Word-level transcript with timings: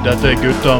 Dette 0.00 0.30
er 0.30 0.36
gutta. 0.40 0.74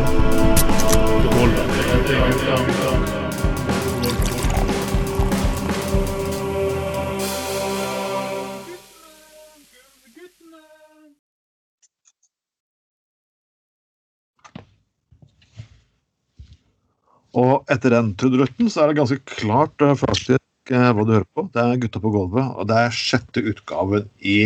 Og 17.40 17.68
etter 17.70 17.92
den 17.92 18.14
trudelutten 18.18 18.70
så 18.72 18.82
er 18.82 18.90
det 18.90 18.98
ganske 18.98 19.20
klart 19.28 19.84
eh, 19.84 19.92
faktisk 20.00 20.72
eh, 20.72 20.86
hva 20.96 21.04
du 21.04 21.12
hører 21.18 21.28
på. 21.36 21.44
Det 21.52 21.60
er 21.60 21.82
Gutta 21.84 22.00
på 22.02 22.14
gulvet, 22.14 22.56
og 22.56 22.70
det 22.72 22.78
er 22.86 22.96
sjette 22.96 23.44
utgaven 23.52 24.08
i 24.24 24.38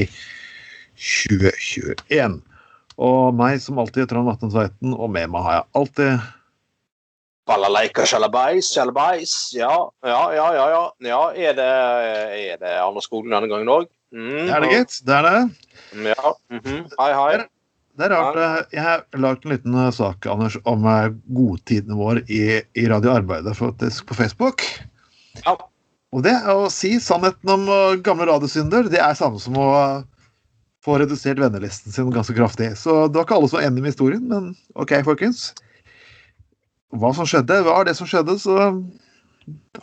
2021. 0.98 2.42
Og 3.03 3.34
meg 3.34 3.59
som 3.62 3.79
alltid, 3.83 4.07
Trond 4.11 4.30
Atten 4.30 4.53
Tveiten, 4.53 4.95
og 4.95 5.11
med 5.11 5.33
meg 5.33 5.47
har 5.47 5.61
jeg 5.61 5.71
alltid 5.80 6.33
Balalaika 7.45 8.07
sjalabais, 8.09 8.70
sjalabais. 8.73 9.33
Ja, 9.53 9.73
ja, 10.07 10.20
ja, 10.33 10.47
ja. 10.57 10.69
ja. 10.73 10.84
ja 11.11 11.19
er, 11.51 11.59
det, 11.59 11.73
er 12.55 12.62
det 12.62 12.73
Anders 12.80 13.05
Skoglund 13.05 13.37
denne 13.37 13.51
gangen 13.51 13.69
òg? 13.69 13.91
Mm, 14.15 14.47
Er 14.48 14.62
det 14.62 14.70
gitt? 14.70 14.97
Det 15.05 15.19
er 15.19 15.27
det. 15.27 15.43
Ja. 16.15 16.33
mhm. 16.55 16.87
Hei, 17.01 17.11
hei. 17.19 17.45
Det 17.95 18.09
er 18.09 18.15
rart. 18.15 18.73
Jeg 18.75 18.83
har 18.83 19.05
lagd 19.23 19.45
en 19.45 19.53
liten 19.53 19.77
eh, 19.79 19.92
sak 19.95 20.27
Anders, 20.31 20.56
om 20.67 20.87
eh, 20.89 21.12
godtidene 21.37 21.98
våre 21.98 22.25
i, 22.27 22.62
i 22.75 22.89
Radio 22.91 23.12
Arbeidet 23.12 23.55
faktisk 23.59 24.08
på 24.08 24.17
Facebook. 24.19 24.64
Ja. 25.45 25.55
Og 26.14 26.25
det 26.27 26.34
å 26.51 26.67
si 26.73 26.97
sannheten 27.03 27.53
om 27.55 27.69
eh, 27.70 28.01
gamle 28.06 28.27
radiosynder, 28.31 28.89
det 28.91 29.03
er 29.03 29.14
samme 29.19 29.39
som 29.42 29.58
å 29.61 29.69
eh, 30.84 30.86
få 30.86 30.98
redusert 31.00 31.40
vennelisten 31.40 31.92
sin 31.92 32.10
ganske 32.12 32.34
kraftig. 32.36 32.77
Så 32.77 33.08
det 33.08 33.16
var 33.16 33.24
ikke 33.24 33.38
alle 33.38 33.48
som 33.48 33.58
var 33.60 33.66
enig 33.68 33.82
med 33.82 33.94
historien, 33.94 34.28
men 34.28 34.52
OK, 34.74 34.92
folkens. 35.04 35.54
Hva 36.94 37.10
som 37.16 37.27
skjedde, 37.27 37.62
hva 37.64 37.80
er 37.80 37.88
det 37.88 37.96
som 37.98 38.06
skjedde, 38.06 38.38
så 38.38 38.58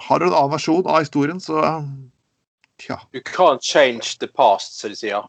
har 0.08 0.20
du 0.20 0.26
en 0.28 0.34
annen 0.34 0.54
versjon 0.54 0.88
av 0.88 1.04
historien, 1.04 1.42
så 1.42 1.66
Tja. 2.82 2.98
You 3.14 3.22
can't 3.22 3.62
change 3.62 4.18
the 4.20 4.28
past, 4.28 4.80
som 4.80 4.90
de 4.90 4.98
sier. 4.98 5.28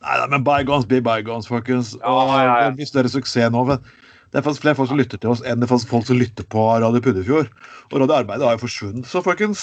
Nei, 0.00 0.16
nei, 0.18 0.26
men 0.32 0.42
bygones 0.46 0.86
be 0.90 0.98
bygones, 1.02 1.46
folkens. 1.50 1.92
Ja, 2.00 2.14
ja, 2.26 2.40
ja. 2.42 2.54
Det 2.56 2.72
er 2.72 2.78
mye 2.78 2.90
større 2.90 3.12
suksess 3.12 3.52
nå. 3.54 3.62
Men 3.68 3.84
det 4.30 4.40
er 4.40 4.46
faktisk 4.46 4.64
flere 4.64 4.78
folk 4.78 4.90
som 4.90 4.98
lytter 4.98 5.20
til 5.22 5.32
oss 5.32 5.44
enn 5.46 5.62
det 5.62 5.68
er 5.68 5.78
folk 5.90 6.06
som 6.08 6.18
lytter 6.18 6.46
på 6.50 6.64
Radio 6.82 7.02
Puddefjord. 7.02 7.50
Og 7.90 8.02
Radio 8.02 8.18
Arbeidet 8.18 8.46
har 8.46 8.56
jo 8.56 8.64
forsvunnet. 8.64 9.06
Så 9.10 9.22
folkens, 9.26 9.62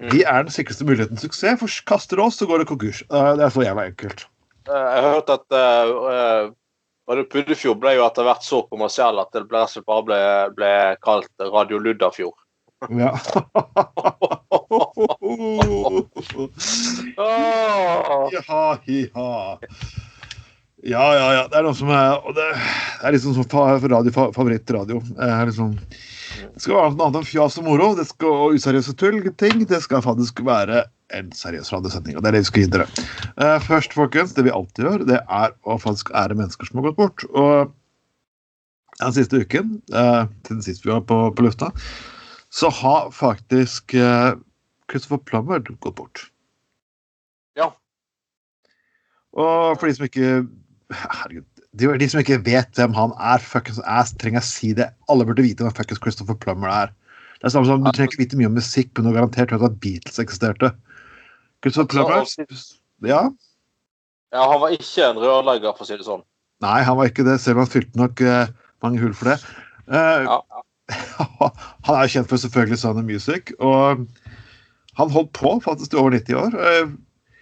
Vi 0.00 0.22
er 0.24 0.42
den 0.46 0.52
sikreste 0.54 0.84
muligheten 0.88 1.16
til 1.18 1.26
suksess. 1.28 1.58
For 1.60 1.68
kaster 1.86 2.20
oss, 2.24 2.38
så 2.40 2.46
går 2.48 2.58
det 2.62 2.68
konkurs. 2.70 3.02
Eh, 3.10 3.32
Det 3.36 3.44
er 3.44 3.50
så 3.52 3.62
jævla 3.66 3.82
enkelt. 3.90 4.20
Eh, 4.68 4.74
Jeg 4.74 5.02
har 5.02 5.12
hørt 5.18 5.30
at 5.30 5.46
uh, 5.52 6.50
Puddefjord 7.30 7.80
ble 7.82 7.90
jo 7.98 8.06
etter 8.06 8.22
hvert 8.24 8.42
så 8.46 8.62
kommersiell 8.70 9.18
at 9.20 9.32
det 9.34 9.44
ble, 9.50 9.66
bare 9.86 10.02
ble, 10.06 10.20
ble 10.56 10.72
kalt 11.04 11.28
Radio 11.52 11.78
Luddafjord. 11.78 12.34
Ja. 12.88 13.12
Åh. 17.18 18.28
ja, 18.32 19.58
ja. 20.82 21.02
Ja, 21.16 21.26
ja. 21.36 21.42
Det 21.50 21.58
er 21.58 21.66
noe 21.66 21.76
som 21.76 21.90
er 21.92 22.14
det 22.36 22.46
er 23.04 23.14
liksom 23.14 23.36
som 23.36 23.46
radio, 23.92 24.12
favorittradio. 24.12 25.02
Det 25.10 25.28
er 25.28 25.50
liksom 25.50 25.74
Det 25.80 26.62
skal 26.62 26.76
være 26.76 26.94
noe 26.94 27.08
annet 27.08 27.20
enn 27.20 27.28
fjas 27.28 27.58
og 27.60 27.66
moro. 27.66 27.90
Det 27.98 28.06
skal 28.08 28.46
og 28.46 28.56
useriøse 28.56 28.94
tullting. 29.00 29.64
Det 29.68 29.82
skal 29.84 30.04
faktisk 30.04 30.42
være 30.46 30.84
en 31.16 31.32
seriøs 31.34 31.72
radiosending. 31.72 32.16
Og 32.16 32.22
det 32.22 32.30
er 32.30 32.38
det 32.38 32.44
vi 32.44 32.50
skal 32.50 32.64
gi 32.64 32.70
dere. 32.76 32.86
Uh, 33.34 33.58
først, 33.64 33.96
folkens, 33.96 34.34
det 34.36 34.46
vi 34.46 34.54
alltid 34.54 34.86
gjør, 34.86 35.04
det 35.08 35.20
er 35.20 35.54
å 35.66 35.76
faktisk 35.80 36.12
ære 36.16 36.38
mennesker 36.38 36.68
som 36.68 36.80
har 36.80 36.90
gått 36.90 37.00
bort. 37.00 37.26
Og 37.34 37.74
den 39.00 39.16
siste 39.16 39.40
uken, 39.40 39.78
til 39.88 40.54
den 40.54 40.64
siste 40.64 40.86
vi 40.86 40.92
var 40.92 41.04
på, 41.08 41.22
på 41.32 41.46
lufta, 41.46 41.70
så 42.52 42.70
har 42.80 43.10
faktisk 43.14 43.94
uh, 43.96 44.36
Christopher 44.90 45.22
Plummer 45.24 45.62
gått 45.62 45.96
bort. 45.98 46.24
Ja. 47.58 47.70
Og 49.36 49.78
for 49.78 49.86
de 49.86 49.96
som 49.96 50.08
ikke 50.08 50.42
Herregud. 50.90 51.46
De, 51.78 51.86
de 52.00 52.08
som 52.10 52.20
ikke 52.22 52.40
vet 52.46 52.78
hvem 52.78 52.94
han 52.96 53.12
er, 53.22 53.42
fuckings 53.42 53.78
ass, 53.86 54.14
trenger 54.18 54.40
jeg 54.40 54.48
si 54.48 54.72
det. 54.76 54.88
Alle 55.12 55.26
burde 55.28 55.44
vite 55.46 55.66
hvem 55.66 55.74
fuckings 55.76 56.02
Christopher 56.02 56.38
Plummer 56.42 56.70
er. 56.72 56.94
Det 57.38 57.48
er 57.48 57.54
samme 57.54 57.68
som 57.68 57.84
Du 57.84 57.90
trenger 57.90 58.10
ikke 58.10 58.24
vite 58.24 58.40
mye 58.40 58.50
om 58.50 58.58
musikk, 58.58 58.90
men 58.94 59.06
du 59.06 59.10
har 59.12 59.20
garantert 59.20 59.54
hørt 59.54 59.68
at 59.68 59.78
Beatles 59.82 60.20
eksisterte. 60.22 60.72
Christopher 61.62 61.88
Plummer 61.94 62.26
Ja. 63.06 63.22
Ja, 64.30 64.42
han 64.46 64.60
var 64.62 64.74
ikke 64.74 65.06
en 65.08 65.18
rørlegger, 65.18 65.74
for 65.74 65.86
å 65.86 65.88
si 65.88 65.96
det 65.98 66.06
sånn. 66.06 66.22
Nei, 66.62 66.80
han 66.86 66.98
var 66.98 67.08
ikke 67.08 67.24
det, 67.26 67.38
selv 67.42 67.58
om 67.58 67.64
han 67.64 67.72
fylte 67.72 67.98
nok 67.98 68.20
uh, 68.22 68.50
mange 68.84 69.00
hull 69.02 69.14
for 69.16 69.32
det. 69.32 69.38
Uh, 69.90 70.26
Ja, 70.26 70.40
han 71.86 71.96
er 71.96 72.04
jo 72.04 72.12
kjent 72.16 72.30
for 72.30 72.42
selvfølgelig 72.42 72.78
Sound 72.80 73.00
of 73.00 73.06
Music, 73.06 73.52
og 73.62 74.04
han 74.98 75.12
holdt 75.14 75.32
på 75.38 75.54
faktisk 75.64 75.94
i 75.94 76.00
over 76.00 76.16
90 76.16 76.38
år. 76.40 76.56
Eh, 76.58 76.92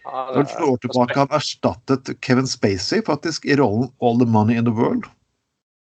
ja, 0.08 0.24
Det 0.34 0.48
slår 0.50 0.80
tilbake 0.82 1.18
han 1.18 1.36
erstattet 1.36 2.10
Kevin 2.24 2.48
Spacey 2.48 3.02
faktisk 3.06 3.44
i 3.44 3.56
rollen 3.60 3.90
All 4.00 4.18
the 4.20 4.26
Money 4.26 4.56
in 4.56 4.64
the 4.64 4.74
World. 4.74 5.04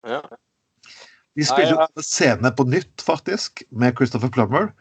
Ja. 0.07 0.21
De 1.35 1.45
spilte 1.47 1.73
Ja, 1.73 1.87
ja. 1.87 2.03
scenene 2.03 2.51
på 2.51 2.63
nytt, 2.67 3.01
faktisk, 3.01 3.63
med 3.69 3.95
Christopher 3.97 4.29
Plummer. 4.29 4.71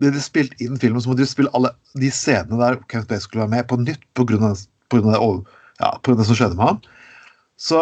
De 0.00 0.08
hadde 0.08 0.22
spilt 0.24 0.54
inn 0.60 0.78
filmen, 0.80 1.02
så 1.02 1.12
måtte 1.12 1.22
de 1.22 1.30
spille 1.30 1.52
alle 1.56 1.74
de 2.00 2.10
scenene 2.10 2.58
der 2.58 2.80
Kevin 2.88 3.04
Spacey 3.06 3.26
skulle 3.26 3.44
være 3.44 3.54
med, 3.56 3.68
på 3.68 3.78
nytt 3.82 4.06
av, 4.18 4.56
det, 5.04 5.52
ja, 5.80 5.90
på 6.02 6.16
det 6.16 6.26
som 6.28 6.36
skjedde 6.36 6.56
med 6.56 6.72
han. 6.72 6.80
Så, 7.60 7.80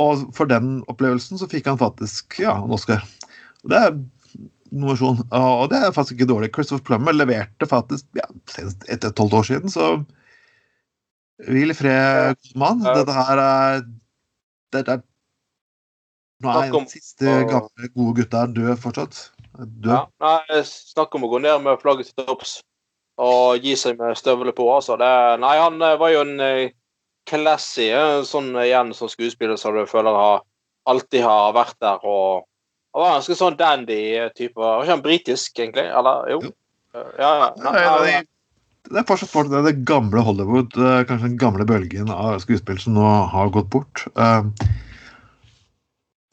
og 0.00 0.28
for 0.36 0.48
den 0.48 0.80
opplevelsen 0.92 1.40
så 1.40 1.48
fikk 1.50 1.66
han 1.68 1.80
faktisk 1.80 2.38
ja, 2.40 2.54
en 2.60 2.76
Oscar. 2.76 3.02
Og 3.64 3.72
Det 3.72 3.80
er 3.80 3.98
innovasjon, 4.70 5.20
og 5.34 5.66
det 5.72 5.80
er 5.80 5.94
faktisk 5.94 6.18
ikke 6.18 6.30
dårlig. 6.30 6.50
Christopher 6.54 6.84
Plummer 6.86 7.16
leverte 7.16 7.68
faktisk 7.68 8.06
ja, 8.18 8.26
etter 8.90 9.12
tolv 9.16 9.34
år 9.40 9.46
siden, 9.48 9.72
så 9.72 9.92
hvil 11.48 11.72
i 11.72 11.76
fred, 11.76 12.38
mann. 12.58 12.82
Dette 12.84 13.14
her 13.16 13.40
er 13.44 13.86
Dette 14.74 14.98
er 14.98 15.06
Nå 16.40 16.52
er 16.56 16.70
den 16.72 16.86
siste 16.88 17.32
gamle, 17.50 17.88
gode 17.92 18.14
gutta 18.16 18.46
død 18.48 18.78
fortsatt. 18.80 19.18
Død. 19.60 19.90
Ja, 19.92 20.04
nei, 20.24 20.60
snakk 20.64 21.12
om 21.18 21.26
å 21.26 21.28
gå 21.34 21.40
ned 21.44 21.66
med 21.66 21.80
flagget 21.82 22.08
til 22.08 22.24
topps 22.24 22.60
og 23.20 23.60
gi 23.60 23.74
seg 23.76 23.98
med 24.00 24.16
støvler 24.16 24.54
på. 24.56 24.64
Altså. 24.72 24.96
Det, 25.00 25.10
nei, 25.42 25.56
han 25.60 25.76
eh, 25.84 25.98
var 26.00 26.14
jo 26.14 26.22
en 26.24 26.40
eh, 26.40 26.72
classy 27.28 27.90
eh, 27.92 28.22
sånn 28.24 28.54
igjen 28.62 28.94
som 28.96 29.10
skuespiller 29.12 29.60
som 29.60 29.76
du 29.76 29.84
føler 29.90 30.16
har, 30.16 30.46
alltid 30.88 31.26
har 31.26 31.52
vært 31.56 31.76
der. 31.82 32.00
og 32.08 32.46
Han 32.94 33.02
var 33.04 33.12
ganske 33.18 33.36
sånn 33.38 33.56
dandy 33.60 34.00
type. 34.34 34.56
Var 34.58 34.82
ikke 34.82 34.94
han 34.96 35.02
britisk, 35.04 35.58
egentlig? 35.62 35.86
Eller? 35.94 36.24
Jo. 36.32 36.40
Jo. 36.48 36.52
Eh, 36.94 37.10
Ja, 37.22 37.30
ja. 37.38 37.48
Nei, 37.62 37.72
det, 37.78 38.14
er- 38.18 38.28
det 38.90 39.04
fortsatt 39.06 39.30
for 39.30 39.46
det, 39.46 39.60
det 39.68 39.84
gamle 39.86 40.22
Hollywood, 40.26 40.74
eh, 40.74 41.04
kanskje 41.06 41.28
den 41.28 41.36
gamle 41.38 41.66
bølgen 41.68 42.10
av 42.10 42.40
skuespill 42.42 42.80
som 42.82 42.96
nå 42.96 43.04
har 43.30 43.50
gått 43.54 43.70
bort. 43.70 44.06
Eh, 44.16 44.42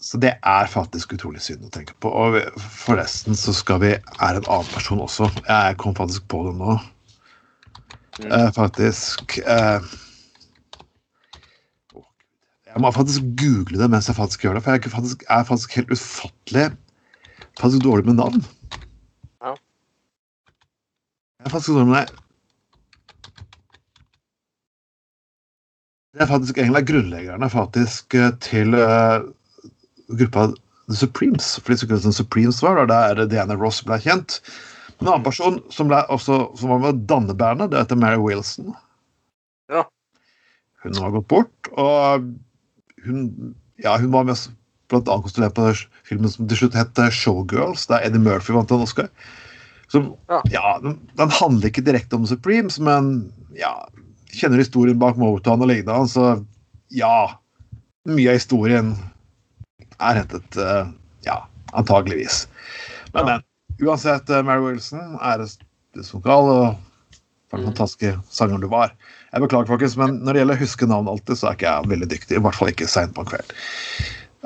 Så 0.07 0.17
det 0.21 0.35
er 0.45 0.67
faktisk 0.71 1.13
utrolig 1.17 1.41
synd 1.41 1.65
å 1.67 1.71
tenke 1.73 1.93
på. 1.99 2.07
Og 2.13 2.37
forresten 2.61 3.35
så 3.35 3.51
skal 3.53 3.79
vi 3.81 3.89
er 3.97 4.37
en 4.37 4.45
annen 4.47 4.69
person 4.71 5.01
også. 5.03 5.27
Jeg 5.49 5.77
kom 5.81 5.95
faktisk 5.97 6.27
på 6.31 6.43
det 6.45 6.53
nå. 6.59 6.75
Mm. 8.21 8.31
Eh, 8.31 8.51
faktisk 8.55 9.37
eh, 9.43 9.81
Jeg 12.77 12.83
må 12.83 12.91
faktisk 12.93 13.23
google 13.41 13.79
det 13.81 13.87
mens 13.89 14.05
jeg 14.05 14.13
faktisk 14.13 14.43
gjør 14.45 14.53
det, 14.53 14.61
for 14.61 14.75
jeg 14.75 14.83
er 14.85 14.91
faktisk, 14.93 14.95
faktisk, 14.95 15.23
er 15.33 15.45
faktisk 15.47 15.75
helt 15.79 15.93
ufattelig 15.95 16.65
faktisk 17.57 17.81
dårlig 17.81 18.05
med 18.05 18.19
navn. 18.19 18.43
Ja. 19.41 19.55
Jeg 21.39 21.49
er 21.49 21.53
faktisk 21.55 21.73
dårlig 21.73 21.87
med 21.87 21.97
det. 21.97 22.21
Det 26.13 26.21
er 26.21 26.29
faktisk 26.29 26.61
egentlig 26.61 26.85
grunnleggerne 26.93 27.49
faktisk 27.49 28.13
eh, 28.13 28.31
til 28.45 28.77
uh, 28.77 29.25
gruppa 30.13 30.47
The 30.85 31.01
Supremes. 31.01 31.51
For 31.57 31.73
de 31.73 32.01
som 32.05 32.13
Supremes 32.13 32.61
var, 32.61 32.85
det 32.85 32.93
er 32.95 33.21
der 33.23 33.33
Diana 33.33 33.57
Ross 33.57 33.81
ble 33.81 33.97
kjent. 34.05 34.37
En 35.01 35.07
annen 35.09 35.25
person 35.25 35.63
som, 35.73 35.89
ble 35.89 36.05
også, 36.13 36.43
som 36.61 36.77
var 36.77 36.85
med 36.85 36.93
å 36.93 37.05
danne 37.09 37.33
bandet, 37.33 37.73
det 37.73 37.81
heter 37.81 38.05
Mary 38.05 38.21
Wilson. 38.21 38.77
Ja. 39.73 39.89
Hun 40.85 41.01
har 41.01 41.17
gått 41.17 41.33
bort, 41.33 41.73
og 41.73 42.35
hun, 43.05 43.55
ja, 43.83 43.97
hun 43.97 44.11
var 44.11 44.23
med 44.27 44.37
blant 44.87 45.09
annet 45.11 45.25
konstruert 45.27 45.55
på 45.57 45.67
filmen 46.07 46.31
som 46.31 46.47
til 46.47 46.57
slutt 46.61 46.77
het 46.77 46.99
Showgirls, 47.13 47.87
der 47.89 48.05
Eddie 48.07 48.21
Murphy 48.23 48.55
vant 48.55 48.71
en 48.71 48.85
Oscar. 48.85 49.09
Som, 49.91 50.15
Ja. 50.29 50.41
ja, 50.51 50.79
den, 50.83 50.97
den 51.15 51.29
handler 51.31 51.69
ikke 51.69 51.83
direkte 51.85 52.15
om 52.15 52.25
Supremes, 52.27 52.79
men 52.79 53.31
ja, 53.55 53.73
kjenner 54.35 54.59
historien 54.59 54.99
bak 54.99 55.17
Motown 55.19 55.61
og 55.63 55.69
lignende, 55.71 56.07
så 56.11 56.43
ja, 56.91 57.35
mye 58.07 58.31
av 58.31 58.39
historien 58.39 58.95
er 59.99 60.19
hentet 60.21 60.57
uh, 60.59 60.87
ja, 61.27 61.41
antageligvis. 61.73 62.45
Men, 63.13 63.21
Ja. 63.21 63.25
men. 63.33 63.45
Uansett, 63.77 64.29
eh, 64.33 64.41
Mary 64.41 64.63
Wilson 64.63 65.19
er 65.21 65.37
det 65.37 66.03
som 66.05 66.21
skal, 66.23 66.47
og 66.49 66.77
den 67.53 67.59
Mm. 67.61 67.65
fantastiske 67.69 68.15
sangeren 68.33 68.61
du 68.63 68.67
var. 68.67 68.95
Jeg 69.27 69.43
beklager, 69.43 69.67
folkens, 69.67 69.97
men 69.99 70.21
når 70.23 70.33
det 70.33 70.41
gjelder 70.41 70.57
å 70.57 70.63
huske 70.63 70.87
navn 70.87 71.09
alltid, 71.11 71.35
så 71.35 71.49
er 71.49 71.57
ikke 71.57 71.67
jeg 71.67 71.91
veldig 71.91 72.07
dyktig. 72.13 72.37
I 72.37 72.43
hvert 72.45 72.57
fall 72.57 72.71
ikke 72.71 72.87
seint 72.87 73.13
på 73.15 73.25
en 73.25 73.29
kveld. 73.31 73.51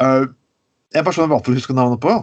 Uh, 0.01 0.23
en 0.97 1.05
person 1.05 1.25
jeg 1.27 1.31
valgte 1.31 1.53
å 1.53 1.57
huske 1.59 1.75
navnet 1.77 2.01
på, 2.01 2.15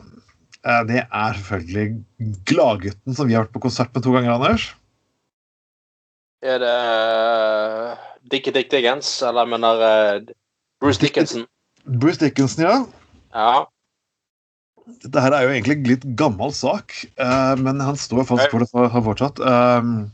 uh, 0.66 0.82
det 0.88 1.04
er 1.04 1.38
selvfølgelig 1.38 2.34
Gladgutten, 2.50 3.14
som 3.14 3.30
vi 3.30 3.38
har 3.38 3.46
vært 3.46 3.54
på 3.54 3.62
konsert 3.68 3.94
med 3.94 4.06
to 4.06 4.14
ganger, 4.16 4.34
Anders. 4.34 4.66
Er 6.42 6.58
det 6.62 6.74
uh, 6.74 7.94
Dickie 8.30 8.54
Dick 8.54 8.70
Diggins, 8.74 9.12
eller 9.22 9.46
jeg 9.46 9.54
mener 9.54 9.86
uh, 9.86 10.34
Bruce 10.82 11.02
Dickinson? 11.02 11.46
Bruce 11.86 12.18
Dickinson, 12.20 12.66
ja. 12.66 12.76
Ja. 13.38 13.66
Dette 15.04 15.22
her 15.22 15.36
er 15.36 15.46
jo 15.46 15.54
egentlig 15.54 15.78
litt 15.84 16.04
gammel 16.16 16.50
sak, 16.56 16.94
men 17.60 17.76
han 17.84 17.98
står 18.00 18.22
fast 18.24 18.48
for 18.48 18.64
det 18.64 18.68
for 18.72 19.02
fortsatt. 19.04 19.36
Um, 19.44 20.06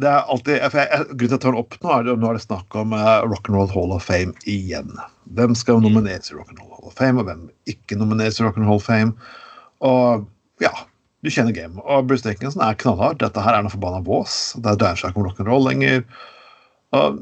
det 0.00 0.08
er 0.08 0.30
alltid, 0.32 0.58
jeg, 0.60 1.06
Grunnen 1.12 1.18
til 1.18 1.26
at 1.26 1.34
jeg 1.36 1.42
tar 1.42 1.54
den 1.54 1.62
opp 1.62 1.76
nå, 1.82 1.90
er, 1.94 2.10
nå 2.16 2.30
er 2.30 2.38
det 2.38 2.44
snakk 2.44 2.76
om 2.78 2.94
uh, 2.96 3.24
Rock'n'Roll 3.28 3.72
Hall 3.74 3.94
of 3.96 4.06
Fame 4.06 4.32
igjen. 4.48 4.94
Hvem 5.36 5.56
skal 5.58 5.82
nomineres 5.84 6.32
i 6.32 6.36
Rock'n'Roll 6.38 6.70
Hall 6.76 6.88
of 6.90 6.96
Fame, 6.98 7.22
og 7.22 7.28
hvem 7.28 7.46
ikke 7.70 7.98
nomineres 8.00 8.40
i 8.40 8.46
Rock'n'Roll 8.46 8.70
Hall 8.70 8.80
of 8.82 8.88
Fame? 8.88 9.12
Og 9.82 10.24
ja, 10.62 10.72
du 11.22 11.30
kjenner 11.30 11.54
game. 11.54 11.82
Og 11.82 12.06
Bruce 12.10 12.26
Dickinson 12.26 12.62
er 12.64 12.78
knallhard. 12.78 13.20
Dette 13.22 13.42
her 13.42 13.58
er 13.58 13.66
noe 13.66 13.72
forbanna 13.74 14.02
vås. 14.06 14.54
Det 14.58 14.76
dreier 14.80 14.98
seg 14.98 15.12
ikke 15.12 15.22
om 15.22 15.28
rock'n'roll 15.28 15.68
lenger. 15.68 16.02
Og, 16.98 17.20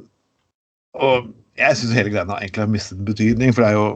og 0.97 1.29
jeg 1.61 1.77
syns 1.79 1.97
hele 1.97 2.13
greiene 2.13 2.39
egentlig 2.41 2.65
har 2.65 2.73
mistet 2.73 3.03
betydning, 3.07 3.53
for 3.55 3.65
det 3.65 3.73
er 3.73 3.79
jo 3.79 3.91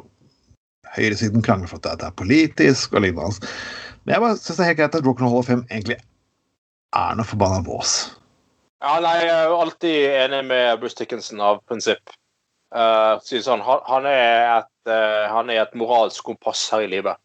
høyresiden 0.94 1.44
krangler 1.44 1.70
for 1.70 1.80
at 1.80 2.02
det 2.02 2.08
er 2.08 2.18
politisk 2.20 2.92
og 2.94 3.06
lignende. 3.06 3.48
Men 4.04 4.16
jeg 4.16 4.24
bare 4.26 4.36
syns 4.38 4.58
det 4.58 4.66
er 4.66 4.70
helt 4.72 4.82
greit 4.82 4.98
at 5.00 5.08
Rock'n'Roll 5.08 5.32
Hall 5.32 5.44
of 5.44 5.48
Fame 5.50 5.66
egentlig 5.70 5.98
er 6.94 7.16
noe 7.18 7.28
forbanna 7.28 7.64
vås. 7.66 7.96
Ja, 8.84 8.98
nei, 9.00 9.14
Jeg 9.24 9.32
er 9.32 9.48
jo 9.48 9.60
alltid 9.64 10.14
enig 10.20 10.40
med 10.50 10.80
Bruce 10.82 10.98
Dickinson 10.98 11.40
av 11.40 11.62
prinsipp. 11.68 12.12
Uh, 12.74 13.16
sånn, 13.22 13.62
han, 13.64 13.80
han, 13.88 14.08
er 14.10 14.48
et, 14.58 14.72
uh, 14.90 15.30
han 15.30 15.52
er 15.52 15.62
et 15.62 15.76
moralsk 15.78 16.26
kompass 16.26 16.66
her 16.74 16.84
i 16.84 16.90
livet. 16.90 17.16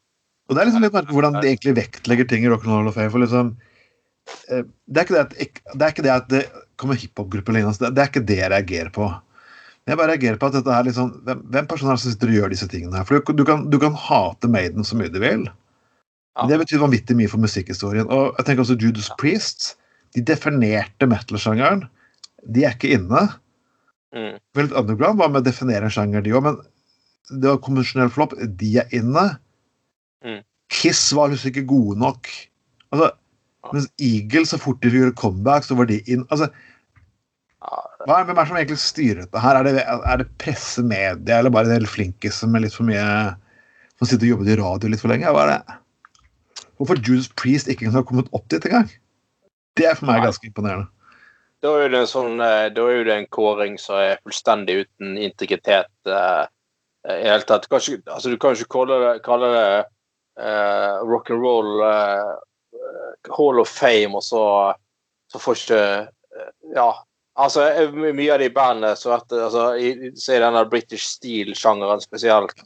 Og 0.48 0.56
Det 0.56 0.62
er 0.62 0.70
liksom 0.70 0.86
litt 0.86 0.96
merkelig 0.96 1.18
hvordan 1.18 1.40
de 1.40 1.50
egentlig 1.50 1.74
vektlegger 1.82 2.30
ting 2.30 2.46
i 2.46 2.52
Rock'n'Roll 2.52 2.88
of 2.90 2.96
Fame. 2.96 3.12
for 3.12 3.24
liksom 3.24 3.52
uh, 3.58 4.62
det, 4.86 5.02
er 5.02 5.04
ikke 5.04 5.18
det, 5.18 5.24
at, 5.26 5.66
det 5.74 5.88
er 5.88 5.96
ikke 5.96 6.06
det 6.06 6.14
at 6.14 6.30
det 6.32 6.44
kommer 6.80 7.00
hiphop-grupper 7.02 7.58
lignende. 7.58 7.92
Det 7.92 8.06
er 8.06 8.14
ikke 8.14 8.28
det 8.30 8.40
jeg 8.40 8.54
reagerer 8.54 8.94
på. 8.96 9.10
Jeg 9.90 9.98
bare 10.00 10.14
reagerer 10.14 10.40
på 10.40 10.48
at 10.48 10.56
dette 10.60 10.72
er 10.78 10.86
liksom, 10.86 11.12
hvem, 11.26 11.44
hvem 11.50 11.68
personer 11.68 11.98
er 11.98 12.00
som 12.00 12.14
sitter 12.14 12.32
og 12.32 12.40
gjør 12.40 12.54
disse 12.54 12.70
tingene? 12.72 13.02
her? 13.02 13.10
For 13.10 13.20
du, 13.20 13.34
du, 13.42 13.44
kan, 13.48 13.66
du 13.74 13.80
kan 13.82 13.98
hate 13.98 14.48
Maiden 14.54 14.88
så 14.88 14.96
mye 14.96 15.12
du 15.12 15.20
vil. 15.20 15.50
Men 16.40 16.52
det 16.54 16.62
betyr 16.62 16.80
vanvittig 16.86 17.18
mye 17.20 17.32
for 17.32 17.42
musikkhistorien. 17.42 18.08
Og 18.08 18.38
jeg 18.38 18.48
tenker 18.48 18.64
også 18.64 18.78
Judas 18.80 19.10
Priest 19.20 19.74
de 20.16 20.24
definerte 20.26 21.08
metal-sjangeren. 21.10 21.86
De 22.48 22.66
er 22.66 22.76
ikke 22.76 22.94
inne. 22.98 23.26
Mm. 24.16 24.38
Veldig 24.58 24.78
underground 24.80 25.22
var 25.22 25.32
med 25.32 25.44
å 25.44 25.48
definere 25.50 25.88
en 25.88 25.94
sjanger, 25.94 26.24
de 26.26 26.34
òg, 26.34 26.46
men 26.48 26.60
det 27.30 27.52
var 27.52 27.62
konvensjonell 27.66 28.12
flopp. 28.14 28.36
De 28.60 28.72
er 28.82 28.96
inne. 28.96 29.26
Mm. 30.26 30.42
Kiss 30.74 31.02
var 31.18 31.32
liksom 31.32 31.54
ikke 31.54 31.68
gode 31.70 32.00
nok. 32.02 32.32
Altså, 32.94 33.12
mens 33.74 33.90
Eagle, 34.02 34.48
så 34.50 34.60
fort 34.62 34.82
de 34.82 34.92
gjorde 34.94 35.18
comeback, 35.20 35.68
så 35.68 35.78
var 35.78 35.90
de 35.90 36.00
inn. 36.10 36.26
Altså, 36.34 36.50
hva 38.08 38.22
er, 38.22 38.26
hvem 38.30 38.38
er 38.38 38.40
det 38.40 38.50
som 38.50 38.58
egentlig 38.58 38.80
styrer 38.82 39.22
dette 39.26 39.44
her? 39.44 39.60
Er 39.60 39.68
det, 39.68 39.84
er 39.84 40.22
det 40.22 40.30
presse, 40.42 40.84
media, 40.86 41.40
eller 41.40 41.52
bare 41.54 41.68
en 41.68 41.82
del 41.82 41.90
flinkiser 41.90 42.50
med 42.50 42.64
litt 42.64 42.76
for 42.78 42.88
mye 42.88 43.04
Som 44.00 44.08
sitter 44.08 44.30
og 44.30 44.32
jobber 44.38 44.54
i 44.54 44.58
radio 44.62 44.92
litt 44.92 45.04
for 45.04 45.12
lenge? 45.12 45.28
Hva 45.36 45.44
er 45.44 45.52
det? 45.52 45.78
Hvorfor 46.80 47.02
Judas 47.04 47.28
Priest 47.36 47.68
ikke 47.68 47.92
har 47.92 48.06
kommet 48.08 48.32
opp 48.32 48.46
dit 48.54 48.64
engang? 48.70 48.88
Det 49.78 49.86
er 49.90 49.98
for 50.00 50.10
meg 50.10 50.24
ganske 50.26 50.48
imponerende. 50.50 50.90
Da 51.60 51.74
er 51.76 51.92
det 51.92 52.00
en, 52.06 52.08
sånn, 52.08 52.38
da 52.40 52.84
er 52.88 53.04
det 53.04 53.16
en 53.16 53.28
kåring 53.36 53.76
som 53.82 54.00
er 54.00 54.22
fullstendig 54.24 54.86
uten 54.86 55.18
integritet 55.20 55.92
uh, 56.08 56.46
i 57.04 57.26
hele 57.26 57.44
tatt. 57.48 57.68
Kanskje, 57.72 57.98
altså, 58.08 58.32
du 58.32 58.40
kan 58.40 58.56
ikke 58.56 58.72
kalle 58.78 59.00
det, 59.04 59.12
kalle 59.26 59.50
det 59.52 59.66
uh, 60.40 61.02
rock 61.04 61.32
and 61.34 61.44
roll 61.44 61.84
uh, 61.84 62.38
Hall 63.36 63.60
of 63.60 63.72
Fame, 63.72 64.16
og 64.16 64.24
så, 64.24 64.44
så 65.32 65.42
får 65.44 65.64
ikke 65.64 65.84
Ja. 66.76 66.90
Altså, 67.40 67.64
mye 67.96 68.34
av 68.34 68.42
de 68.42 68.50
bandene 68.52 68.96
så 69.00 69.14
at, 69.16 69.32
altså, 69.32 69.70
i, 69.80 70.12
så 70.20 70.34
er 70.36 70.42
denne 70.44 70.64
British 70.68 71.06
Steel-sjangeren 71.08 72.02
spesielt 72.04 72.66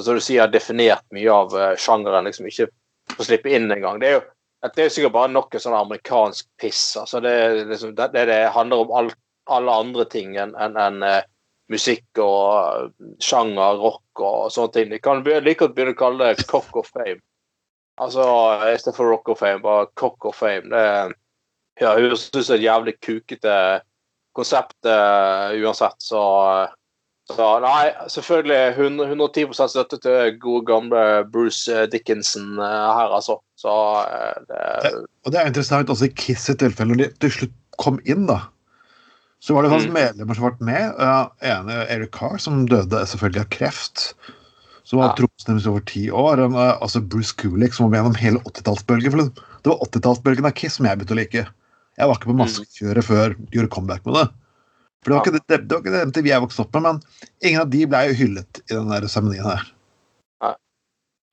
Som 0.00 0.16
du 0.16 0.22
sier, 0.24 0.46
har 0.46 0.52
definert 0.52 1.04
mye 1.12 1.28
av 1.28 1.56
sjangeren, 1.76 2.24
liksom 2.24 2.48
ikke 2.48 2.70
får 3.12 3.28
slippe 3.28 3.52
inn 3.52 3.68
engang. 3.68 3.98
Det 4.00 4.08
er 4.08 4.14
jo 4.16 4.22
det 4.60 4.82
er 4.82 4.88
jo 4.88 4.94
sikkert 4.94 5.16
bare 5.16 5.32
noe 5.32 5.60
sånn 5.62 5.76
amerikansk 5.76 6.46
piss. 6.60 6.96
altså 7.00 7.20
Det, 7.24 7.34
liksom, 7.70 7.94
det, 7.96 8.10
det 8.28 8.40
handler 8.54 8.84
om 8.84 8.94
alt, 9.00 9.18
alle 9.50 9.76
andre 9.84 10.04
ting 10.12 10.36
enn 10.36 10.52
en, 10.60 10.76
en, 10.76 11.02
uh, 11.02 11.22
musikk 11.70 12.18
og 12.18 12.90
sjanger, 13.22 13.78
rock 13.78 14.22
og 14.26 14.50
sånne 14.52 14.74
ting. 14.74 14.88
De 14.90 14.98
kan 15.02 15.22
like 15.22 15.60
godt 15.62 15.76
begynne 15.76 15.94
å 15.94 16.00
kalle 16.00 16.32
det 16.34 16.48
cock 16.50 16.74
of 16.76 16.90
fame. 16.90 17.20
Altså 18.00 18.24
istedenfor 18.72 19.12
rock 19.12 19.30
of 19.30 19.40
fame, 19.40 19.62
bare 19.62 19.86
cock 20.00 20.26
of 20.26 20.36
fame. 20.36 20.66
Det 20.72 21.84
ja, 21.84 21.94
høres 21.94 22.26
ut 22.28 22.42
som 22.42 22.56
et 22.56 22.66
jævlig 22.66 22.96
kukete 23.00 23.54
konsept 24.36 24.86
uh, 24.86 25.54
uansett, 25.56 25.96
så 26.02 26.20
så 27.36 27.48
nei, 27.64 27.90
selvfølgelig 28.12 28.60
100, 28.74 29.08
110 29.14 29.58
støtte 29.72 29.98
til 30.02 30.36
gode, 30.42 30.64
gamle 30.68 31.02
Bruce 31.32 31.86
Dickinson 31.92 32.56
her, 32.60 33.10
altså. 33.10 33.38
Så 33.60 33.72
det 34.48 34.60
Og 35.26 35.32
det 35.32 35.40
er 35.40 35.50
interessant 35.50 35.90
også 35.92 36.08
i 36.08 36.14
Kiss 36.16 36.48
sitt 36.48 36.62
tilfelle, 36.62 36.94
når 36.94 37.02
de 37.02 37.10
til 37.24 37.34
slutt 37.36 37.56
kom 37.80 38.00
inn, 38.08 38.26
da. 38.28 38.42
Så 39.40 39.54
var 39.56 39.64
det 39.64 39.70
faktisk 39.72 39.88
mm. 39.88 39.96
medlemmer 39.96 40.36
som 40.36 40.46
ble 40.48 40.68
med. 40.68 40.98
Uh, 41.00 41.30
ene 41.48 41.84
Eric 41.88 42.12
Carr, 42.16 42.36
som 42.42 42.66
døde 42.68 43.00
selvfølgelig 43.08 43.40
av 43.40 43.48
kreft. 43.54 44.10
Som 44.84 45.00
var 45.00 45.12
ja. 45.12 45.14
trommisen 45.16 45.62
over 45.70 45.84
ti 45.88 46.02
år. 46.12 46.42
Uh, 46.52 46.74
altså 46.76 47.00
Bruce 47.00 47.32
Kulik, 47.40 47.72
som 47.76 47.88
var 47.88 48.00
gjennom 48.00 48.18
hele 48.20 48.42
80-tallsbølgen. 48.44 49.32
Det 49.32 49.72
var 49.72 49.80
80-tallsbølgen 49.88 50.50
av 50.50 50.54
Kiss 50.60 50.76
som 50.76 50.88
jeg 50.88 51.00
begynte 51.00 51.16
å 51.16 51.20
like. 51.22 51.46
Jeg 52.00 52.08
var 52.08 52.20
ikke 52.20 52.30
på 52.30 52.36
Mm. 52.40 53.02
før 53.04 53.34
de 53.36 53.56
gjorde 53.56 53.72
comeback 53.72 54.04
med 54.06 54.18
det. 54.18 54.28
For 55.00 55.10
det 55.10 55.16
var, 55.16 55.22
ikke, 55.24 55.40
det, 55.48 55.58
det 55.64 55.76
var 55.76 55.80
ikke 55.80 55.92
det 55.94 56.00
MTV 56.10 56.26
jeg 56.28 56.42
vokste 56.44 56.64
opp 56.64 56.74
med, 56.76 56.82
men 56.84 56.98
ingen 57.48 57.62
av 57.62 57.70
de 57.72 57.84
ble 57.88 58.00
jo 58.10 58.16
hyllet 58.18 58.60
i 58.66 58.74
den 58.74 58.90
der 58.92 59.06
seremonien 59.08 59.46
her. 59.48 59.62
Nei. 60.44 60.50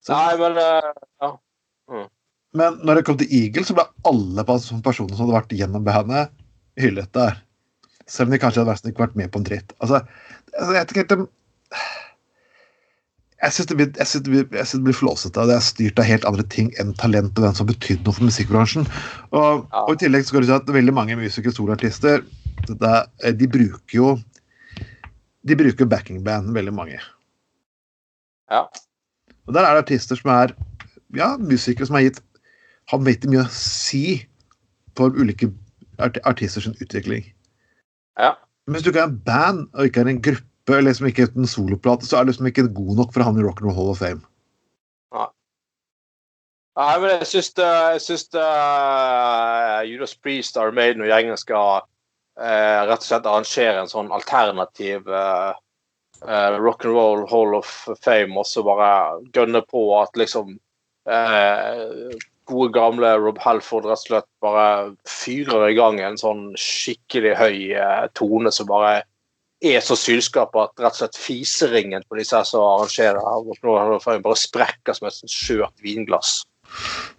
Nei, 0.07 0.37
men 0.39 0.59
uh, 0.61 0.87
ja. 1.25 1.31
men 2.61 2.77
når 2.87 3.01
det 3.01 3.03
kom 3.09 3.17
til 3.19 3.33
Eagle, 3.41 3.65
så 3.67 3.75
ble 3.75 3.83
alle 4.07 4.45
personer 4.47 5.11
som 5.17 5.25
hadde 5.25 5.35
vært 5.35 5.57
gjennom 5.59 5.83
bandet, 5.83 6.31
hyllet 6.79 7.11
der. 7.17 7.41
Selv 8.07 8.29
om 8.29 8.37
de 8.37 8.39
kanskje 8.39 8.63
hadde 8.63 8.91
ikke 8.93 9.03
vært 9.03 9.19
med 9.19 9.33
på 9.33 9.41
en 9.41 9.49
dritt. 9.49 9.75
Altså, 9.83 9.99
altså 10.55 10.71
jeg 10.71 10.79
vet 10.79 10.93
ikke 10.95 11.03
helt 11.03 11.17
om 11.17 11.27
jeg 13.37 13.53
syns 13.53 13.67
det, 13.69 13.75
blir- 13.77 13.97
jeg 13.99 14.07
synes 14.09 14.23
det, 14.25 14.31
blir- 14.33 14.57
jeg 14.57 14.65
synes 14.65 14.79
det 14.79 14.87
blir 14.87 14.95
flåsete. 14.97 15.43
Det 15.45 15.55
er 15.55 15.65
styrt 15.67 15.99
av 15.99 16.07
helt 16.09 16.25
andre 16.25 16.43
ting 16.55 16.71
enn 16.81 16.95
talent 16.97 17.37
og 17.37 17.43
hvem 17.43 17.53
som 17.53 17.67
har 17.67 17.73
betydd 17.75 18.07
noe 18.07 18.15
for 18.15 18.25
musikkbransjen. 18.25 18.87
Og, 19.35 19.67
Ja. 19.67 19.83
og 19.83 19.91
I 19.93 19.99
tillegg 20.01 20.23
så 20.23 20.31
skal 20.31 20.41
du 20.41 20.47
si 20.47 20.55
at 20.55 20.65
veldig 20.65 20.93
mange 20.95 21.19
musikere 21.19 21.51
og 21.51 21.59
soloartister 21.59 22.23
dette, 22.65 22.93
det, 23.21 23.33
de 23.39 23.47
bruker 23.51 23.95
jo 23.95 24.15
De 25.47 25.55
bruker 25.55 25.87
backingband, 25.87 26.51
veldig 26.55 26.73
mange. 26.75 26.97
Ja. 28.51 28.65
Og 29.47 29.53
der 29.55 29.63
er 29.63 29.77
det 29.77 29.85
artister 29.85 30.19
som 30.19 30.31
er 30.33 30.51
ja, 31.15 31.37
musikere 31.39 31.87
som 31.87 31.95
har 31.95 32.07
gitt 32.07 32.19
har 32.91 33.03
veldig 33.03 33.31
mye 33.31 33.45
å 33.45 33.53
si 33.53 34.19
for 34.99 35.15
ulike 35.15 35.49
art 36.03 36.19
artister 36.27 36.63
sin 36.63 36.75
utvikling. 36.83 37.23
Ja. 38.19 38.33
Men 38.65 38.75
hvis 38.75 38.83
du 38.83 38.91
ikke 38.91 39.05
er 39.05 39.11
en 39.11 39.21
band 39.23 39.65
og 39.73 39.87
ikke 39.87 40.03
er 40.03 40.11
en 40.11 40.21
gruppe, 40.23 40.75
eller 40.75 40.89
liksom 40.89 41.07
ikke 41.07 41.29
en 41.29 41.47
soloplate, 41.47 42.07
så 42.07 42.17
er 42.17 42.25
du 42.25 42.33
liksom 42.33 42.49
ikke 42.51 42.67
god 42.75 42.99
nok 42.99 43.13
for 43.13 43.23
å 43.23 43.29
havne 43.29 43.43
i 43.43 43.47
Rock'n'Roll 43.47 43.75
Hall 43.75 43.93
of 43.93 44.03
Fame. 44.03 44.23
Nei, 46.77 46.93
men 47.01 47.09
jeg 47.09 47.25
syns 47.31 47.47
jeg 47.57 48.01
syns 48.05 48.27
det, 48.35 48.41
eh, 48.41 49.79
Judas 49.89 50.13
Priest, 50.13 50.59
Armaden 50.61 51.01
og 51.01 51.09
gjengen 51.09 51.39
skal 51.41 51.87
eh, 52.39 52.81
rett 52.87 53.01
og 53.01 53.07
slett 53.09 53.27
arrangere 53.29 53.81
en 53.81 53.91
sånn 53.91 54.13
alternativ 54.15 55.09
uh, 55.09 55.53
rock'n'roll 56.25 57.27
Hall 57.29 57.57
of 57.57 57.69
Fame, 58.01 58.37
og 58.39 58.47
så 58.49 58.63
bare 58.65 59.19
gønne 59.35 59.61
på 59.69 59.83
at 59.99 60.17
liksom 60.17 60.55
eh, 61.09 62.15
gode, 62.47 62.71
gamle 62.73 63.11
Rob 63.21 63.37
Halford 63.43 63.85
rett 63.85 63.99
og 63.99 64.07
slett 64.07 64.29
bare 64.43 64.95
fyrer 65.09 65.69
i 65.69 65.77
gang 65.77 65.99
en 66.01 66.17
sånn 66.19 66.49
skikkelig 66.59 67.35
høy 67.39 67.57
eh, 67.75 68.07
tone 68.17 68.51
som 68.53 68.69
bare 68.69 69.01
er 69.65 69.81
så 69.81 69.97
sylskap 69.97 70.55
at 70.59 70.75
rett 70.77 70.93
og 70.93 71.01
slett 71.01 71.17
fiseringen 71.17 72.05
på 72.07 72.19
disse 72.19 72.43
som 72.45 72.65
arrangerer 72.65 73.21
Hall 73.21 73.95
of 73.95 74.03
Fame, 74.05 74.21
bare 74.25 74.37
sprekker 74.37 74.97
som 74.97 75.09
et 75.09 75.33
skjørt 75.33 75.73
vinglass. 75.81 76.43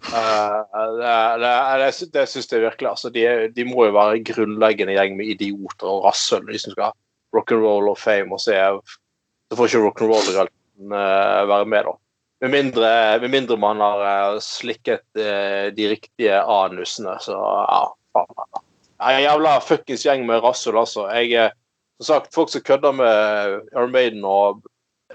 Eh, 0.09 0.57
det, 0.99 1.13
det, 1.41 1.53
det, 1.81 2.09
det 2.13 2.25
syns 2.31 2.51
jeg 2.51 2.63
virkelig. 2.63 2.89
Altså, 2.89 3.11
de, 3.13 3.25
de 3.55 3.65
må 3.67 3.87
jo 3.87 3.95
være 3.97 4.19
en 4.19 4.27
grunnleggende 4.31 4.95
gjeng 4.97 5.17
med 5.19 5.33
idioter 5.35 5.89
og 5.89 6.07
rasshøl, 6.07 6.47
de 6.49 6.61
som 6.61 6.75
skal 6.75 6.95
rock'n'roll 7.35 7.91
og 7.91 7.99
fame 7.99 8.33
og 8.33 8.41
Så 8.41 9.57
får 9.57 9.65
ikke 9.69 9.83
rock'n'roll 9.85 10.29
i 10.29 10.35
realiteten 10.37 10.93
uh, 10.93 11.49
være 11.49 11.65
med, 11.65 11.83
da. 11.89 11.93
Med 12.41 12.49
mindre, 12.53 12.89
med 13.19 13.29
mindre 13.33 13.57
man 13.59 13.81
har 13.83 14.01
eh, 14.07 14.39
slikket 14.39 15.03
uh, 15.19 15.67
de 15.75 15.89
riktige 15.91 16.37
anusene, 16.39 17.17
så 17.19 17.35
ja. 17.35 17.81
Faen. 18.15 18.63
En 18.99 19.21
jævla 19.23 19.59
fuckings 19.63 20.05
gjeng 20.05 20.25
med 20.27 20.43
rasshøl, 20.43 20.77
altså. 20.79 21.07
Jeg, 21.13 21.33
eh, 21.33 21.51
som 21.99 22.13
sagt, 22.13 22.33
folk 22.33 22.49
som 22.49 22.61
kødder 22.61 22.91
med 22.91 23.59
Iron 23.75 23.91
Maiden 23.91 24.25
og, 24.25 24.63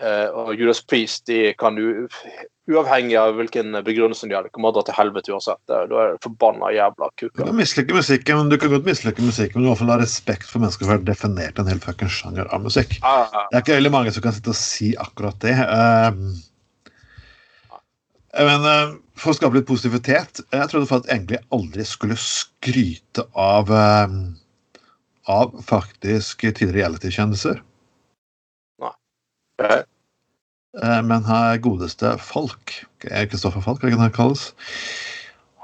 eh, 0.00 0.28
og 0.28 0.54
Judas 0.54 0.82
Priest, 0.84 1.26
de 1.26 1.54
kan 1.58 1.78
u 1.78 2.08
uavhengig 2.70 3.16
av 3.20 3.34
hvilken 3.36 3.76
begrunnelse 3.84 4.28
de 4.28 4.34
har, 4.36 4.46
de 4.46 4.52
kommer 4.54 4.72
til 4.72 4.78
å 4.78 4.80
dra 4.80 4.86
til 4.88 4.96
helvete 4.96 5.32
uansett. 5.34 5.60
Da 5.68 5.82
er 5.82 5.90
det 5.90 6.22
forbanna 6.24 6.70
jævla 6.72 7.10
Du 7.12 7.26
kuker. 7.28 7.44
kan 7.44 7.56
mislike 7.58 7.96
musikken, 7.96 8.48
du 8.48 8.56
kan 8.58 8.72
godt 8.72 8.88
mislike 8.88 9.20
musikken, 9.22 9.58
men 9.60 9.64
du 9.64 9.68
må 9.68 9.74
iallfall 9.74 9.92
ha 9.92 9.98
respekt 10.00 10.48
for 10.48 10.64
mennesker 10.64 10.86
som 10.86 10.94
har 10.94 11.04
definert 11.04 11.58
en 11.60 11.68
hel 11.68 11.82
fucking 11.84 12.08
sjanger 12.08 12.48
av 12.54 12.64
musikk. 12.64 12.96
Ja, 13.02 13.28
ja, 13.32 13.44
Det 13.50 13.58
er 13.58 13.64
ikke 13.66 13.78
veldig 13.78 13.92
mange 13.92 14.14
som 14.16 14.24
kan 14.24 14.32
sitte 14.32 14.54
og 14.54 14.56
si 14.60 14.94
akkurat 14.96 15.38
det. 15.44 15.54
Ehm, 15.60 16.34
men 18.34 18.64
uh, 18.66 18.96
for 19.14 19.30
å 19.30 19.36
skape 19.38 19.54
litt 19.54 19.68
positivitet 19.68 20.40
Jeg 20.50 20.66
trodde 20.72 20.88
faktisk 20.90 21.12
egentlig 21.12 21.38
aldri 21.54 21.84
skulle 21.86 22.16
skryte 22.18 23.22
av 23.38 23.70
uh, 23.70 24.08
av 25.30 25.54
faktisk 25.64 26.40
tidligere 26.44 26.76
reality-kjendiser. 26.80 27.62
ja. 28.82 28.90
Eh, 29.62 29.82
Men 30.82 31.22
her 31.28 31.60
godeste 31.62 32.16
Falk, 32.18 32.72
Kristoffer 33.04 33.62
Falk, 33.62 33.84
det 33.84 33.94
han 34.00 34.10
kalles? 34.14 34.48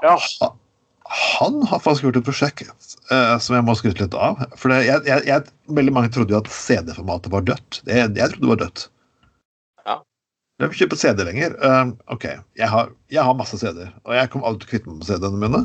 Ja. 0.05 0.15
Han 1.11 1.63
har 1.67 1.81
faktisk 1.83 2.05
gjort 2.05 2.21
et 2.21 2.27
prosjekt 2.27 2.69
uh, 3.11 3.35
som 3.43 3.57
jeg 3.57 3.65
må 3.67 3.75
skryte 3.75 4.05
litt 4.05 4.15
av. 4.15 4.39
For 4.55 4.71
det, 4.71 4.85
jeg, 4.87 5.03
jeg, 5.09 5.25
jeg, 5.27 5.51
veldig 5.75 5.93
mange 5.97 6.11
trodde 6.15 6.33
jo 6.33 6.39
at 6.39 6.51
CD-formatet 6.53 7.33
var 7.33 7.45
dødt. 7.47 7.81
Det, 7.87 7.97
jeg 7.99 8.31
trodde 8.31 8.45
det 8.45 8.51
var 8.53 8.61
dødt. 8.63 8.85
Ja. 9.89 9.97
Jeg 10.63 10.71
vil 10.71 10.79
kjøpe 10.83 10.99
CD 11.01 11.25
lenger. 11.27 11.57
Uh, 11.59 11.91
ok, 12.15 12.29
jeg 12.61 12.71
har, 12.71 12.93
jeg 13.11 13.27
har 13.27 13.37
masse 13.37 13.59
CD-er, 13.59 13.91
og 14.07 14.15
jeg 14.15 14.31
kommer 14.31 14.51
alltid 14.51 14.63
til 14.63 14.69
å 14.69 14.73
kvitte 14.75 14.91
meg 14.93 15.01
med 15.01 15.09
CD-ene 15.11 15.43
mine. 15.43 15.63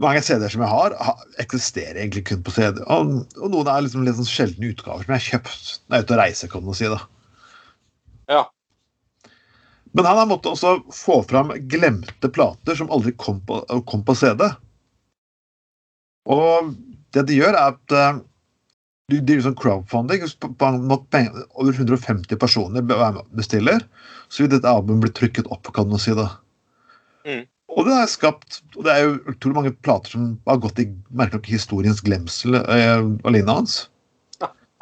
Mange 0.00 0.24
CD-er 0.24 0.54
som 0.54 0.64
jeg 0.64 0.72
har, 0.72 0.96
ha- 1.04 1.18
eksisterer 1.42 2.00
egentlig 2.00 2.24
kun 2.30 2.44
på 2.46 2.54
CD. 2.56 2.80
Og, 2.88 3.18
og 3.36 3.52
noen 3.52 3.68
er 3.68 3.84
liksom 3.84 4.06
litt 4.08 4.16
sånn 4.16 4.30
sjeldne 4.32 4.72
utgaver 4.72 5.04
som 5.04 5.12
jeg 5.12 5.20
har 5.20 5.28
kjøpt 5.34 5.74
når 5.84 5.98
jeg 5.98 6.00
er 6.00 6.06
ute 6.06 6.16
og 6.16 6.22
reiser, 6.22 6.52
kan 6.54 6.64
man 6.64 6.78
si. 6.78 6.88
da. 6.88 7.02
Ja. 8.30 8.44
Men 9.92 10.08
han 10.08 10.18
har 10.22 10.28
måttet 10.30 10.54
også 10.54 10.76
få 10.94 11.20
fram 11.28 11.52
glemte 11.68 12.30
plater 12.32 12.78
som 12.78 12.90
aldri 12.94 13.12
kom 13.20 13.40
på, 13.46 13.60
kom 13.88 14.04
på 14.06 14.14
CD. 14.16 14.46
Og 16.32 16.72
det 17.12 17.26
de 17.28 17.36
gjør, 17.40 17.52
er 17.52 17.74
at 17.74 17.96
eh, 17.96 18.20
de 19.12 19.20
driver 19.20 19.48
sånn 19.48 19.58
crowdfunding. 19.58 20.24
nok 20.88 21.08
penger- 21.10 21.44
Over 21.54 21.72
150 21.72 22.38
personer 22.40 22.82
bestiller. 23.36 23.84
Så 24.28 24.44
vil 24.44 24.54
dette 24.54 24.68
albumet 24.68 25.02
bli 25.04 25.12
trykket 25.12 25.50
opp, 25.52 25.72
kan 25.74 25.88
man 25.88 26.00
si. 26.00 26.14
det. 26.16 26.28
Mm. 27.26 27.44
Og 27.72 27.86
det 27.86 27.92
er 27.96 28.08
skapt 28.10 28.62
og 28.76 28.84
det 28.84 28.92
er 28.92 29.04
jo 29.06 29.12
utrolig 29.32 29.56
mange 29.56 29.72
plater 29.84 30.10
som 30.10 30.24
har 30.48 30.58
gått 30.60 30.80
i 30.82 30.88
merkelig 31.08 31.38
nok 31.40 31.46
historiens 31.52 32.02
glemsel 32.04 32.58
eh, 32.60 33.04
alene 33.24 33.54
hans. 33.60 33.88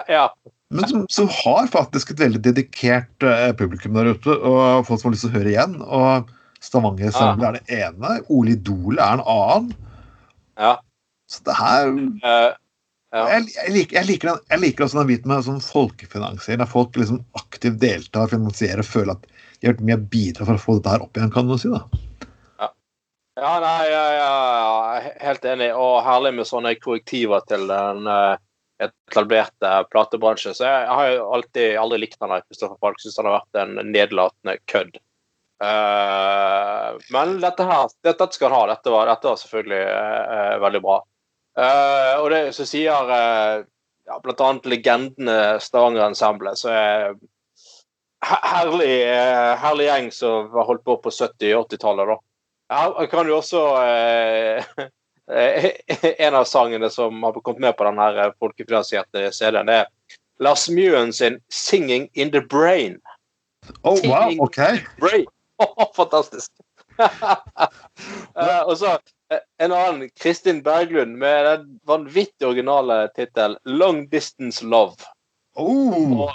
ja. 0.09 0.29
Men 0.71 0.87
som, 0.89 1.07
som 1.11 1.31
har 1.35 1.67
faktisk 1.71 2.13
et 2.13 2.21
veldig 2.23 2.43
dedikert 2.45 3.27
uh, 3.27 3.51
publikum 3.59 3.97
der 3.99 4.13
ute, 4.15 4.37
og 4.37 4.87
folk 4.87 5.01
som 5.01 5.09
har 5.09 5.17
lyst 5.17 5.27
til 5.27 5.33
å 5.33 5.39
høre 5.39 5.51
igjen. 5.51 5.75
Og 5.83 6.31
Stavanger 6.63 7.09
Ensemble 7.09 7.49
er 7.49 7.59
det 7.59 7.79
ene, 7.81 8.17
Ole 8.31 8.55
Idol 8.55 9.01
er 9.01 9.19
en 9.19 9.25
annen. 9.25 9.75
ja. 10.61 10.79
Så 11.31 11.45
det 11.47 11.55
her 11.55 11.89
uh, 11.95 12.53
ja. 13.15 13.21
jeg, 13.31 13.45
jeg, 13.55 13.73
liker, 13.75 13.97
jeg, 14.01 14.07
liker 14.09 14.31
den, 14.33 14.41
jeg 14.51 14.63
liker 14.65 14.87
også 14.87 14.99
den 14.99 15.11
biten 15.13 15.31
med 15.31 15.45
sånn 15.47 15.61
folkefinansiering, 15.63 16.63
der 16.63 16.71
folk 16.71 16.99
liksom 16.99 17.21
aktivt 17.39 17.79
deltar, 17.83 18.33
finansierer, 18.33 18.83
føler 18.87 19.15
at 19.15 19.27
de 19.29 19.69
har 19.69 19.75
gjort 19.75 19.85
mye 19.87 19.99
bidra 20.11 20.49
for 20.49 20.59
å 20.59 20.63
få 20.65 20.77
dette 20.79 20.95
her 20.95 21.05
opp 21.07 21.19
igjen, 21.19 21.31
kan 21.35 21.47
man 21.47 21.63
si. 21.63 21.71
da. 21.71 21.85
Ja, 23.41 23.53
nei, 23.63 23.87
ja, 23.89 24.05
ja, 24.13 24.31
ja, 24.61 25.13
helt 25.23 25.45
enig. 25.49 25.71
Og 25.79 26.03
herlig 26.05 26.35
med 26.37 26.49
sånne 26.49 26.75
korrektiver 26.83 27.45
til 27.49 27.63
den 27.71 28.11
eh, 28.11 28.41
etablerte 28.81 29.71
platebransjen. 29.91 30.55
Så 30.57 30.67
jeg 30.67 30.89
har 30.89 31.11
jo 31.13 31.29
alltid 31.37 31.77
aldri 31.81 32.01
likt 32.05 32.21
han 32.21 32.33
her, 32.35 32.45
Kristoffer 32.49 32.79
Falk. 32.81 33.01
Syns 33.03 33.19
han 33.21 33.29
har 33.29 33.41
vært 33.41 33.61
en 33.63 33.93
nedlatende 33.93 34.57
kødd. 34.71 35.01
Uh, 35.61 36.97
men 37.13 37.37
dette 37.43 37.67
her, 37.69 37.91
dette 38.07 38.31
skal 38.33 38.49
han 38.49 38.63
ha. 38.63 38.71
Dette 38.73 38.93
var, 38.95 39.11
dette 39.11 39.29
var 39.29 39.41
selvfølgelig 39.43 39.83
uh, 39.91 40.55
veldig 40.65 40.81
bra. 40.87 40.97
Uh, 41.59 42.15
og 42.23 42.31
det 42.33 42.41
som 42.57 42.69
sier 42.69 43.13
uh, 43.13 43.67
ja, 44.09 44.17
annet 44.23 44.71
legendene 44.71 45.37
Stavanger 45.61 46.07
Ensemble, 46.07 46.55
så 46.57 46.73
er 46.73 47.05
her- 48.25 48.47
herlig, 48.55 48.95
herlig 49.61 49.91
gjeng 49.91 50.11
som 50.15 50.49
har 50.55 50.69
holdt 50.71 50.87
på 50.87 50.97
på 51.05 51.13
70- 51.13 51.59
og 51.59 51.69
80-tallet, 51.69 52.15
da. 52.15 52.19
Her 52.71 53.07
kan 53.11 53.27
jo 53.27 53.41
også 53.41 53.61
En 56.25 56.35
av 56.35 56.45
sangene 56.45 56.91
som 56.91 57.23
har 57.23 57.33
kommet 57.33 57.61
med 57.61 57.77
på 57.77 57.85
den 57.85 57.99
her 57.99 58.19
eh, 58.19 58.33
folkefinansierte 58.43 59.31
CD-en, 59.33 59.71
det 59.71 59.83
er 59.85 60.19
Lars 60.41 60.69
Mjøen 60.73 61.13
sin 61.13 61.39
'Singing 61.51 62.09
in 62.15 62.33
the 62.33 62.41
Brain'. 62.41 62.99
Oh, 63.85 64.01
wow, 64.09 64.33
ok. 64.41 64.57
Brain. 64.99 65.27
Fantastisk. 65.99 66.53
Eh, 68.41 68.61
og 68.65 68.77
så 68.79 68.95
eh, 69.33 69.41
en 69.61 69.73
annen, 69.73 70.11
Kristin 70.17 70.63
Berglund, 70.65 71.17
med 71.19 71.45
den 71.45 71.81
vanvittig 71.87 72.47
originale 72.47 73.09
tittel 73.17 73.57
'Long 73.65 74.07
Distance 74.11 74.65
Love'. 74.65 75.05
Oh, 75.57 76.31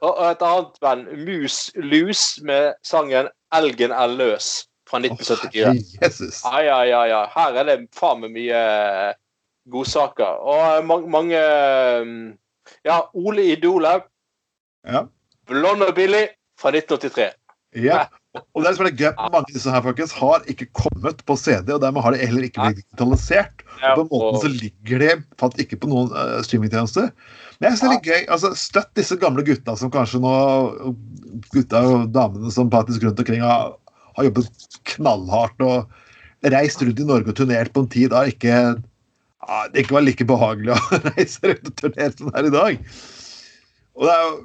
Og, 0.00 0.18
og 0.18 0.30
et 0.30 0.42
annet 0.42 0.80
band, 0.80 1.06
Mus 1.24 1.70
Lus, 1.74 2.38
med 2.42 2.74
sangen 2.82 3.28
'Elgen 3.54 3.92
er 3.92 4.08
løs' 4.08 4.67
fra 4.88 5.00
1974. 5.02 6.00
Jesus. 6.02 6.42
Ja, 6.44 6.60
ja, 6.64 6.78
ja, 6.88 7.02
ja. 7.10 7.22
Her 7.34 7.60
er 7.60 7.68
det 7.68 7.78
faen 7.96 8.22
meg 8.24 8.34
mye 8.36 8.58
eh, 8.58 9.16
godsaker. 9.72 10.40
Og 10.48 10.86
mange, 10.88 11.10
mange 11.12 11.42
eh, 11.42 12.14
Ja, 12.88 13.02
Ole 13.16 13.50
Idole, 13.54 14.00
Ja. 14.88 15.06
Blond 15.48 15.82
og 15.86 15.94
billig 15.96 16.26
fra 16.60 16.72
1983. 16.74 17.30
ja. 17.84 18.06
Og 18.54 18.62
det 18.62 18.70
er 18.70 18.86
det 18.86 19.00
gøy, 19.00 19.08
mange 19.16 19.38
av 19.40 19.46
disse 19.48 19.72
her 19.72 19.82
folkens 19.82 20.12
har 20.14 20.44
ikke 20.52 20.68
kommet 20.76 21.22
på 21.26 21.34
CD, 21.40 21.72
og 21.74 21.80
dermed 21.82 22.04
har 22.04 22.14
de 22.14 22.20
heller 22.20 22.44
ikke 22.46 22.60
blitt 22.60 22.82
digitalisert. 22.82 23.64
Og 23.80 23.96
På 23.96 24.04
en 24.04 24.10
måte 24.12 24.42
så 24.44 24.50
ligger 24.52 25.02
de 25.02 25.08
fant 25.40 25.56
ikke 25.62 25.78
på 25.80 25.90
noen 25.90 26.12
uh, 26.12 26.36
streamingtjenester. 26.44 27.08
Men 27.58 27.66
jeg 27.70 27.78
synes 27.78 27.80
det 27.80 27.88
er 27.88 27.94
litt 27.96 28.10
gøy. 28.10 28.20
altså 28.36 28.52
Støtt 28.58 28.92
disse 28.98 29.18
gamle 29.18 29.42
gutta 29.46 29.74
som 29.80 29.90
kanskje 29.94 30.20
nå 30.22 30.34
Gutta 31.52 31.82
og 31.86 32.12
damene 32.14 32.52
som 32.54 32.70
faktisk 32.72 33.04
rundt 33.04 33.20
omkring 33.22 33.42
har, 33.44 33.74
har 34.18 34.28
jobbet 34.28 34.68
knallhardt 34.92 35.64
og 35.66 36.52
reist 36.54 36.82
rundt 36.84 37.00
i 37.02 37.08
Norge 37.08 37.32
og 37.32 37.38
turnert 37.38 37.72
på 37.74 37.84
en 37.84 37.90
tid 37.92 38.12
da 38.12 38.24
ikke 38.30 38.52
ja, 39.48 39.64
det 39.72 39.84
ikke 39.84 39.96
var 39.96 40.04
like 40.04 40.28
behagelig 40.28 40.74
å 40.74 41.00
reise 41.12 41.50
rundt 41.50 41.72
og 41.72 41.74
turnere 41.80 42.14
som 42.14 42.30
det 42.30 42.40
er 42.40 42.48
i 42.48 42.54
dag. 42.54 42.94
Og 43.98 44.06
det 44.06 44.14
er 44.14 44.24
jo 44.26 44.38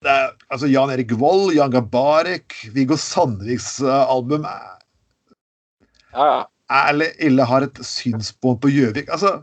det 0.00 0.12
er, 0.16 0.30
altså 0.48 0.68
Jan 0.70 0.90
Erik 0.94 1.10
Vold, 1.20 1.50
Jan 1.52 1.72
Gabarek, 1.74 2.54
Viggo 2.72 2.96
Sandviks 2.96 3.74
uh, 3.84 4.06
album 4.08 4.46
er 4.48 4.78
Ja, 6.14 6.24
ja. 6.24 6.38
ærlig 6.72 7.10
ille 7.20 7.44
har 7.44 7.66
et 7.66 7.80
synspunkt 7.84 8.62
på 8.64 8.70
Gjøvik. 8.72 9.10
Altså, 9.12 9.42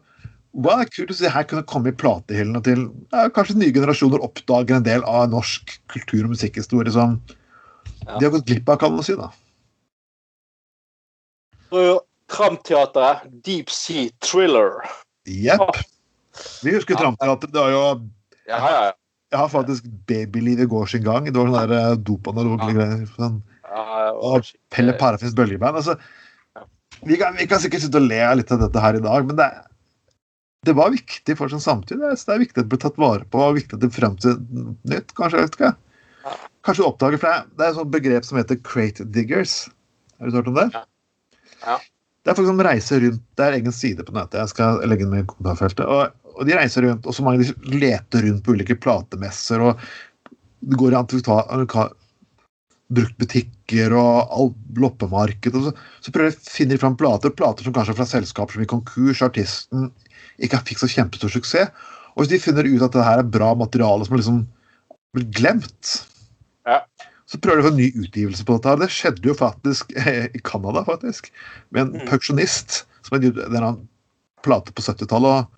hva 0.57 0.79
er 0.81 0.89
kult 0.89 1.13
å 1.13 1.17
si 1.19 1.29
her 1.29 1.45
kunne 1.45 1.67
komme 1.69 1.93
i 1.93 1.97
platehyllene 2.01 2.63
til 2.65 2.87
ja, 3.13 3.27
kanskje 3.33 3.59
nye 3.59 3.75
generasjoner 3.75 4.23
oppdager 4.25 4.79
en 4.79 4.87
del 4.87 5.05
av 5.05 5.29
norsk 5.29 5.77
kultur- 5.93 6.25
og 6.25 6.33
musikkhistorie 6.33 6.95
som 6.95 7.19
de 7.27 8.23
har 8.23 8.33
gått 8.33 8.47
glipp 8.49 8.73
av, 8.73 8.81
kan 8.81 8.97
man 8.97 9.05
si. 9.05 9.13
da. 9.19 9.29
Tramteatret, 12.31 13.25
Deep 13.45 13.69
Sea 13.71 14.09
Thriller. 14.23 14.81
Jepp. 15.27 15.75
Vi 16.63 16.73
husker 16.75 16.93
Ja. 16.95 16.99
Tramteatret. 17.01 17.51
Det 17.53 17.59
var 17.59 17.71
jo 17.71 17.83
Ja, 18.47 18.57
ja, 18.57 18.71
ja. 18.85 18.91
Jeg 19.31 19.39
har 19.39 19.49
faktisk 19.51 19.83
Babylivet 20.07 20.69
går 20.71 20.85
sin 20.87 21.03
gang. 21.03 21.25
Det 21.25 21.35
var 21.35 21.47
sånn 21.49 21.67
der 21.67 21.77
eh, 21.91 21.95
dopanaloge 21.99 22.67
Ja. 22.69 22.73
greier. 22.73 23.07
Sånn. 23.17 23.41
Og 24.23 24.45
Pelle 24.71 24.93
Parafins 24.93 25.35
bølgeband. 25.35 25.75
Altså, 25.75 25.97
vi, 27.03 27.17
kan, 27.17 27.35
vi 27.35 27.45
kan 27.45 27.59
sikkert 27.59 27.81
sitte 27.83 27.99
og 27.99 28.07
le 28.07 28.21
av 28.23 28.37
litt 28.39 28.51
av 28.51 28.59
dette 28.63 28.79
her 28.79 28.95
i 28.95 29.03
dag, 29.03 29.25
men 29.27 29.35
det, 29.35 29.49
det 30.65 30.73
var 30.75 30.89
viktig 30.95 31.35
for 31.37 31.49
sin 31.51 31.59
samtid. 31.59 31.99
Det 31.99 32.07
er, 32.07 32.15
det 32.15 32.33
er 32.33 32.39
viktig 32.45 32.57
at 32.61 32.63
det 32.65 32.71
blir 32.71 32.79
tatt 32.85 32.97
vare 32.97 33.27
på, 33.27 33.37
og 33.43 33.55
viktig 33.59 33.75
at 33.75 33.83
det 33.83 33.91
fremstår 33.93 34.39
nytt. 34.87 35.11
Kanskje 35.19 35.37
jeg 35.41 35.49
vet 35.49 35.57
ikke. 35.59 35.73
Kanskje 36.63 36.83
du 36.83 36.87
oppdager, 36.87 37.19
for 37.19 37.27
det 37.27 37.35
er- 37.35 37.45
det 37.57 37.65
er 37.65 37.69
et 37.69 37.75
sånt 37.75 37.91
begrep 37.91 38.25
som 38.25 38.37
heter 38.39 38.55
crate 38.63 39.05
diggers. 39.11 39.69
Har 40.19 40.27
du 40.31 40.35
hørt 40.39 40.47
om 40.47 40.55
det? 40.55 40.69
Ja. 40.73 40.85
Ja. 41.67 41.77
Det 42.23 42.33
er 42.33 42.39
folk 42.39 42.49
som 42.49 42.65
reiser 42.65 43.03
rundt. 43.03 43.21
Det 43.37 43.45
er 43.45 43.59
egen 43.59 43.75
side 43.75 44.03
på 44.07 44.15
nettet. 44.15 44.41
Jeg 44.41 44.51
skal 44.51 44.81
legge 44.87 45.05
den 45.05 45.13
med 45.13 45.23
i 45.23 45.29
kommentarfeltet. 45.29 45.85
Og, 45.87 46.33
og 46.35 46.47
de 46.47 46.57
reiser 46.57 46.83
rundt, 46.87 47.07
og 47.07 47.15
så 47.15 47.23
mange 47.23 47.45
de 47.45 47.77
leter 47.79 48.27
rundt 48.27 48.43
på 48.43 48.55
ulike 48.57 48.75
platemesser. 48.83 49.63
og 49.63 49.79
Det 50.59 50.79
går 50.81 50.95
i 50.95 50.99
antikvar 50.99 51.95
bruktbutikker 52.87 53.93
og 53.97 54.55
loppemarked. 54.79 55.55
Og 55.55 55.69
så, 55.69 55.73
så 56.03 56.13
prøver 56.15 56.33
de 56.33 56.39
å 56.39 56.51
finne 56.57 56.79
fram 56.81 56.97
plater, 56.99 57.33
plater 57.35 57.67
som 57.67 57.75
kanskje 57.75 57.95
er 57.95 57.99
fra 57.99 58.09
selskaper 58.09 58.57
som 58.57 58.63
i 58.63 58.69
konkurs, 58.69 59.23
artisten 59.25 59.89
ikke 60.43 60.61
fikk 60.67 60.83
så 60.83 60.91
kjempestor 60.91 61.33
suksess. 61.33 61.71
Og 62.15 62.23
hvis 62.23 62.31
de 62.33 62.41
finner 62.41 62.67
ut 62.67 62.83
at 62.85 62.95
det 62.95 63.05
her 63.05 63.21
er 63.21 63.33
bra 63.33 63.51
materiale 63.57 64.05
som 64.05 64.15
har 64.15 64.21
liksom 64.23 64.43
blitt 65.15 65.33
glemt. 65.37 65.91
Så 67.27 67.39
prøver 67.43 67.59
de 67.59 67.65
å 67.65 67.67
få 67.67 67.73
en 67.73 67.81
ny 67.81 67.87
utgivelse 68.05 68.45
på 68.47 68.55
dette. 68.57 68.69
her. 68.71 68.79
Det 68.79 68.89
skjedde 68.93 69.27
jo 69.27 69.35
faktisk 69.35 69.91
eh, 69.99 70.27
i 70.33 70.39
Canada, 70.47 70.83
faktisk. 70.87 71.31
Med 71.75 71.81
en 71.87 71.93
Mm. 72.01 72.07
pensjonist 72.07 72.85
som 73.03 73.17
hadde 73.17 73.33
en 73.33 73.41
eller 73.49 73.65
annen 73.67 73.87
plate 74.43 74.71
på 74.71 74.81
70-tallet, 74.85 75.43
og 75.43 75.51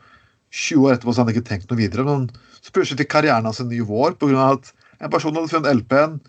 20 0.52 0.88
år 0.88 0.96
etterpå 0.98 1.14
så 1.14 1.22
hadde 1.22 1.30
han 1.34 1.38
ikke 1.38 1.50
tenkt 1.50 1.70
noe 1.70 1.78
videre. 1.78 2.06
Men 2.08 2.30
så 2.62 2.74
plutselig 2.74 3.04
fikk 3.04 3.12
karrieren 3.14 3.46
hans 3.46 3.60
en 3.62 3.70
ny 3.70 3.82
vår 3.86 4.18
pga. 4.18 4.52
at 4.58 4.74
en 5.00 5.10
person 5.14 5.36
hadde 5.36 5.52
funnet 5.54 5.76
LP-en, 5.78 6.20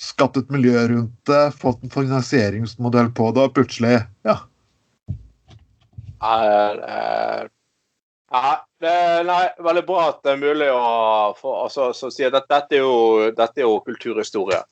skapt 0.00 0.36
et 0.36 0.50
miljø 0.50 0.88
rundt 0.88 1.12
det, 1.28 1.52
fått 1.56 1.82
en 1.84 1.90
finansieringsmodell 1.92 3.12
på 3.12 3.32
det, 3.34 3.42
og 3.44 3.54
plutselig 3.54 4.06
Ja. 4.24 4.40
Eh, 6.22 6.72
eh, 6.88 7.48
ja, 8.32 8.65
det, 8.82 8.94
nei, 9.24 9.42
veldig 9.64 9.82
bra 9.88 10.08
at 10.10 10.22
det 10.26 10.34
er 10.34 10.40
mulig 10.42 10.70
å 10.72 11.34
få 11.38 11.52
altså, 11.64 11.90
så 11.96 12.10
si 12.12 12.26
at 12.26 12.34
dette, 12.36 12.76
er 12.76 12.82
jo, 12.84 13.30
dette 13.36 13.62
er 13.62 13.64
jo 13.68 13.78
kulturhistorie. 13.86 14.62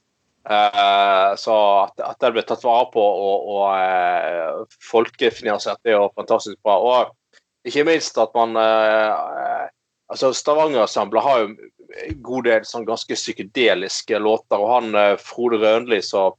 Eh, 0.44 1.28
så 1.40 1.54
at, 1.86 2.02
at 2.04 2.18
det 2.20 2.32
blir 2.34 2.44
tatt 2.44 2.66
vare 2.66 2.90
på 2.92 3.00
og, 3.00 3.46
og 3.54 3.68
eh, 3.78 4.80
folkefinansiert, 4.90 5.80
det 5.84 5.94
er 5.94 6.02
jo 6.02 6.10
fantastisk 6.18 6.60
bra. 6.64 6.76
Og 6.84 7.68
ikke 7.68 7.86
minst 7.88 8.20
at 8.20 8.34
man 8.36 8.52
eh, 8.60 9.70
altså 10.12 10.34
Stavanger-ensemblet 10.36 11.24
har 11.24 11.40
jo 11.40 11.48
en 11.48 12.20
god 12.26 12.48
del 12.48 12.68
sånn 12.68 12.84
ganske 12.88 13.16
psykedeliske 13.16 14.20
låter. 14.20 14.60
Og 14.60 14.72
han 14.72 15.00
eh, 15.00 15.16
Frode 15.20 15.62
Rønli, 15.62 16.02
som 16.04 16.36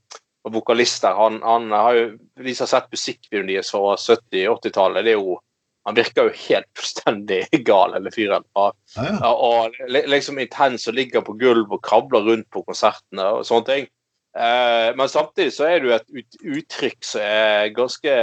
vokalist 0.54 1.02
der, 1.02 1.18
han, 1.18 1.40
han 1.42 1.72
har 1.74 1.96
jo 1.98 2.06
De 2.46 2.54
som 2.54 2.68
har 2.68 2.70
sett 2.76 2.92
musikkvideoen 2.94 3.50
deres 3.50 3.72
fra 3.74 3.96
70-80-tallet, 3.98 5.08
det 5.08 5.16
er 5.16 5.18
jo 5.18 5.40
han 5.86 5.98
virker 5.98 6.28
jo 6.28 6.38
helt 6.48 6.68
fullstendig 6.78 7.44
gal, 7.68 7.94
hele 7.94 8.12
fyren. 8.14 8.46
Og, 8.58 8.74
ja, 8.96 9.12
ja. 9.12 9.32
og 9.32 9.76
liksom 10.10 10.40
intens 10.42 10.88
og 10.90 10.98
ligger 10.98 11.26
på 11.26 11.38
gulv 11.38 11.70
og 11.70 11.84
krabler 11.86 12.26
rundt 12.26 12.50
på 12.54 12.64
konsertene 12.66 13.28
og 13.38 13.46
sånne 13.46 13.70
ting. 13.70 13.90
Eh, 14.36 14.90
men 14.98 15.12
samtidig 15.12 15.54
så 15.56 15.70
er 15.70 15.80
det 15.80 15.90
jo 15.90 15.96
et 15.96 16.10
ut, 16.16 16.40
uttrykk 16.58 17.06
som 17.06 17.22
er 17.24 17.70
ganske 17.78 18.16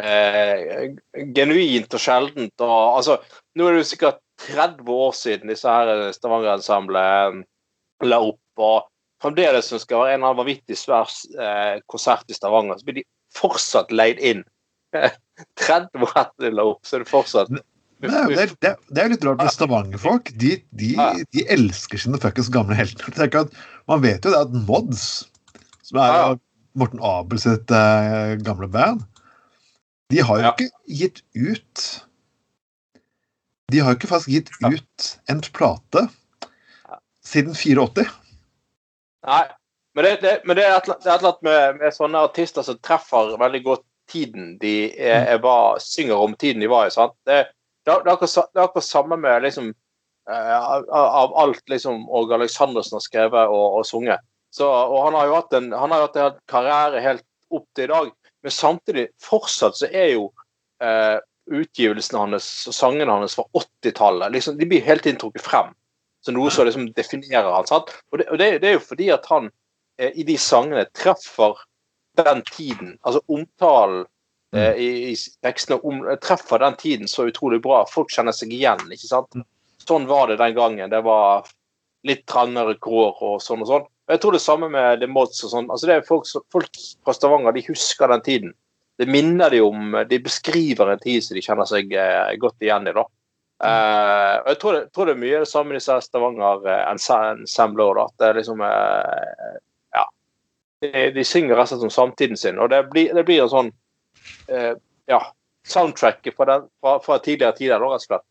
eh, 0.00 0.86
genuint 1.36 1.94
og 1.94 2.02
sjeldent. 2.02 2.54
Og, 2.64 2.78
altså, 2.98 3.18
nå 3.54 3.68
er 3.68 3.76
det 3.76 3.84
jo 3.84 3.90
sikkert 3.92 4.22
30 4.48 4.88
år 4.96 5.12
siden 5.14 5.52
disse 5.52 5.70
her 5.70 6.08
Stavanger-ensemblet 6.16 7.44
la 8.08 8.22
opp. 8.24 8.40
og 8.58 8.88
Fremdeles 9.22 9.68
som 9.70 9.78
skal 9.78 10.00
være 10.00 10.16
en 10.16 10.18
eller 10.18 10.32
annen 10.32 10.40
vanvittig 10.40 10.76
svær 10.80 11.12
eh, 11.38 11.76
konsert 11.86 12.32
i 12.32 12.34
Stavanger, 12.34 12.80
så 12.80 12.88
blir 12.88 13.02
de 13.02 13.08
fortsatt 13.36 13.92
leid 13.94 14.18
inn. 14.18 14.42
30 14.92 16.02
år 16.06 16.12
etter 16.20 16.46
de 16.46 16.50
la 16.54 16.64
opp, 16.72 16.82
så 16.86 16.96
er 16.98 17.04
det 17.04 17.10
fortsatt 17.10 17.50
Det 17.52 18.10
er, 18.10 18.28
det, 18.32 18.44
er, 18.66 18.76
det 18.90 19.02
er- 19.04 19.10
litt 19.12 19.24
rart 19.24 19.38
med 19.40 19.52
Stavanger-folk. 19.54 20.32
De, 20.42 20.56
de, 20.74 20.88
de 21.32 21.44
elsker 21.54 22.00
sine 22.02 22.18
fuckings 22.22 22.48
gamle 22.52 22.74
helter. 22.74 23.46
Man 23.88 24.02
vet 24.02 24.24
jo 24.26 24.32
det 24.34 24.40
at 24.42 24.56
Mods, 24.68 25.04
som 25.86 26.00
er 26.02 26.16
Ja. 26.16 26.32
Morten 26.74 27.02
Abel 27.04 27.36
sitt 27.38 27.68
uh, 27.70 28.32
gamle 28.40 28.66
band, 28.72 29.02
de 30.10 30.22
har 30.24 30.38
jo 30.40 30.44
Ja. 30.46 30.52
ikke 30.56 30.70
gitt 30.88 31.22
ut 31.36 31.82
De 33.72 33.78
har 33.80 33.92
jo 33.92 33.98
ikke 34.00 34.08
faktisk 34.10 34.28
gitt 34.32 34.50
Ja. 34.60 34.70
ut 34.72 35.08
en 35.28 35.40
plate 35.52 36.06
siden 37.24 37.54
84. 37.54 38.08
Nei. 39.28 39.44
Men 39.94 40.04
det, 40.04 40.12
det, 40.24 40.32
men 40.48 40.56
det 40.56 40.64
er 40.64 40.78
et 40.80 40.88
eller 40.88 41.12
annet 41.20 41.42
med, 41.44 41.76
med 41.82 41.92
sånne 41.94 42.20
artister 42.24 42.64
som 42.64 42.78
treffer 42.82 43.34
veldig 43.40 43.60
godt 43.66 43.84
tiden 44.10 44.56
de 44.58 44.90
er, 44.98 45.26
er 45.34 45.38
var, 45.42 45.78
synger 45.82 46.20
om 46.24 46.34
tiden 46.38 46.62
de 46.62 46.70
var 46.70 46.86
i. 46.88 46.94
sant? 46.94 47.14
Det, 47.26 47.44
det, 47.86 47.92
er- 47.94 48.04
det, 48.04 48.12
akkurat, 48.12 48.84
samme 48.84 49.16
med 49.16 49.42
liksom 49.42 49.72
eh, 50.30 50.58
av, 50.58 50.86
av 50.90 51.34
alt 51.44 51.62
liksom 51.68 52.08
Åge 52.10 52.34
Aleksandersen 52.34 52.96
har 52.96 53.04
skrevet 53.04 53.48
og, 53.48 53.78
og 53.80 53.86
sunget. 53.86 54.20
Så, 54.52 54.68
og 54.68 54.98
han 55.06 55.14
har 55.16 55.26
jo 55.30 55.36
hatt 55.38 55.54
en, 55.56 55.72
han 55.72 55.94
har 55.94 56.06
hatt 56.06 56.16
en 56.20 56.40
karriere 56.50 57.00
helt 57.00 57.24
opp 57.52 57.66
til 57.76 57.88
i 57.88 57.92
dag, 57.92 58.10
men 58.42 58.52
samtidig 58.52 59.06
fortsatt 59.22 59.78
så 59.78 59.88
er 59.88 60.12
jo 60.14 60.26
eh, 60.84 61.18
utgivelsene 61.52 62.20
hans 62.20 62.48
og 62.70 62.76
sangene 62.76 63.12
hans 63.12 63.36
fra 63.38 63.44
80-tallet 63.56 64.34
liksom, 64.34 64.58
de 64.60 64.68
blir 64.68 64.84
hele 64.84 65.02
tiden 65.04 65.18
trukket 65.20 65.44
frem. 65.46 65.72
Så 66.22 66.30
noe 66.34 66.52
som 66.54 66.68
liksom 66.68 66.86
definerer 66.94 67.48
han. 67.50 67.66
sant? 67.66 67.90
Og 68.12 68.20
det, 68.20 68.28
og 68.30 68.38
det, 68.38 68.50
det 68.62 68.70
er 68.70 68.76
jo 68.76 68.84
fordi 68.84 69.08
at 69.14 69.26
han 69.30 69.48
eh, 69.98 70.12
i 70.14 70.26
de 70.28 70.36
sangene 70.38 70.84
treffer 70.94 71.56
den 72.16 72.42
tiden, 72.42 72.96
altså 73.00 73.22
omtalen 73.28 74.04
eh, 74.56 74.74
i, 74.74 74.88
i 75.12 75.16
tekstene 75.44 75.80
om, 75.80 76.02
treffer 76.22 76.62
den 76.62 76.76
tiden 76.80 77.08
så 77.08 77.26
utrolig 77.30 77.62
bra. 77.64 77.82
Folk 77.90 78.12
kjenner 78.12 78.36
seg 78.36 78.52
igjen. 78.52 78.82
ikke 78.92 79.08
sant? 79.08 79.42
Sånn 79.82 80.06
var 80.10 80.28
det 80.28 80.40
den 80.42 80.54
gangen. 80.56 80.90
Det 80.92 81.02
var 81.06 81.48
litt 82.06 82.26
trangere 82.30 82.74
kår 82.82 83.22
og 83.22 83.40
sånn 83.42 83.62
og 83.64 83.70
sånn. 83.70 83.86
Og 83.86 84.14
Jeg 84.14 84.22
tror 84.22 84.36
det 84.36 84.42
samme 84.42 84.68
med 84.72 85.00
The 85.00 85.08
Mods 85.10 85.44
og 85.46 85.54
sånn. 85.54 85.70
altså 85.70 85.88
det 85.88 85.96
er 85.96 86.06
folk, 86.06 86.28
folk 86.52 86.84
fra 87.04 87.14
Stavanger 87.16 87.54
de 87.54 87.64
husker 87.68 88.10
den 88.10 88.26
tiden. 88.26 88.54
Det 88.98 89.08
minner 89.08 89.50
de 89.50 89.62
om 89.64 89.96
De 90.08 90.18
beskriver 90.20 90.90
en 90.92 91.00
tid 91.00 91.24
som 91.24 91.36
de 91.36 91.42
kjenner 91.42 91.68
seg 91.68 91.94
eh, 91.96 92.36
godt 92.42 92.62
igjen 92.62 92.88
i. 92.90 92.94
da. 92.96 93.06
Eh, 93.62 94.36
og 94.42 94.48
jeg 94.50 94.58
tror, 94.60 94.76
det, 94.76 94.82
tror 94.92 95.08
det 95.08 95.14
er 95.14 95.22
mye 95.22 95.42
det 95.44 95.50
samme 95.50 95.72
med 95.72 95.78
disse 95.78 95.98
Stavanger-ensemblene. 96.08 97.94
da, 97.98 98.04
at 98.04 98.18
det 98.18 98.28
er 98.28 98.40
liksom 98.40 98.64
eh. 98.66 99.60
De, 100.82 101.24
synger 101.24 101.54
rett 101.56 101.70
og 101.70 101.76
slett 101.78 101.86
om 101.86 101.94
samtiden 101.94 102.36
sin. 102.36 102.58
Og 102.58 102.70
det 102.72 102.80
blir, 102.90 103.12
det 103.14 103.22
blir 103.28 103.44
en 103.44 103.50
sånn 103.52 103.68
eh, 104.50 104.72
ja, 105.10 105.20
soundtrack 105.68 106.26
fra, 106.36 106.46
den, 106.48 106.64
fra, 106.82 106.96
fra 107.04 107.18
tidligere 107.22 107.54
tider, 107.58 107.78
rett 107.82 108.00
og 108.00 108.06
slett. 108.06 108.24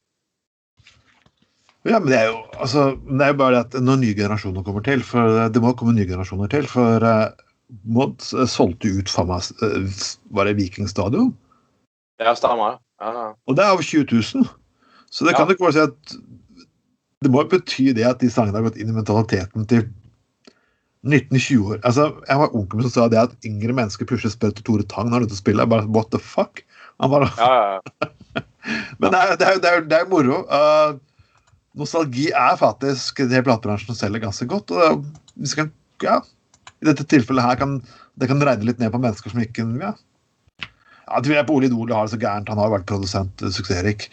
Ja, 1.88 1.98
men 1.98 2.12
det 2.12 2.18
er 2.20 2.28
jo 2.30 2.42
altså, 2.62 2.82
det 3.10 3.24
er 3.26 3.32
jo 3.32 3.38
bare 3.40 3.56
det 3.56 3.62
at 3.66 3.78
når 3.82 4.02
nye 4.04 4.14
generasjoner 4.18 4.62
kommer 4.68 4.84
til 4.86 5.02
For 5.02 5.32
det- 5.34 5.54
det 5.56 5.62
må 5.64 5.72
komme 5.74 5.96
nye 5.98 6.06
generasjoner 6.06 6.52
til. 6.52 6.68
For 6.70 7.02
uh, 7.02 7.32
Mod 7.88 8.20
eh, 8.36 8.46
solgte 8.52 8.92
ut 9.00 9.10
faen 9.10 9.30
meg 9.32 9.48
eh, 9.64 9.88
Var 10.36 10.46
det 10.50 10.58
Vikingstadion? 10.60 11.32
Ja, 12.22 12.36
stemmer. 12.38 12.78
Ja, 13.02 13.14
ja. 13.16 13.24
Og 13.48 13.56
det 13.58 13.64
er 13.66 13.72
over 13.74 13.82
20 13.88 14.04
000. 14.12 14.46
Så 15.10 15.26
det 15.26 15.32
Ja. 15.34 15.38
kan 15.40 15.48
du 15.48 15.56
ikke 15.56 15.64
bare 15.66 15.74
si 15.80 15.80
at 15.88 16.14
Det 17.24 17.32
må 17.32 17.42
jo 17.46 17.50
bety 17.56 17.94
det 17.98 18.06
at 18.06 18.20
de 18.22 18.30
sangene 18.30 18.60
har 18.60 18.68
gått 18.68 18.78
inn 18.78 18.90
i 18.92 18.98
mentaliteten 19.00 19.66
til 19.72 19.88
19-20 21.08 21.62
år. 21.66 21.80
Altså, 21.88 22.10
Jeg 22.28 22.42
var 22.42 22.56
onkel 22.58 22.84
som 22.86 22.94
sa 22.94 23.08
det 23.10 23.22
at 23.22 23.48
yngre 23.48 23.74
mennesker 23.78 24.06
plutselig 24.10 24.36
spør 24.36 24.54
til 24.56 24.66
Tore 24.68 24.86
Tang 24.86 25.10
når 25.10 25.16
han 25.16 25.24
er 25.24 25.32
ute 25.32 25.38
og 25.38 25.42
spiller. 25.42 25.66
Jeg 25.66 25.74
bare, 25.74 25.90
What 25.90 26.12
the 26.14 26.22
fuck? 26.22 26.64
Han 27.02 27.14
bare, 27.14 27.32
ja, 27.38 27.54
ja. 27.78 28.12
Men 29.02 29.10
det 29.14 29.20
er, 29.20 29.32
det 29.40 29.48
er, 29.48 29.56
det 29.62 29.72
er, 29.72 29.88
det 29.90 29.98
er 29.98 30.12
moro. 30.12 30.44
Uh, 30.46 31.00
nostalgi 31.80 32.28
er 32.30 32.60
faktisk 32.60 33.24
det 33.32 33.42
platebransjen 33.48 33.98
selger 33.98 34.22
ganske 34.22 34.46
godt. 34.46 34.74
Og 34.76 35.02
vi 35.34 35.50
skal, 35.50 35.72
ja, 36.06 36.20
I 36.82 36.92
dette 36.92 37.08
tilfellet 37.10 37.48
her 37.48 37.58
kan 37.58 37.80
det 38.20 38.30
kan 38.30 38.44
regne 38.44 38.68
litt 38.68 38.82
ned 38.82 38.92
på 38.94 39.00
mennesker 39.02 39.34
som 39.34 39.42
ikke 39.42 39.66
ja. 39.82 39.96
Ja, 41.12 41.18
jeg 41.20 41.26
tviler 41.28 41.44
på 41.48 41.56
Ole 41.60 41.68
Idol 41.68 41.90
har 41.92 42.06
det 42.08 42.14
så 42.14 42.18
gærent. 42.22 42.48
Han 42.48 42.60
har 42.62 42.70
vært 42.72 42.86
produsent, 42.88 43.42
eh, 43.44 43.52
suksessrik. 43.52 44.06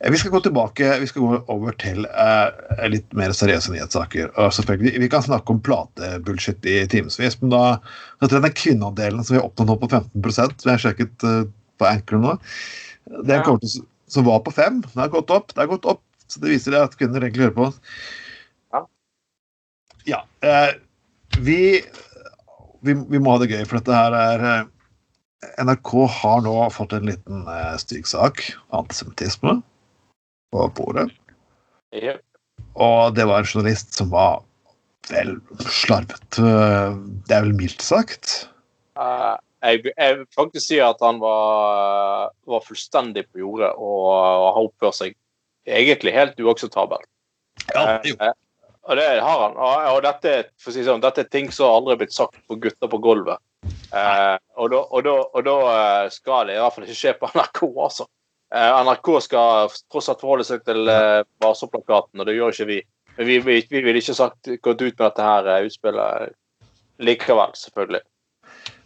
Eh, 0.00 0.10
Vi 0.10 0.18
skal 0.18 0.32
gå 0.32 0.40
tilbake, 0.42 0.88
vi 0.98 1.06
skal 1.06 1.22
gå 1.22 1.44
over 1.54 1.72
til 1.78 2.02
uh, 2.10 2.50
litt 2.90 3.06
mer 3.14 3.30
seriøse 3.30 3.70
nyhetssaker. 3.70 4.32
Selvfølgelig, 4.50 4.98
Vi 4.98 5.08
kan 5.08 5.22
snakke 5.22 5.54
om 5.54 5.60
platebullshit 5.62 6.66
i 6.66 6.80
timevis, 6.90 7.38
men 7.40 7.50
da 7.54 7.78
tror 8.26 8.42
den 8.42 8.58
kvinneandelen 8.58 9.22
som 9.22 9.36
vi 9.36 9.40
har 9.40 9.46
oppnådd 9.46 9.70
nå 9.70 9.78
på 9.84 9.90
15 9.90 10.32
som 10.34 10.50
jeg 10.66 10.74
har 10.74 10.82
sjekket 10.82 11.22
uh, 11.28 11.44
på 11.78 11.86
Anchor 11.86 12.18
nå, 12.18 12.34
det 13.22 13.38
Ja. 13.38 13.42
kommer 13.46 13.60
til, 13.62 13.86
som 14.08 14.24
var 14.26 14.40
på 14.42 14.50
fem, 14.52 14.80
det 14.82 14.98
har 14.98 15.08
gått 15.14 15.30
opp. 15.30 15.54
Det 15.54 15.62
har 15.62 15.70
gått 15.70 15.86
opp, 15.86 16.02
så 16.26 16.40
det 16.42 16.50
viser 16.50 16.72
det 16.74 16.82
at 16.82 16.98
kvinner 16.98 17.22
egentlig 17.22 17.46
hører 17.46 17.54
på 17.60 17.68
oss. 17.70 17.78
Ja. 18.74 18.82
Ja. 20.06 20.24
uh, 20.42 20.74
vi, 21.38 21.82
vi, 22.82 22.94
vi 22.98 23.18
må 23.22 23.30
ha 23.30 23.38
det 23.38 23.52
gøy, 23.54 23.62
for 23.64 23.78
dette 23.78 23.94
her 23.94 24.12
er 24.18 24.66
NRK 25.58 25.92
har 26.22 26.42
nå 26.44 26.54
fått 26.70 26.94
en 26.96 27.08
liten 27.08 27.46
eh, 27.50 27.74
stygg 27.82 28.06
sak, 28.06 28.44
antisemittisme, 28.70 29.58
på 30.52 30.68
bordet. 30.76 31.08
Yep. 31.96 32.22
Og 32.80 33.14
det 33.16 33.26
var 33.28 33.42
en 33.42 33.48
journalist 33.48 33.96
som 33.98 34.12
var 34.12 34.42
vel 35.10 35.34
slarvet. 35.66 36.38
eh, 36.38 36.94
Det 37.26 37.36
er 37.36 37.46
vel 37.48 37.56
mildt 37.58 37.82
sagt. 37.82 38.46
Uh, 38.98 39.34
jeg, 39.64 39.82
jeg 39.96 40.18
vil 40.18 40.26
faktisk 40.36 40.66
si 40.66 40.78
at 40.82 41.00
han 41.02 41.18
var, 41.22 42.30
var 42.46 42.64
fullstendig 42.66 43.24
på 43.30 43.42
jordet 43.42 43.72
og, 43.78 44.06
og 44.06 44.46
har 44.52 44.62
oppført 44.66 44.98
seg 44.98 45.16
egentlig 45.68 46.14
helt 46.14 46.40
uakseptabelt. 46.42 47.06
Ja, 47.74 48.00
jo. 48.06 48.16
Eh, 48.20 48.34
og 48.90 48.98
det 48.98 49.06
har 49.22 49.38
han. 49.46 49.54
Og, 49.54 49.88
og 49.94 50.02
dette, 50.06 50.34
for 50.60 50.74
si 50.74 50.82
sånn, 50.86 51.02
dette 51.04 51.22
er 51.22 51.30
ting 51.30 51.50
som 51.54 51.70
aldri 51.70 51.94
er 51.94 52.00
blitt 52.02 52.14
sagt 52.14 52.38
på 52.50 52.58
gutter 52.62 52.90
på 52.90 53.00
gulvet. 53.02 53.38
Eh, 53.92 54.36
og 54.56 54.72
da, 55.04 55.56
eh, 55.72 56.10
skal 56.12 56.48
det 56.48 56.56
i 56.56 56.60
hvert 56.62 56.76
fall 56.76 56.86
ikke 56.86 56.98
skje 56.98 57.14
på 57.20 57.30
NRK, 57.36 57.62
altså. 57.86 58.08
Eh, 58.52 58.70
NRK 58.86 59.10
skal 59.24 59.74
tross 59.92 60.10
alt 60.12 60.22
forholde 60.24 60.46
seg 60.48 60.64
til 60.68 60.88
eh, 60.92 61.24
Vaso-plakaten, 61.44 62.20
og 62.20 62.28
det 62.28 62.36
gjør 62.36 62.56
ikke 62.56 62.70
vi. 62.70 62.80
Men 63.16 63.28
vi, 63.28 63.40
vi, 63.44 63.58
vi 63.68 63.84
ville 63.84 64.00
ikke 64.00 64.16
sagt, 64.16 64.48
gått 64.64 64.80
ut 64.80 64.94
med 64.94 65.04
dette 65.04 65.28
her 65.28 65.52
eh, 65.52 65.68
utspillet 65.68 66.32
likevel, 67.02 67.54
selvfølgelig. 67.58 68.02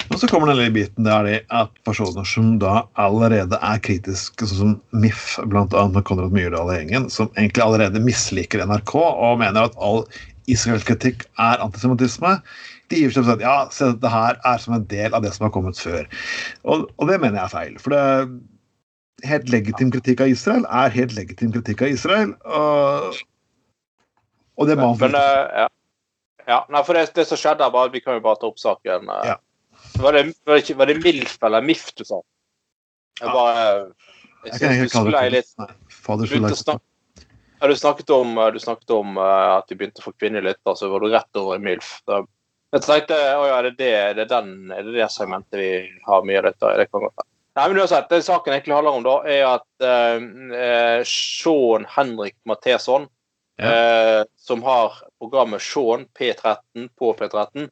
Og 0.06 0.20
så 0.22 0.28
kommer 0.30 0.48
den 0.48 0.60
lille 0.60 0.74
biten 0.74 1.06
der 1.06 1.26
det 1.26 1.38
at 1.54 1.72
personer 1.86 2.26
som 2.28 2.54
da 2.62 2.84
allerede 3.00 3.58
er 3.58 3.82
kritiske, 3.82 4.46
sånn 4.46 4.60
som 4.60 5.02
MIF, 5.02 5.34
bl.a. 5.50 5.82
med 5.90 6.06
Konrad 6.06 6.34
Myrdal 6.34 6.70
og 6.70 6.76
gjengen, 6.76 7.08
som 7.10 7.30
egentlig 7.34 7.64
allerede 7.64 8.02
misliker 8.02 8.62
NRK 8.70 8.94
og 9.02 9.42
mener 9.42 9.66
at 9.66 9.78
all 9.82 10.04
israelsk 10.50 10.92
kritikk 10.92 11.26
er 11.42 11.62
antisemittisme, 11.64 12.36
de 12.92 13.00
gir 13.00 13.14
seg 13.14 13.24
sånn 13.26 13.40
ja, 13.42 13.54
se 13.74 13.88
dette 13.92 14.10
her 14.12 14.36
er 14.46 14.60
som 14.62 14.76
en 14.76 14.84
del 14.90 15.14
av 15.16 15.24
det 15.24 15.32
som 15.34 15.46
har 15.48 15.54
kommet 15.54 15.78
før. 15.80 16.04
Og, 16.64 16.86
og 16.96 17.08
det 17.10 17.16
mener 17.22 17.40
jeg 17.40 17.44
er 17.48 17.54
feil. 17.54 17.78
For 17.82 17.94
det, 17.94 18.02
helt 19.26 19.48
legitim 19.50 19.90
kritikk 19.94 20.20
av 20.22 20.28
Israel 20.34 20.66
er 20.68 20.92
helt 20.94 21.16
legitim 21.16 21.54
kritikk 21.54 21.82
av 21.86 21.94
Israel. 21.96 22.34
Og, 22.46 23.18
og 24.56 24.70
det 24.70 24.76
må 24.80 24.92
men 25.00 25.16
eh, 25.18 25.64
ja. 25.64 25.68
ja. 26.46 26.60
Nei, 26.72 26.82
for 26.86 26.98
det, 26.98 27.08
det 27.16 27.26
som 27.28 27.40
skjedde, 27.40 27.70
bare, 27.74 27.92
vi 27.94 28.02
kan 28.04 28.18
jo 28.18 28.24
bare 28.24 28.40
ta 28.42 28.50
opp 28.50 28.60
saken. 28.62 29.10
eh. 29.18 29.32
Ja. 29.32 29.36
Var, 30.00 30.12
det, 30.16 30.24
var, 30.48 30.60
det 30.60 30.76
var 30.76 30.90
det 30.90 30.98
MILF 31.02 31.38
eller 31.48 31.64
MIF 31.64 31.88
du 31.96 32.04
sa? 32.04 32.20
Jeg 33.20 33.28
Ja. 33.28 33.32
bare 33.32 33.64
jeg 34.46 34.60
kan 34.60 34.76
ikke 34.76 34.92
kalle 34.92 35.20
det 35.24 35.32
litt. 35.32 35.48
Nei, 35.58 35.72
Fader 35.90 36.26
snakke- 36.30 36.82
Ja, 37.56 37.66
du 37.66 37.74
snakket 37.74 38.10
om, 38.12 38.34
du 38.52 38.58
snakket 38.60 38.90
om 38.94 39.16
eh, 39.16 39.52
at 39.56 39.70
vi 39.72 39.78
begynte 39.80 40.02
å 40.04 40.06
få 40.06 40.12
kvinner 40.20 40.44
litt, 40.44 40.60
altså, 40.68 40.86
så 40.86 40.90
var 40.92 41.00
du 41.02 41.08
rett 41.10 41.40
over 41.40 41.56
i 41.56 41.62
MILF. 41.64 41.88
Da, 42.06 42.20
jeg 42.76 42.84
tenkte 42.86 43.16
å 43.36 43.46
ja, 43.46 43.56
er 43.58 43.70
det 43.70 43.78
det, 43.78 43.94
er 43.94 44.18
det 44.18 44.28
den, 44.30 44.52
er 44.74 44.84
det 44.86 44.94
det 44.96 45.08
segmentet 45.14 45.58
vi 45.60 45.70
har 46.06 46.26
mye 46.26 46.40
av 46.42 46.48
dette? 46.50 46.76
Det 46.80 46.86
kan 46.90 47.04
godt 47.04 47.14
være. 47.14 47.30
Nei, 47.56 47.68
men 47.70 47.78
uansett, 47.80 48.08
Det 48.10 48.22
saken 48.22 48.52
egentlig 48.52 48.74
handler 48.76 48.98
om, 48.98 49.04
da, 49.06 49.16
er 49.32 49.46
at 49.48 49.84
eh, 49.86 50.24
eh, 50.60 50.98
Sean 51.08 51.86
Henrik 51.88 52.36
Matheson, 52.44 53.06
eh, 53.56 54.20
som 54.36 54.64
har 54.66 54.98
programmet 55.16 55.64
Sean 55.64 56.04
P13 56.18 56.90
på 57.00 57.14
P13, 57.16 57.70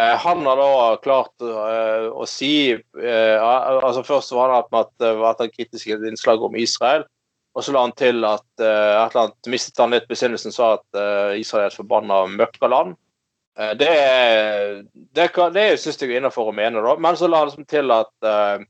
eh, 0.00 0.14
han 0.24 0.48
har 0.48 0.62
da 0.62 0.70
klart 1.04 1.44
å 1.44 2.24
si 2.24 2.72
altså 2.96 4.06
Først 4.06 4.32
var 4.32 4.54
det 4.54 4.72
med 4.72 4.86
at 4.86 4.94
det 5.04 5.12
var 5.20 5.36
et 5.44 5.52
kritisk 5.58 5.92
innslag 5.92 6.42
om 6.42 6.56
Israel. 6.56 7.04
Og 7.56 7.64
så 7.66 7.74
la 7.74 7.82
han 7.82 7.92
til 7.98 8.24
at 8.24 8.46
et 8.62 8.64
eller 8.64 9.20
annet, 9.26 9.50
mistet 9.50 9.80
han 9.82 9.92
litt 9.92 10.06
besinnelsen, 10.08 10.54
sa 10.54 10.76
at 10.76 11.36
Israel 11.36 11.66
er 11.66 11.72
et 11.72 11.76
forbanna 11.76 12.22
møkkaland. 12.30 12.94
Eh, 13.58 13.74
det 13.76 14.84
det, 15.14 15.28
kan- 15.34 15.52
det 15.52 15.80
synes 15.80 15.98
jeg 16.02 16.12
er 16.12 16.20
innafor 16.20 16.50
å 16.50 16.54
mene, 16.56 16.82
da. 16.84 16.96
Men 16.96 17.16
så 17.18 17.28
la 17.30 17.44
det 17.48 17.66
til 17.70 17.90
at 17.90 18.12
uh, 18.26 18.62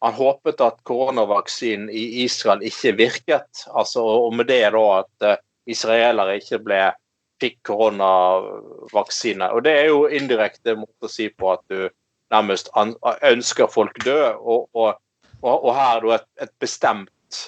han 0.00 0.16
håpet 0.16 0.62
at 0.64 0.78
koronavaksinen 0.88 1.90
i 1.90 2.24
Israel 2.24 2.62
ikke 2.62 2.94
virket. 2.98 3.64
Altså, 3.74 4.04
og 4.04 4.34
med 4.38 4.46
det 4.52 4.62
da 4.72 4.84
at 5.00 5.26
uh, 5.26 5.36
israelere 5.70 6.38
ikke 6.40 6.60
ble 6.62 6.82
fikk 7.40 7.58
koronavaksine. 7.66 9.48
Og 9.50 9.64
det 9.64 9.74
er 9.80 9.86
jo 9.90 10.04
indirekte 10.06 10.76
måte 10.78 11.08
å 11.08 11.10
si 11.10 11.30
på 11.32 11.54
at 11.54 11.62
du 11.72 11.88
nærmest 12.30 12.68
an, 12.78 12.94
ønsker 13.26 13.66
folk 13.72 13.96
død, 14.04 14.36
og, 14.38 14.68
og, 14.76 15.00
og, 15.42 15.54
og 15.64 15.72
her 15.74 15.96
er 15.96 16.04
det 16.04 16.12
et, 16.20 16.28
et 16.46 16.52
bestemt 16.62 17.40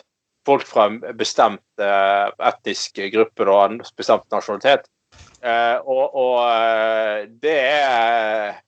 folk 0.49 0.65
fra 0.67 0.89
en 0.91 0.97
bestemt 1.15 1.63
uh, 1.79 2.33
etnisk 2.49 2.99
gruppe 3.15 3.47
da, 3.47 3.59
en 3.69 3.79
bestemt 3.95 4.27
nasjonalitet. 4.35 4.89
Eh, 5.43 5.79
og, 5.83 6.05
og 6.15 6.37
eh, 6.47 7.25
det 7.43 7.59
er 7.59 8.61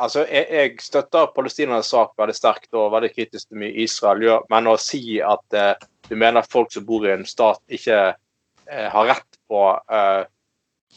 Altså, 0.00 0.22
jeg, 0.24 0.46
jeg 0.48 0.76
støtter 0.80 1.26
palestinernes 1.36 1.90
sak 1.92 2.14
veldig 2.16 2.34
sterkt 2.34 2.78
og 2.80 2.94
veldig 2.94 3.10
kritisk 3.12 3.50
til 3.50 3.58
mye 3.60 3.74
Israel 3.84 4.22
gjør, 4.24 4.46
men 4.48 4.70
å 4.70 4.78
si 4.80 5.18
at 5.20 5.56
eh, 5.56 5.74
du 6.08 6.14
mener 6.16 6.40
at 6.40 6.48
folk 6.50 6.72
som 6.72 6.86
bor 6.88 7.04
i 7.04 7.12
en 7.12 7.26
stat, 7.28 7.60
ikke 7.68 7.98
eh, 8.08 8.86
har 8.88 9.10
rett 9.10 9.38
på 9.52 9.60
eh, 9.92 10.22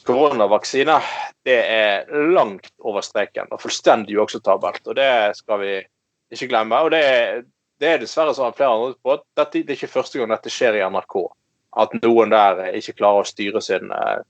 koronavaksine, 0.08 0.95
det 1.45 1.58
er 1.71 2.08
langt 2.36 2.71
over 2.84 3.04
streken 3.06 3.52
og 3.52 3.62
fullstendig 3.63 4.17
uakseptabelt. 4.19 4.88
Og 4.88 4.98
det 4.98 5.12
skal 5.39 5.62
vi 5.62 5.74
ikke 6.34 6.50
glemme. 6.52 6.80
Og 6.86 6.91
det, 6.93 7.04
det 7.82 7.91
er 7.91 8.04
dessverre 8.04 8.36
sånn 8.36 8.52
at 8.52 8.60
flere 8.60 8.76
andre 8.76 8.95
på 9.02 9.15
at 9.15 9.26
dette, 9.39 9.63
det 9.63 9.76
er 9.76 9.80
ikke 9.80 9.95
første 9.95 10.19
gang 10.19 10.34
dette 10.34 10.54
skjer 10.54 10.80
i 10.80 10.86
NRK. 10.88 11.19
At 11.84 11.95
noen 12.00 12.32
der 12.32 12.78
ikke 12.80 12.98
klarer 13.02 13.26
å 13.26 13.30
styre 13.30 13.63
sin, 13.63 13.91
eh, 13.91 14.24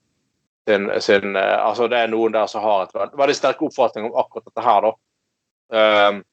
sin, 0.66 0.88
sin 1.02 1.36
eh, 1.36 1.58
Altså 1.62 1.90
det 1.92 2.00
er 2.00 2.14
noen 2.14 2.36
der 2.36 2.48
som 2.52 2.64
har 2.66 2.86
et 2.86 3.18
veldig 3.18 3.36
sterk 3.38 3.62
oppfatning 3.66 4.10
om 4.10 4.18
akkurat 4.22 4.48
dette 4.48 4.66
her, 4.66 4.88
da. 4.88 4.96
Um, 5.76 6.24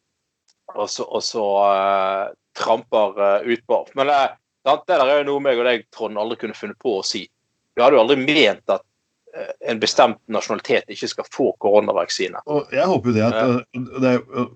og 0.73 0.89
så, 0.89 1.05
og 1.05 1.23
så 1.25 1.45
uh, 1.65 2.33
tramper 2.57 3.19
uh, 3.21 3.49
utpå. 3.49 3.83
Men 3.99 4.13
eh, 4.13 4.31
det 4.65 4.79
der 4.87 5.05
er 5.05 5.21
jo 5.23 5.29
noe 5.33 5.45
meg 5.45 5.61
og 5.61 5.69
deg, 5.69 5.85
Trond, 5.95 6.19
aldri 6.21 6.39
kunne 6.45 6.57
funnet 6.57 6.79
på 6.83 6.99
å 7.01 7.05
si. 7.07 7.27
Vi 7.75 7.83
hadde 7.83 7.97
jo 7.97 8.03
aldri 8.05 8.19
ment 8.21 8.73
at 8.73 8.85
eh, 9.35 9.51
en 9.73 9.81
bestemt 9.83 10.21
nasjonalitet 10.33 10.93
ikke 10.93 11.11
skal 11.11 11.29
få 11.35 11.49
koronavaksine. 11.65 12.45
Og 12.47 12.73
jeg 12.75 12.87
håper 12.89 13.11
jo 13.11 13.17
det 13.17 13.25
at 13.27 13.81
det 14.05 14.13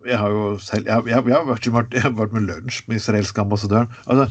Jeg 0.07 0.21
har 0.21 0.37
jo 0.37 0.45
selv 0.63 0.87
Jeg, 0.87 1.09
jeg, 1.11 1.25
jeg, 1.33 1.35
har, 1.35 1.49
vært, 1.49 1.97
jeg 1.97 2.07
har 2.07 2.15
vært 2.21 2.37
med 2.37 2.49
lunsj 2.53 2.85
med 2.87 3.01
israelske 3.01 3.43
ambassadøren. 3.43 3.91
Altså, 4.07 4.29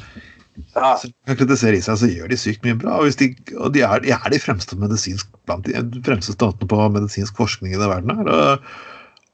Ja, 0.76 0.96
Så 1.02 1.10
kan 1.28 1.38
kritisere 1.40 1.78
Israel, 1.78 2.00
så 2.00 2.10
gjør 2.10 2.32
de 2.32 2.40
sykt 2.40 2.66
mye 2.66 2.78
bra. 2.80 2.98
Og, 3.00 3.08
hvis 3.08 3.20
de, 3.20 3.30
og 3.58 3.74
de, 3.76 3.84
er, 3.86 4.04
de 4.04 4.14
er 4.16 4.32
de 4.32 4.42
fremste 4.42 4.78
medisinsk, 4.80 5.30
blant 5.48 5.68
de 5.68 6.04
fremste 6.06 6.36
statene 6.36 6.70
på 6.72 6.90
medisinsk 6.96 7.38
forskning 7.40 7.74
i 7.74 7.80
den 7.80 7.92
verden 7.92 8.14
her. 8.16 8.32
Og, 8.32 8.70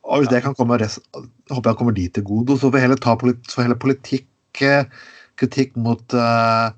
og 0.04 0.22
hvis 0.22 0.32
det 0.34 0.42
kan 0.46 0.58
komme 0.58 0.80
rest, 0.82 1.04
håper 1.52 1.72
jeg 1.72 1.80
kommer 1.82 1.98
de 1.98 2.08
til 2.10 2.26
gode. 2.28 2.56
Og 2.56 2.62
så 2.62 2.72
får 2.74 2.86
hele, 2.86 3.00
ta 3.02 3.16
polit, 3.20 3.42
så 3.52 3.68
politikk 3.86 4.64
eh, 4.66 4.90
kritikk 5.40 5.78
mot 5.80 6.18
uh, 6.18 6.74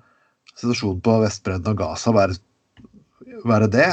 situasjonen 0.60 1.02
på 1.04 1.18
Vestbredden 1.24 1.74
og 1.74 1.80
Gaza 1.80 2.14
være, 2.16 2.38
være 3.48 3.72
det. 3.72 3.90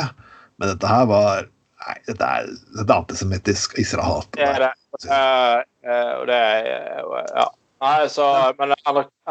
Men 0.61 0.75
dette 0.75 0.91
her 0.91 1.09
var 1.11 1.49
Nei, 1.81 1.97
dette 2.05 2.27
er, 2.27 2.49
dette 2.77 2.93
er 2.93 2.99
antisemittisk 2.99 3.79
Israel-hat. 3.81 4.29
det 4.37 4.45
er 4.45 4.59
det. 4.67 4.73
Eh, 5.01 5.63
eh, 5.87 6.19
det 6.29 6.41
eh, 6.69 6.99
Ja. 7.37 7.47
Nei, 7.81 8.09
så, 8.13 8.53
men 8.59 8.75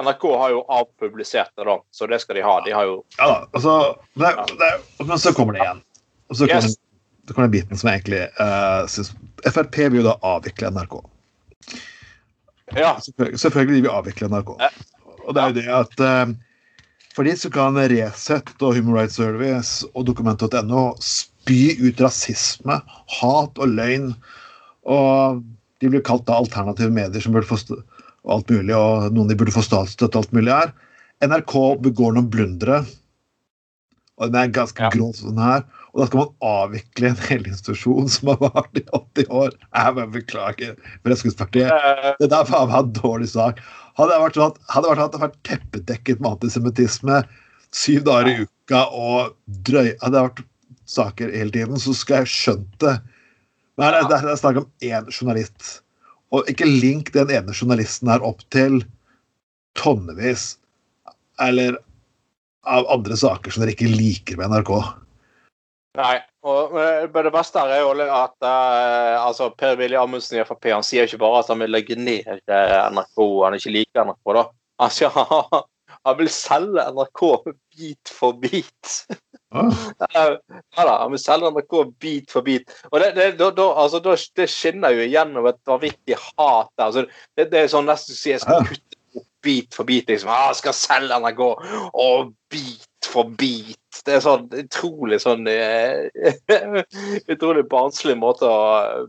NRK 0.04 0.24
har 0.42 0.50
jo 0.56 0.64
avpublisert 0.74 1.52
det, 1.56 1.68
da, 1.68 1.76
så 1.92 2.08
det 2.10 2.18
skal 2.24 2.40
de 2.40 2.42
ha. 2.42 2.56
De 2.66 2.74
har 2.74 2.88
jo 2.88 2.96
Ja 3.20 3.28
da. 3.30 3.38
Altså, 3.54 3.76
det, 4.18 4.32
det, 4.58 4.70
men 5.06 5.20
så 5.22 5.34
kommer 5.38 5.54
det 5.54 5.62
igjen. 5.62 5.82
Og 6.30 6.38
så 6.40 6.48
kommer, 6.50 6.66
Yes. 6.66 6.78
det 7.28 7.36
kommer 7.36 7.48
den 7.48 7.54
biten 7.54 7.78
som 7.78 7.92
jeg 7.92 8.02
egentlig 8.02 8.24
uh, 8.42 8.88
syns 8.90 9.14
Frp 9.46 9.78
vil 9.78 10.02
jo 10.02 10.08
da 10.10 10.16
avvikle 10.26 10.72
NRK. 10.74 10.98
Ja. 12.78 12.96
Selvfølgelig, 13.02 13.76
vil 13.76 13.86
vi 13.86 13.92
avvikle 13.94 14.30
NRK. 14.34 14.50
Og 14.58 15.36
det 15.36 15.44
er 15.44 15.54
jo 15.54 15.58
det 15.60 15.68
at 15.78 16.04
uh, 16.04 16.34
fordi 17.20 17.36
så 17.38 17.50
kan 17.54 17.78
Resett 17.92 18.52
og 18.64 18.76
Human 18.78 18.96
Rights 18.98 19.18
Service 19.20 19.86
og 19.94 20.06
Dokument.no 20.10 20.84
spy 21.04 21.76
ut 21.82 22.02
rasisme, 22.02 22.82
hat 23.20 23.62
og 23.62 23.74
løgn. 23.78 24.14
Og 24.90 25.42
de 25.82 25.90
blir 25.94 26.04
kalt 26.06 26.26
da 26.28 26.38
alternative 26.40 26.92
medier 26.94 27.22
som 27.24 27.36
burde 27.36 27.50
få 27.50 27.60
alt 28.36 28.50
mulig, 28.54 28.76
og 28.78 29.12
noen 29.16 29.30
de 29.32 29.38
burde 29.40 29.54
få 29.56 29.64
statsstøtte 29.66 30.20
alt 30.22 30.34
mulig 30.36 30.54
her. 30.54 30.74
NRK 31.26 31.54
begår 31.84 32.16
noen 32.16 32.30
blundere, 32.32 32.84
og 34.20 34.34
Det 34.34 34.40
er 34.40 34.50
ganske 34.52 34.82
Ja. 34.84 34.90
grov 34.92 35.14
sånn 35.16 35.38
her. 35.40 35.64
Og 35.94 36.02
da 36.02 36.06
skal 36.08 36.20
man 36.20 36.34
avvikle 36.44 37.10
en 37.10 37.22
hel 37.30 37.46
institusjon 37.48 38.10
som 38.12 38.28
har 38.34 38.52
vart 38.52 38.76
i 38.78 38.84
80 38.94 39.30
år. 39.32 39.54
Jeg 39.74 39.96
bare 39.96 40.12
beklager 40.12 40.76
Fremskrittspartiet. 41.06 41.72
Eh, 41.72 42.16
Det 42.20 42.30
der 42.30 42.44
meg 42.68 42.76
en 42.76 42.94
dårlig 42.94 43.30
sak. 43.30 43.60
Hadde 43.98 44.12
det 44.12 44.20
vært 44.20 44.36
sånn 44.36 44.52
at, 44.52 44.60
hadde 44.70 44.84
det 44.84 44.98
vært, 44.98 45.14
sånn 45.14 45.24
vært 45.24 45.40
teppedekket 45.48 46.20
med 46.20 46.32
antisemittisme 46.36 47.24
syv 47.72 48.04
dager 48.04 48.28
i 48.28 48.46
uka 48.46 48.84
og 48.92 49.36
drøy 49.64 49.96
Hadde 50.02 50.12
det 50.12 50.26
vært 50.28 50.44
saker 50.90 51.32
hele 51.32 51.52
tiden, 51.52 51.80
så 51.80 51.94
skulle 51.96 52.24
jeg 52.26 52.34
skjønt 52.34 52.78
det. 52.84 52.96
Men 53.78 53.86
her 53.88 54.02
er 54.02 54.08
det 54.10 54.32
er 54.34 54.40
snakk 54.42 54.58
om 54.58 54.68
én 54.82 55.08
journalist. 55.14 55.82
Og 56.36 56.50
ikke 56.52 56.68
link 56.70 57.12
den 57.16 57.32
ene 57.34 57.56
journalisten 57.56 58.12
her 58.12 58.24
opp 58.26 58.44
til 58.54 58.82
tonnevis 59.80 60.58
eller 61.42 61.80
av 62.70 62.90
andre 62.92 63.18
saker 63.18 63.54
som 63.54 63.64
dere 63.64 63.74
ikke 63.74 63.90
liker 63.90 64.38
med 64.40 64.52
NRK. 64.52 64.74
Nei. 66.00 66.18
Og, 66.48 66.76
eh, 66.80 67.08
det 67.12 67.32
beste 67.36 67.60
her 67.60 67.74
er 67.76 67.82
jo 67.84 67.92
at 68.16 68.36
uh, 68.46 69.26
altså, 69.26 69.50
Per-Willy 69.60 69.98
Amundsen 70.00 70.38
i 70.40 70.46
Frp 70.48 70.70
han 70.72 70.86
sier 70.88 71.04
ikke 71.10 71.20
bare 71.20 71.42
at 71.42 71.50
han 71.52 71.60
vil 71.60 71.74
legge 71.74 71.98
ned 72.00 72.30
eh, 72.30 72.76
NRK, 72.94 73.20
han 73.44 73.58
ikke 73.58 73.74
liker 73.76 74.08
NRK. 74.08 74.38
da. 74.38 74.46
Han 74.80 75.66
han 76.08 76.18
vil 76.22 76.32
selge 76.32 76.86
NRK 76.96 77.24
bit 77.76 78.14
for 78.16 78.38
bit. 78.40 78.94
Ah, 79.52 79.72
Ja 80.14 80.84
da, 80.86 80.96
han 81.02 81.14
vil 81.14 81.22
selge 81.22 81.50
NRK 81.50 81.74
bit 82.02 82.32
for 82.32 82.46
bit. 82.46 82.70
Og 82.92 83.00
det, 83.02 83.14
det, 83.18 83.32
da, 83.40 83.50
da, 83.56 83.70
altså, 83.84 84.02
det 84.38 84.50
skinner 84.52 84.94
jo 84.94 85.08
igjennom 85.08 85.50
et 85.50 85.60
vanvittig 85.68 86.18
hat 86.20 86.70
der. 86.78 86.86
Altså, 86.86 87.06
det, 87.38 87.50
det 87.54 87.64
er 87.64 87.72
sånn 87.74 87.90
nesten 87.90 88.14
å 88.14 88.20
si 88.20 88.34
jeg 88.34 88.44
skal 88.44 88.68
kutte 88.68 89.00
opp 89.18 89.28
bit 89.46 89.74
for 89.74 89.90
bit. 89.90 90.10
liksom. 90.12 90.30
Ah, 90.34 90.54
skal 90.58 90.78
selge 90.78 91.18
NRK. 91.24 91.44
Og 92.06 92.34
bit 92.54 93.10
for 93.10 93.34
bit. 93.40 93.78
Det 94.06 94.20
er 94.20 94.24
sånn 94.24 94.46
utrolig 94.54 95.18
sånn 95.24 95.48
eh, 95.50 96.12
Utrolig 97.34 97.66
barnslig 97.72 98.16
måte 98.22 98.46
å, 98.46 99.08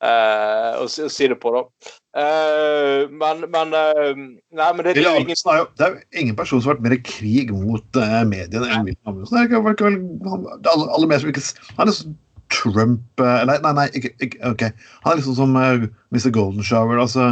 uh, 0.00 0.72
å 0.80 0.86
si 0.88 1.28
det 1.28 1.36
på, 1.42 1.52
da. 1.52 1.92
Eh, 2.16 3.10
men, 3.12 3.42
men 3.52 3.72
uh, 3.76 4.12
Nei, 4.56 4.68
men 4.72 4.86
det, 4.86 4.94
det 4.96 5.02
er 5.04 5.18
ingen 5.20 5.36
Er 5.36 5.58
jo, 5.58 5.64
det 5.76 5.84
er 5.84 5.90
jo 5.90 6.20
ingen 6.22 6.36
person 6.38 6.62
som 6.62 6.70
har 6.70 6.76
vært 6.78 6.84
mer 6.86 6.94
i 6.96 7.02
krig 7.04 7.50
mot 7.52 7.98
uh, 8.00 8.22
mediene 8.24 8.70
enn 8.72 8.86
Willy 8.86 8.94
Amundsen. 9.04 9.36
Det 9.36 9.42
er 9.42 9.74
ikke, 9.74 9.90
han, 10.24 10.46
det 10.46 10.70
er 10.70 10.70
alle, 10.72 10.86
alle 10.96 11.08
mer 11.10 11.20
som 11.20 11.32
ikke 11.32 11.42
Han 11.76 11.90
er 11.90 11.96
sånn 11.98 12.14
Trump 12.54 13.20
Nei, 13.20 13.58
nei, 13.58 13.72
nei 13.74 13.84
ikke, 13.98 14.14
ikke, 14.22 14.38
ok. 14.48 14.64
Han 15.02 15.12
er 15.12 15.20
liksom 15.20 15.36
som 15.36 15.58
Mr. 15.58 16.30
Golden 16.32 16.64
Shower. 16.64 17.02
altså 17.02 17.26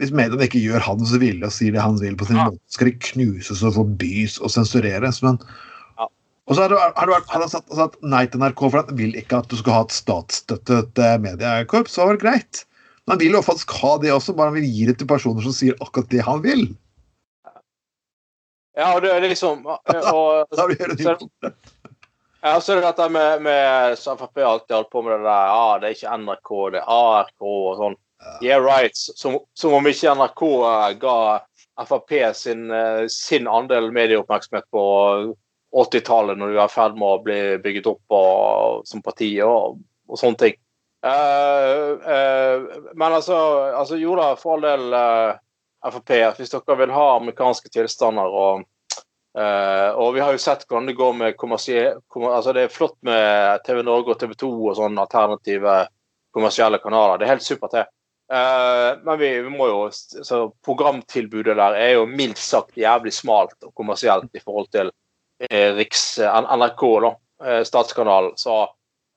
Hvis 0.00 0.14
mediene 0.14 0.46
ikke 0.46 0.62
gjør 0.62 0.84
hans 0.86 1.12
vilje 1.20 1.44
og 1.50 1.52
sier 1.52 1.74
det 1.74 1.82
han 1.82 1.98
vil 2.00 2.16
på 2.16 2.28
sin 2.30 2.38
Ja. 2.38 2.46
måte, 2.48 2.62
skal 2.72 2.88
de 2.88 2.94
knuses 3.10 3.64
og 3.66 3.74
forbys 3.76 4.38
og 4.38 4.54
sensureres. 4.54 5.20
Men 5.26 5.36
Ja. 5.98 6.06
Og 6.46 6.54
så 6.54 6.64
har 6.64 6.72
du, 6.72 6.78
har 6.78 7.10
du 7.10 7.12
vært, 7.12 7.28
han 7.34 7.44
sagt, 7.50 7.68
satt 7.74 7.98
nei 8.00 8.22
til 8.30 8.40
NRK, 8.40 8.62
for 8.70 8.78
han 8.80 8.96
vil 9.02 9.18
ikke 9.20 9.42
at 9.42 9.50
du 9.52 9.58
skal 9.60 9.80
ha 9.80 9.84
et 9.84 9.98
statsstøttet 9.98 11.02
mediekorps. 11.26 11.98
Så 11.98 12.06
var 12.06 12.16
det 12.16 12.24
greit. 12.24 12.62
Men 13.06 13.14
han 13.14 13.22
vil 13.22 13.36
jo 13.38 13.42
faktisk 13.46 13.70
ha 13.80 13.94
det 14.02 14.10
også, 14.12 14.34
bare 14.34 14.50
han 14.50 14.58
vil 14.58 14.66
gi 14.66 14.86
det 14.88 14.96
til 14.98 15.08
personer 15.10 15.44
som 15.44 15.54
sier 15.54 15.78
akkurat 15.78 16.10
det 16.10 16.24
han 16.26 16.42
vil. 16.42 16.66
Ja, 18.76 18.90
og 18.96 19.02
det 19.04 19.12
er 19.14 19.24
liksom 19.24 19.62
og, 19.64 19.78
Da 20.58 20.66
blir 20.68 20.90
det 20.90 20.98
så, 21.00 21.14
ja, 22.42 22.58
så 22.60 22.72
er 22.72 22.80
det 22.80 22.88
dette 22.90 23.06
med, 23.08 23.44
med 23.46 23.94
så 23.98 24.16
Frp 24.18 24.42
alltid 24.44 24.74
holdt 24.76 24.90
på 24.92 25.02
med 25.06 25.16
det 25.16 25.24
der 25.24 25.52
Ja, 25.52 25.78
det 25.80 25.88
er 25.88 25.96
ikke 25.96 26.18
NRK, 26.20 26.50
det 26.74 26.82
er 26.82 26.90
ARK 26.96 27.46
og 27.46 27.80
sånn. 27.80 27.96
Yeah, 28.42 28.60
right. 28.62 28.96
Som, 28.96 29.38
som 29.56 29.74
om 29.76 29.88
ikke 29.88 30.12
NRK 30.18 30.42
eh, 30.50 30.90
ga 31.00 31.16
Frp 31.86 32.12
sin, 32.36 32.68
eh, 32.72 33.06
sin 33.12 33.48
andel 33.48 33.90
medieoppmerksomhet 33.94 34.68
på 34.72 34.84
80-tallet, 35.76 36.38
når 36.38 36.52
de 36.52 36.60
var 36.60 36.70
i 36.70 36.74
ferd 36.76 37.00
med 37.00 37.08
å 37.08 37.22
bli 37.24 37.40
bygget 37.64 37.90
opp 37.90 38.16
og, 38.16 38.86
som 38.88 39.02
parti 39.04 39.32
og, 39.44 39.80
og 40.08 40.20
sånne 40.20 40.42
ting. 40.44 40.60
Uh, 41.04 41.98
uh, 42.08 42.62
men 42.94 43.12
altså, 43.12 43.36
altså 43.76 43.96
Jo 43.96 44.16
da, 44.16 44.30
for 44.38 44.56
all 44.56 44.64
del 44.64 44.94
uh, 44.96 45.90
Frp. 45.90 46.14
Hvis 46.38 46.54
dere 46.54 46.78
vil 46.80 46.94
ha 46.94 47.04
amerikanske 47.16 47.72
tilstander 47.72 48.40
og 48.46 48.64
og 49.36 50.14
vi 50.14 50.22
har 50.24 50.32
jo 50.32 50.40
sett 50.40 50.62
hvordan 50.64 50.86
det 50.88 50.94
går 50.96 51.10
med 51.12 51.34
altså 51.36 52.54
Det 52.56 52.62
er 52.62 52.70
flott 52.72 52.94
med 53.04 53.60
TV 53.66 53.82
Norge 53.84 54.14
og 54.14 54.20
TV 54.22 54.30
2 54.32 54.48
og 54.70 54.78
sånne 54.78 55.02
alternative 55.02 55.74
kommersielle 56.32 56.78
kanaler. 56.80 57.18
Det 57.20 57.26
er 57.26 57.32
helt 57.34 57.44
supert, 57.44 57.74
det. 57.74 57.82
men 59.04 59.18
vi, 59.20 59.28
vi, 59.44 59.52
må 59.52 59.66
jo 59.68 59.82
så 59.92 60.38
Programtilbudet 60.64 61.58
der 61.60 61.76
er 61.76 61.92
jo 61.98 62.06
mildt 62.08 62.40
sagt 62.40 62.80
jævlig 62.80 63.12
smalt 63.12 63.52
og 63.60 63.74
kommersielt 63.76 64.32
i 64.32 64.40
forhold 64.40 64.72
til 64.72 64.88
Riks, 65.76 66.06
NRK, 66.16 66.86
da, 67.04 67.12
statskanalen. 67.68 68.32
Så 68.40 68.62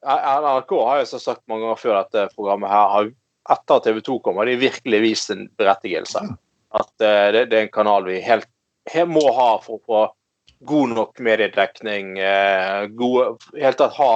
NRK 0.05 0.71
har 0.85 1.01
jo 1.01 1.19
sagt 1.19 1.43
mange 1.47 1.65
ganger 1.65 1.81
før 1.81 1.97
dette 1.97 2.29
programmet 2.35 2.71
her 2.71 2.93
har 2.93 3.09
etter 3.49 3.81
TV 3.83 3.99
2 4.05 4.19
kom, 4.23 4.37
har 4.37 4.47
de 4.47 4.59
virkelig 4.61 5.01
vist 5.03 5.31
en 5.33 5.47
berettigelse. 5.57 6.21
At 6.77 6.91
uh, 7.01 7.27
det, 7.33 7.47
det, 7.49 7.57
er 7.57 7.65
en 7.65 7.73
kanal 7.73 8.05
vi 8.05 8.19
helt, 8.21 8.47
helt 8.93 9.11
må 9.11 9.23
ha 9.33 9.55
for 9.63 9.79
å 9.79 9.85
få 9.89 10.01
god 10.69 10.93
nok 10.93 11.19
mediedekning. 11.25 12.13
Uh, 12.21 12.85
gode, 12.93 13.39
helt 13.57 13.79
tatt 13.81 13.97
ha 13.97 14.11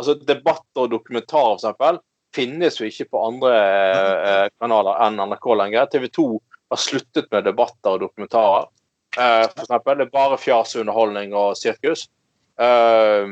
altså 0.00 0.16
Debatter 0.26 0.86
og 0.86 0.94
dokumentarer, 0.96 1.60
f.eks., 1.60 2.02
finnes 2.34 2.80
jo 2.80 2.88
ikke 2.88 3.12
på 3.12 3.20
andre 3.28 3.52
uh, 3.54 4.46
kanaler 4.58 4.98
enn 5.04 5.20
NRK 5.20 5.50
lenger. 5.60 5.90
TV 5.92 6.08
2 6.16 6.26
har 6.72 6.80
sluttet 6.80 7.28
med 7.30 7.46
debatter 7.46 7.94
og 7.94 8.02
dokumentarer. 8.08 8.66
Uh, 9.14 9.44
for 9.52 9.62
eksempel, 9.62 10.00
det 10.00 10.08
er 10.08 10.16
bare 10.16 10.40
fjas, 10.40 10.74
underholdning 10.80 11.36
og 11.38 11.54
sirkus. 11.60 12.08
Uh, 12.54 13.26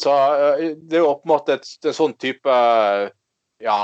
så 0.00 0.14
uh, 0.14 0.64
det 0.80 0.98
er 0.98 1.04
jo 1.04 1.12
åpenbart 1.12 1.52
et, 1.52 1.68
en 1.84 1.96
sånn 1.96 2.14
type 2.16 2.56
ja, 3.64 3.78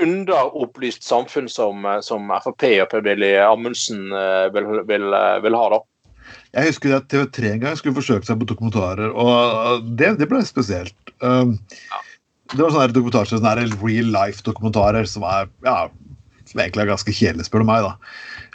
underopplyst 0.00 1.04
samfunn 1.04 1.48
som, 1.52 1.84
som 2.04 2.32
Frp 2.40 2.64
og 2.80 2.90
Per-Willy 2.92 3.34
Amundsen 3.44 4.08
uh, 4.14 4.48
vil, 4.54 4.70
vil, 4.88 5.08
vil, 5.44 5.58
ha, 5.60 5.66
da. 5.76 5.82
Jeg 6.56 6.70
husker 6.70 6.96
at 6.96 7.10
TV3 7.12 7.54
en 7.54 7.64
gang 7.64 7.76
skulle 7.78 7.98
forsøke 7.98 8.26
seg 8.26 8.40
på 8.40 8.48
dokumentarer, 8.50 9.12
og 9.12 9.84
det, 9.98 10.14
det 10.20 10.28
ble 10.30 10.40
spesielt. 10.46 10.96
Um, 11.20 11.58
ja. 11.90 12.00
Det 12.50 12.62
var 12.64 12.72
sånne 12.74 12.94
dokumentarer, 12.94 13.30
sånne 13.30 13.68
real 13.78 14.08
life-dokumentarer 14.14 15.06
som 15.06 15.26
er 15.28 15.50
ja, 15.66 15.84
som 16.50 16.62
egentlig 16.62 16.84
er 16.84 16.90
ganske 16.90 17.14
kjedelige, 17.14 17.46
spør 17.46 17.62
du 17.62 17.68
meg. 17.68 17.86
da. 17.86 17.92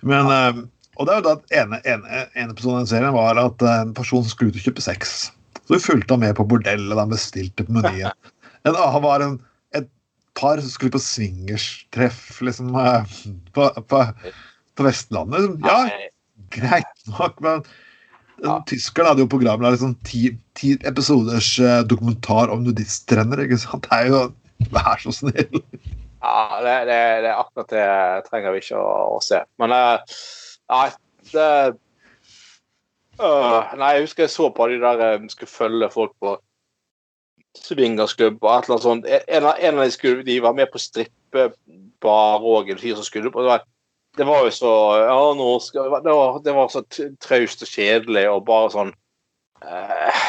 Men 0.04 0.32
ja. 0.32 0.40
um, 0.50 0.66
og 0.96 1.08
det 1.08 1.14
er 1.14 1.20
jo 1.20 1.26
da 1.26 1.62
ene, 1.62 1.80
ene, 1.88 2.22
ene 2.36 2.54
episoden 2.54 2.84
av 2.84 2.90
serien 2.90 3.16
var 3.16 3.40
at 3.42 3.66
en 3.70 3.94
person 3.98 4.26
skulle 4.28 4.54
ut 4.54 4.60
og 4.60 4.68
kjøpe 4.70 4.86
sex. 4.86 5.16
Så 5.66 5.76
vi 5.76 5.82
fulgte 5.82 6.16
han 6.16 6.24
med 6.24 6.36
på 6.38 6.46
bordellet 6.48 6.94
da 6.94 7.04
han 7.04 7.14
bestilte 7.14 7.68
på 7.68 7.78
menyen. 7.80 8.16
En 8.66 8.74
annen 8.74 9.04
var 9.04 9.22
en, 9.22 9.34
et 9.78 9.86
par 10.34 10.58
som 10.58 10.72
skulle 10.74 10.96
på 10.96 11.02
swingerstreff 11.06 12.40
liksom, 12.42 12.72
på, 13.54 13.68
på, 13.92 14.00
på 14.74 14.86
Vestlandet. 14.88 15.60
Ja, 15.62 15.84
greit 16.56 17.04
nok, 17.12 17.38
men 17.46 17.62
ja. 18.44 18.56
Tyskerne 18.68 19.12
hadde 19.12 19.24
jo 19.24 19.30
programmet 19.32 19.76
liksom, 19.76 19.94
ti, 20.08 20.32
ti 20.58 20.74
episoders 20.88 21.54
uh, 21.62 21.84
dokumentar 21.88 22.52
om 22.52 22.66
nudiststrender. 22.66 23.46
ikke 23.46 23.62
sant? 23.62 23.88
Det 23.88 24.02
er 24.02 24.10
jo 24.12 24.24
Vær 24.72 24.98
så 25.04 25.12
snill. 25.12 25.62
Ja, 26.24 26.60
det, 26.64 26.76
det, 26.88 27.00
det 27.26 27.30
er 27.30 27.38
akkurat 27.38 27.72
det 27.74 27.88
trenger 28.30 28.56
vi 28.56 28.62
ikke 28.64 28.80
å, 28.80 29.18
å 29.18 29.22
se. 29.24 29.42
Men 29.62 29.74
uh, 29.76 30.18
Nei, 30.72 30.90
det 31.32 31.50
øh, 33.22 33.78
Nei, 33.78 33.92
jeg 33.96 34.06
husker 34.06 34.24
jeg 34.26 34.34
så 34.34 34.50
på 34.50 34.68
de 34.72 34.80
der 34.82 35.04
jeg 35.04 35.30
skulle 35.34 35.50
følge 35.50 35.90
folk 35.94 36.16
på 36.22 36.36
swingersklubb 37.56 38.44
og 38.44 38.52
et 38.52 38.66
eller 38.66 38.76
annet 38.76 38.84
sånt. 38.84 39.06
En, 39.08 39.48
en 39.48 39.80
av 39.80 39.86
de, 39.86 39.92
skulle, 39.94 40.26
de 40.28 40.42
var 40.44 40.58
med 40.58 40.68
på 40.74 40.82
strippebar 40.82 42.44
òg, 42.44 42.72
en 42.72 42.82
fyr 42.82 42.98
som 42.98 43.08
skulle 43.08 43.32
på. 43.32 43.46
Det 44.18 44.28
var 44.28 44.44
jo 44.44 44.52
så 44.52 44.74
ja, 45.00 45.60
skal, 45.64 45.92
det, 46.04 46.16
var, 46.18 46.40
det 46.44 46.56
var 46.56 46.72
så 46.72 46.84
traust 47.24 47.64
og 47.64 47.72
kjedelig 47.72 48.28
og 48.32 48.46
bare 48.48 48.74
sånn 48.74 48.94
øh, 49.64 50.26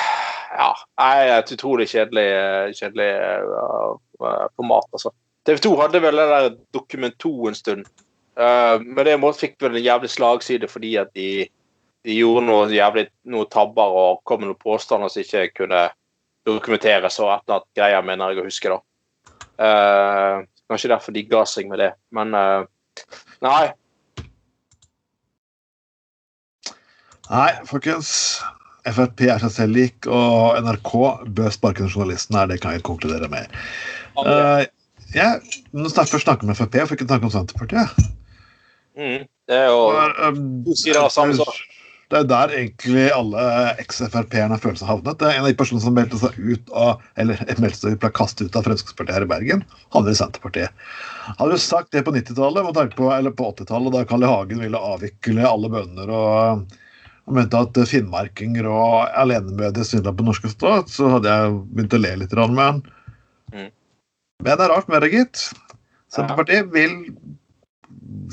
Ja. 0.57 0.71
Nei, 0.97 1.29
et 1.35 1.51
utrolig 1.53 1.85
kjedelig, 1.91 2.27
kjedelig 2.79 3.11
uh, 3.45 3.97
format, 4.57 4.87
altså. 4.97 5.13
TV 5.47 5.61
2 5.63 5.73
hadde 5.79 6.01
vel 6.03 6.17
det 6.17 6.27
der 6.31 6.47
Dokument 6.75 7.19
2 7.23 7.33
en 7.51 7.59
stund. 7.59 7.91
Uh, 8.37 8.77
men 8.85 9.07
det 9.09 9.17
fikk 9.39 9.57
vel 9.65 9.79
en 9.79 9.87
jævlig 9.87 10.11
slagside 10.13 10.69
fordi 10.69 10.97
at 11.01 11.09
de, 11.17 11.47
de 12.05 12.17
gjorde 12.19 12.45
noe 12.45 12.67
jævlig 12.69 13.07
noen 13.33 13.49
tabber 13.53 13.97
og 13.97 14.21
kom 14.29 14.43
med 14.43 14.51
noen 14.51 14.61
påstander 14.61 15.09
som 15.09 15.25
ikke 15.25 15.63
kunne 15.63 15.87
dokumenteres 16.47 17.17
og 17.23 17.33
et 17.33 17.47
eller 17.47 17.57
annet 17.57 17.79
greier, 17.79 18.05
mener 18.05 18.35
jeg 18.35 18.43
å 18.43 18.47
huske. 18.47 18.75
da. 18.75 18.83
Uh, 19.57 20.45
kanskje 20.69 20.93
derfor 20.93 21.17
de 21.17 21.25
ga 21.31 21.43
seg 21.49 21.71
med 21.71 21.81
det. 21.83 21.91
Men 22.15 22.37
uh, 22.37 22.69
nei. 23.45 23.65
Nei, 27.31 27.51
folkens. 27.67 28.13
Frp 28.87 29.25
er 29.27 29.41
seg 29.43 29.51
selv 29.51 29.75
lik, 29.75 30.07
og 30.07 30.61
NRK 30.63 30.93
bør 31.35 31.51
sparke 31.51 31.83
den 31.83 31.91
journalisten 31.91 32.37
her. 32.39 32.47
Det 32.53 32.61
kan 32.63 32.77
jeg 32.77 32.85
konkludere 32.87 33.27
med. 33.33 33.51
Uh, 34.15 34.63
ja, 35.15 35.33
nå 35.75 35.91
først 35.91 36.23
snakker 36.23 36.47
med 36.47 36.59
Frp, 36.59 36.79
for 36.85 36.95
ikke 36.95 37.09
snakke 37.09 37.27
om 37.27 37.35
Senterpartiet. 37.35 38.07
Mm. 38.97 39.27
Det 39.47 39.57
er 39.57 39.69
jo 39.71 39.81
um, 39.95 40.45
to 40.67 40.77
sider 40.79 41.09
samme 41.13 41.37
sak. 41.39 41.59
Det 42.07 42.21
er 42.21 42.27
der 42.31 42.53
egentlig 42.55 43.09
alle 43.11 43.45
eks-Frp-erne 43.83 44.59
føler 44.63 44.79
seg 44.79 44.91
havnet. 44.93 45.19
Det 45.19 45.27
er 45.27 45.39
En 45.41 45.43
av 45.43 45.51
de 45.51 45.59
personene 45.59 45.83
som 45.83 45.95
meldte 45.97 46.21
seg 46.21 46.37
ut 46.39 46.71
av 46.71 47.03
eller 47.19 47.41
meldte 47.63 47.81
seg 47.81 47.99
ble 48.03 48.11
kastet 48.15 48.47
ut 48.47 48.59
av 48.59 48.67
Fremskrittspartiet 48.69 49.17
her 49.17 49.27
i 49.27 49.31
Bergen, 49.31 49.65
havner 49.95 50.15
i 50.15 50.19
Senterpartiet. 50.19 50.87
Hadde 51.27 51.59
du 51.59 51.63
sagt 51.63 51.91
det 51.97 52.05
på 52.07 52.15
90-tallet 52.15 52.63
eller 52.63 53.35
på 53.35 53.49
80-tallet, 53.51 53.95
da 53.95 54.05
Carl 54.07 54.23
I. 54.23 54.31
Hagen 54.31 54.63
ville 54.63 54.83
avvikle 54.93 55.49
alle 55.49 55.71
bønder 55.73 56.13
og, 56.15 56.77
og 57.27 57.41
mente 57.41 57.65
at 57.67 57.81
finnmarkinger 57.91 58.71
og 58.71 59.11
alenemødre 59.19 59.87
svindla 59.87 60.15
på 60.15 60.29
norske 60.29 60.53
stat, 60.53 60.93
så 60.93 61.17
hadde 61.17 61.35
jeg 61.35 61.57
begynt 61.73 61.99
å 61.99 62.03
le 62.05 62.15
litt 62.23 62.39
med 62.45 62.63
han. 62.63 62.85
Mm. 63.51 63.73
Men 64.45 64.53
det 64.53 64.63
er 64.63 64.71
rart 64.77 64.93
med 64.93 65.03
det, 65.03 65.11
gitt. 65.11 65.49
Senterpartiet 66.15 66.71
vil 66.71 67.01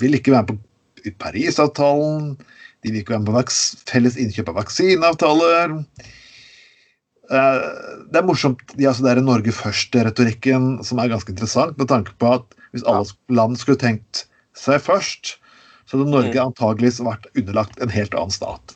vil 0.01 0.17
ikke 0.17 0.33
være 0.33 0.47
med 0.47 0.59
på 1.03 1.13
Parisavtalen. 1.19 2.33
De 2.83 2.91
vil 2.91 3.01
ikke 3.01 3.15
være 3.15 3.23
med 3.23 3.31
på 3.31 3.83
felles 3.89 4.17
innkjøp 4.19 4.51
av 4.51 4.59
vaksineavtaler. 4.61 5.77
Eh, 7.31 7.61
det 8.11 8.19
er 8.19 8.27
morsomt, 8.27 8.63
de 8.75 8.87
altså 8.89 9.05
det 9.05 9.13
er 9.13 9.23
Norge 9.23 9.55
først-retorikken 9.55 10.77
som 10.85 10.99
er 10.99 11.11
ganske 11.13 11.31
interessant, 11.31 11.77
med 11.79 11.89
tanke 11.91 12.15
på 12.19 12.35
at 12.39 12.59
hvis 12.73 12.85
alle 12.89 13.07
land 13.33 13.57
skulle 13.59 13.79
tenkt 13.79 14.25
seg 14.57 14.81
først, 14.83 15.37
så 15.87 15.97
hadde 15.97 16.11
Norge 16.11 16.35
mm. 16.35 16.45
antageligvis 16.49 17.01
vært 17.03 17.27
underlagt 17.39 17.79
en 17.83 17.93
helt 17.93 18.15
annen 18.17 18.33
stat. 18.33 18.75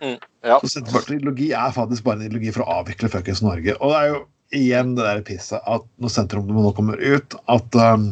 Mm. 0.00 0.16
Ja. 0.46 0.56
Så 0.62 0.72
Senterpartiets 0.72 1.18
ideologi 1.18 1.50
er 1.52 1.76
faktisk 1.76 2.06
bare 2.06 2.20
en 2.20 2.28
ideologi 2.28 2.54
for 2.54 2.64
å 2.64 2.80
avvikle 2.80 3.10
fuckings 3.12 3.42
Norge. 3.44 3.76
Og 3.78 3.92
det 3.92 3.98
er 4.00 4.12
jo 4.12 4.20
igjen 4.56 4.94
det 4.96 5.06
der 5.06 5.22
pisset 5.26 5.60
at 5.68 5.84
når 6.00 6.14
sentrummet 6.14 6.56
nå 6.56 6.72
kommer 6.76 7.00
ut, 7.00 7.36
at 7.52 7.76
um, 7.76 8.08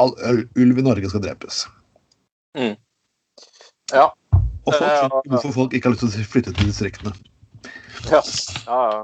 all 0.00 0.14
ulv 0.24 0.80
i 0.80 0.86
Norge 0.86 1.10
skal 1.12 1.22
drepes. 1.24 1.64
Mm. 2.58 2.74
Ja. 3.92 4.10
Og 4.66 4.74
folk 4.74 4.90
skjønner 4.90 5.30
hvorfor 5.32 5.56
folk 5.56 5.74
ikke 5.76 5.90
har 5.90 5.96
lyst 5.96 6.04
til 6.06 6.24
å 6.24 6.32
flytte 6.34 6.54
til 6.56 6.70
distriktene. 6.70 7.14
Ja. 8.08 8.20
ja, 8.66 8.82
ja. 8.94 9.00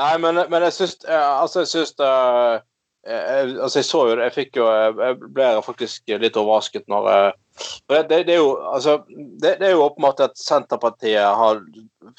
Nei, 0.00 0.12
men, 0.22 0.38
men 0.48 0.62
jeg 0.68 0.74
syns 0.76 1.00
Altså, 1.10 1.64
jeg 1.64 1.70
syns 1.72 1.96
uh, 2.00 2.60
jeg, 3.02 3.56
altså 3.58 3.80
jeg 3.80 3.86
så 3.88 4.02
jo 4.06 4.12
det, 4.14 4.26
jeg 4.28 4.34
fikk 4.36 4.58
jo 4.60 4.68
Jeg 4.70 5.16
ble 5.34 5.48
faktisk 5.66 6.12
litt 6.22 6.38
overrasket 6.38 6.86
når 6.92 7.08
det, 7.08 8.02
det, 8.08 8.20
det, 8.28 8.36
er 8.36 8.38
jo 8.38 8.52
altså 8.62 9.00
det, 9.10 9.56
det, 9.58 9.66
er 9.66 9.74
jo 9.74 9.82
åpenbart 9.88 10.22
at 10.28 10.38
Senterpartiet 10.38 11.26
har 11.40 11.60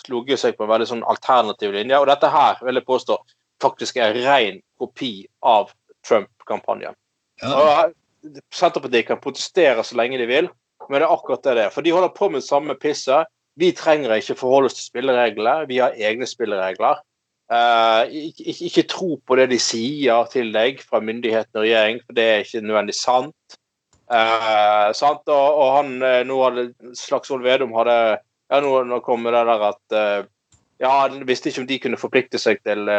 slugget 0.04 0.42
seg 0.44 0.58
på 0.58 0.68
en 0.68 0.74
veldig 0.74 0.90
sånn 0.92 1.06
alternativ 1.10 1.74
linje. 1.74 1.98
Og 1.98 2.06
dette 2.12 2.30
her 2.30 2.60
vil 2.62 2.78
jeg 2.78 2.90
påstå 2.90 3.18
faktisk 3.64 3.98
er 4.04 4.14
ren 4.26 4.60
kopi 4.82 5.14
av 5.40 5.72
Trump-kampanjen. 6.06 6.98
Senterpartiet 8.54 9.08
kan 9.10 9.22
protestere 9.24 9.84
så 9.84 9.98
lenge 10.00 10.20
de 10.22 10.28
vil, 10.30 10.50
men 10.88 11.00
det 11.00 11.08
er 11.08 11.16
akkurat 11.16 11.44
det 11.44 11.56
det 11.58 11.66
er. 11.68 11.74
For 11.74 11.86
de 11.86 11.94
holder 11.96 12.14
på 12.16 12.30
med 12.32 12.46
samme 12.46 12.76
pisset. 12.80 13.30
Vi 13.60 13.70
trenger 13.78 14.16
ikke 14.16 14.38
forholde 14.40 14.72
oss 14.72 14.78
til 14.80 14.88
spillereglene, 14.88 15.68
vi 15.70 15.82
har 15.84 15.98
egne 16.00 16.26
spilleregler. 16.30 17.04
Eh, 17.54 18.14
ikke, 18.30 18.54
ikke, 18.66 18.84
tro 18.90 19.10
på 19.28 19.36
det 19.38 19.50
de 19.52 19.60
sier 19.62 20.30
til 20.32 20.54
deg 20.56 20.80
fra 20.82 21.02
myndighetene 21.04 21.60
og 21.60 21.66
regjering, 21.66 22.00
for 22.06 22.18
det 22.18 22.26
er 22.26 22.46
ikke 22.46 22.64
nødvendig 22.64 22.96
sant. 22.98 23.58
Eh, 24.14 24.88
sant? 24.98 25.28
Og, 25.28 25.60
og 25.60 25.74
han 25.78 25.92
eh, 26.02 26.22
nå 26.28 26.40
hadde 26.42 26.96
Slagsvold 26.98 27.44
Vedum 27.46 27.76
hadde 27.78 27.98
ja, 28.16 28.62
nå, 28.64 28.72
nå 28.88 29.00
kom 29.06 29.28
det 29.28 29.36
der 29.36 29.68
at 29.70 29.96
ja, 30.82 30.90
han 30.90 31.24
visste 31.26 31.50
ikke 31.50 31.64
om 31.64 31.68
de 31.70 31.78
kunne 31.82 31.98
forplikte 31.98 32.42
seg 32.42 32.60
til 32.66 32.90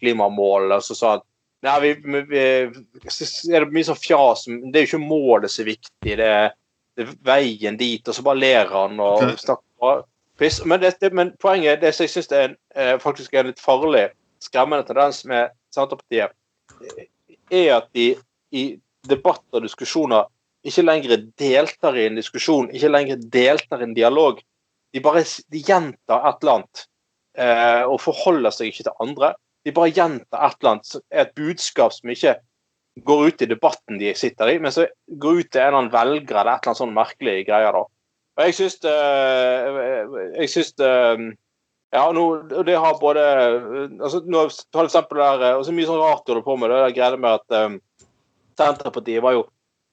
klimamål. 0.00 0.74
Og 0.74 0.82
så 0.84 0.96
sa 0.98 1.12
han 1.14 1.22
nei, 1.66 1.76
vi, 1.82 1.92
vi, 2.30 2.42
er 2.42 3.64
det 3.64 3.74
mye 3.74 3.88
sånn 3.88 3.98
fjas. 3.98 4.46
Det 4.46 4.80
er 4.80 4.86
jo 4.86 4.90
ikke 4.92 5.02
målet 5.02 5.52
som 5.52 5.64
er 5.64 5.72
viktig, 5.72 6.14
det 6.20 6.28
er, 6.28 6.54
det 6.98 7.06
er 7.06 7.16
veien 7.26 7.78
dit. 7.80 8.04
Og 8.04 8.16
så 8.16 8.24
bare 8.26 8.42
ler 8.42 8.72
han 8.72 9.00
og 9.02 9.34
snakker 9.40 10.04
piss. 10.38 10.60
Men, 10.64 10.80
det, 10.80 10.94
det, 11.02 11.12
men 11.16 11.34
poenget 11.42 11.82
det 11.82 11.92
som 11.94 12.06
jeg 12.06 12.14
syns 12.14 12.32
er 12.32 12.48
en, 12.48 12.56
eh, 12.76 12.94
faktisk 13.02 13.34
er 13.34 13.44
en 13.44 13.52
litt 13.52 13.62
farlig, 13.62 14.08
skremmende 14.42 14.86
tendens 14.86 15.24
med 15.28 15.54
Senterpartiet, 15.74 16.34
er 17.50 17.72
at 17.80 17.88
de 17.96 18.12
i 18.54 18.68
debatter 19.08 19.58
og 19.58 19.66
diskusjoner 19.66 20.28
ikke 20.68 20.84
lenger 20.84 21.24
deltar 21.40 21.96
i 21.96 22.06
en 22.08 22.18
diskusjon, 22.18 22.70
ikke 22.74 22.90
lenger 22.90 23.20
deltar 23.32 23.82
i 23.82 23.88
en 23.88 23.96
dialog. 23.96 24.40
De 24.94 25.02
bare 25.04 25.24
de 25.24 25.60
gjentar 25.62 26.24
et 26.28 26.42
eller 26.42 26.58
annet 26.58 26.84
eh, 27.38 27.84
og 27.86 28.00
forholder 28.02 28.54
seg 28.54 28.72
ikke 28.72 28.88
til 28.88 29.04
andre. 29.04 29.34
De 29.66 29.74
bare 29.74 29.92
gjentar 29.92 30.46
et 30.46 30.60
eller 30.60 30.74
annet, 30.76 30.94
et 31.10 31.34
budskap 31.36 31.94
som 31.94 32.12
ikke 32.12 32.36
går 33.06 33.26
ut 33.28 33.42
i 33.44 33.50
debatten 33.50 33.98
de 34.00 34.14
sitter 34.18 34.54
i, 34.54 34.58
men 34.62 34.74
så 34.74 34.86
går 35.08 35.42
ut 35.42 35.50
til 35.50 35.62
en 35.62 35.68
eller 35.68 35.80
annen 35.82 35.92
velger 35.94 36.40
eller 36.40 36.54
et 36.54 36.62
eller 36.62 36.72
annet 36.72 36.82
sånn 36.82 36.96
merkelig 36.96 37.36
greier. 37.46 37.76
da. 37.76 37.84
Og 38.38 38.46
jeg 38.46 38.56
syns 38.58 38.80
Jeg 40.38 40.50
syns 40.52 40.72
ja, 41.90 42.04
nå, 42.12 42.24
det 42.66 42.76
har 42.76 42.98
både 43.00 43.22
altså, 43.96 44.20
nå, 44.28 44.44
for 44.74 44.84
eksempel 44.84 45.22
der, 45.22 45.56
og 45.56 45.64
så 45.64 45.72
mye 45.72 45.88
sånn 45.88 46.02
rart 46.02 46.26
du 46.26 46.34
holder 46.34 46.44
på 46.44 46.56
med. 46.60 46.72
Det 46.72 46.80
er 46.84 46.96
greiene 46.98 47.20
med 47.22 47.38
at 47.38 47.56
um, 47.64 47.78
Senterpartiet 48.58 49.24
var 49.24 49.38
jo 49.38 49.46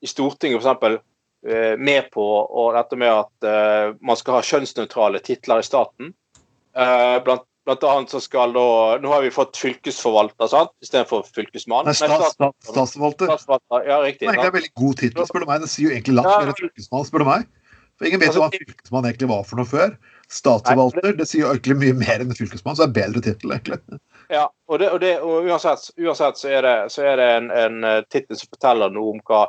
i 0.03 0.09
Stortinget 0.09 0.59
for 0.59 0.65
eksempel 0.65 0.97
eh, 1.47 1.77
med 1.79 2.09
på 2.11 2.25
og 2.25 2.73
dette 2.75 2.99
med 2.99 3.13
at 3.13 3.47
uh, 3.47 3.95
man 4.03 4.19
skal 4.19 4.37
ha 4.37 4.43
kjønnsnøytrale 4.43 5.21
titler 5.23 5.63
i 5.63 5.67
staten. 5.67 6.11
Uh, 6.75 7.21
blant, 7.23 7.47
blant 7.65 7.83
annet 7.89 8.13
så 8.13 8.21
skal 8.23 8.53
da 8.55 8.65
Nå 9.01 9.11
har 9.11 9.23
vi 9.25 9.31
fått 9.33 9.57
fylkesforvalter 9.57 10.49
sant? 10.51 10.73
istedenfor 10.85 11.25
fylkesmann. 11.35 11.87
Nei, 11.89 11.95
stats, 11.97 12.35
stats, 12.37 12.71
statsforvalter. 12.71 13.35
Ja, 13.87 13.99
riktig. 14.03 14.27
Det 14.27 14.31
er 14.31 14.37
egentlig 14.37 14.51
en 14.51 14.57
veldig 14.59 14.73
god 14.81 14.97
tittel, 15.01 15.29
spør 15.29 15.45
du 15.45 15.51
meg. 15.51 15.63
Det 15.65 15.71
sier 15.73 15.89
jo 15.89 15.95
egentlig 15.95 16.17
langt 16.19 16.31
mer 16.31 16.51
enn 16.51 16.59
fylkesmann, 16.59 17.07
spør 17.09 17.25
du 17.25 17.29
meg. 17.29 17.47
For 17.95 18.09
ingen 18.09 18.19
vet 18.19 18.33
Altså, 18.33 18.43
hva 18.43 18.51
fylkesmann 18.51 19.07
egentlig 19.09 19.29
var 19.31 19.43
for 19.47 19.61
noe 19.61 19.69
før. 19.69 19.95
Statsforvalter, 20.35 21.15
det 21.15 21.27
sier 21.29 21.45
jo 21.45 21.53
egentlig 21.53 21.77
mye 21.79 21.95
mer 21.97 22.23
enn 22.23 22.33
fylkesmann, 22.35 22.77
så 22.77 22.85
det 22.85 22.89
er 22.89 22.97
bedre 22.97 23.23
tittel, 23.23 23.53
egentlig. 23.55 24.01
Ja, 24.33 24.47
og, 24.67 24.79
det, 24.81 24.89
og, 24.91 24.99
det, 25.03 25.13
og 25.21 25.47
uansett, 25.47 25.91
uansett 26.01 26.41
så 26.41 26.51
er 26.51 26.65
det, 26.65 26.75
så 26.91 27.05
er 27.05 27.21
det 27.21 27.27
en, 27.37 27.51
en 27.53 27.87
eh, 27.87 28.01
tittel 28.11 28.39
som 28.39 28.49
forteller 28.51 28.93
noe 28.93 29.15
om 29.15 29.23
hva 29.29 29.45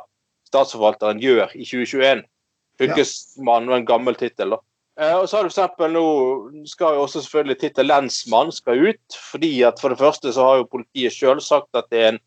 statsforvalteren 0.47 1.19
gjør 1.21 1.51
i 1.57 1.65
2021. 1.65 2.23
Fylkesmann 2.77 3.67
var 3.67 3.81
en 3.81 3.89
gammel 3.89 4.17
tittel. 4.19 4.55
da. 4.55 4.61
Eh, 4.97 5.13
og 5.13 5.27
så 5.29 5.37
har 5.37 5.45
du 5.45 5.53
for 5.53 5.93
nå 5.93 6.05
skal 6.65 6.95
jo 6.97 7.03
også 7.05 7.21
selvfølgelig 7.21 7.59
tittel 7.61 7.89
lensmann 7.91 8.51
skal 8.51 8.89
ut. 8.89 9.17
fordi 9.31 9.63
at 9.63 9.79
For 9.79 9.89
det 9.93 9.99
første 9.99 10.33
så 10.33 10.45
har 10.45 10.55
jo 10.57 10.71
politiet 10.71 11.13
sjøl 11.13 11.41
sagt 11.41 11.69
at 11.75 11.89
det 11.91 11.99
er 12.01 12.13
en 12.13 12.23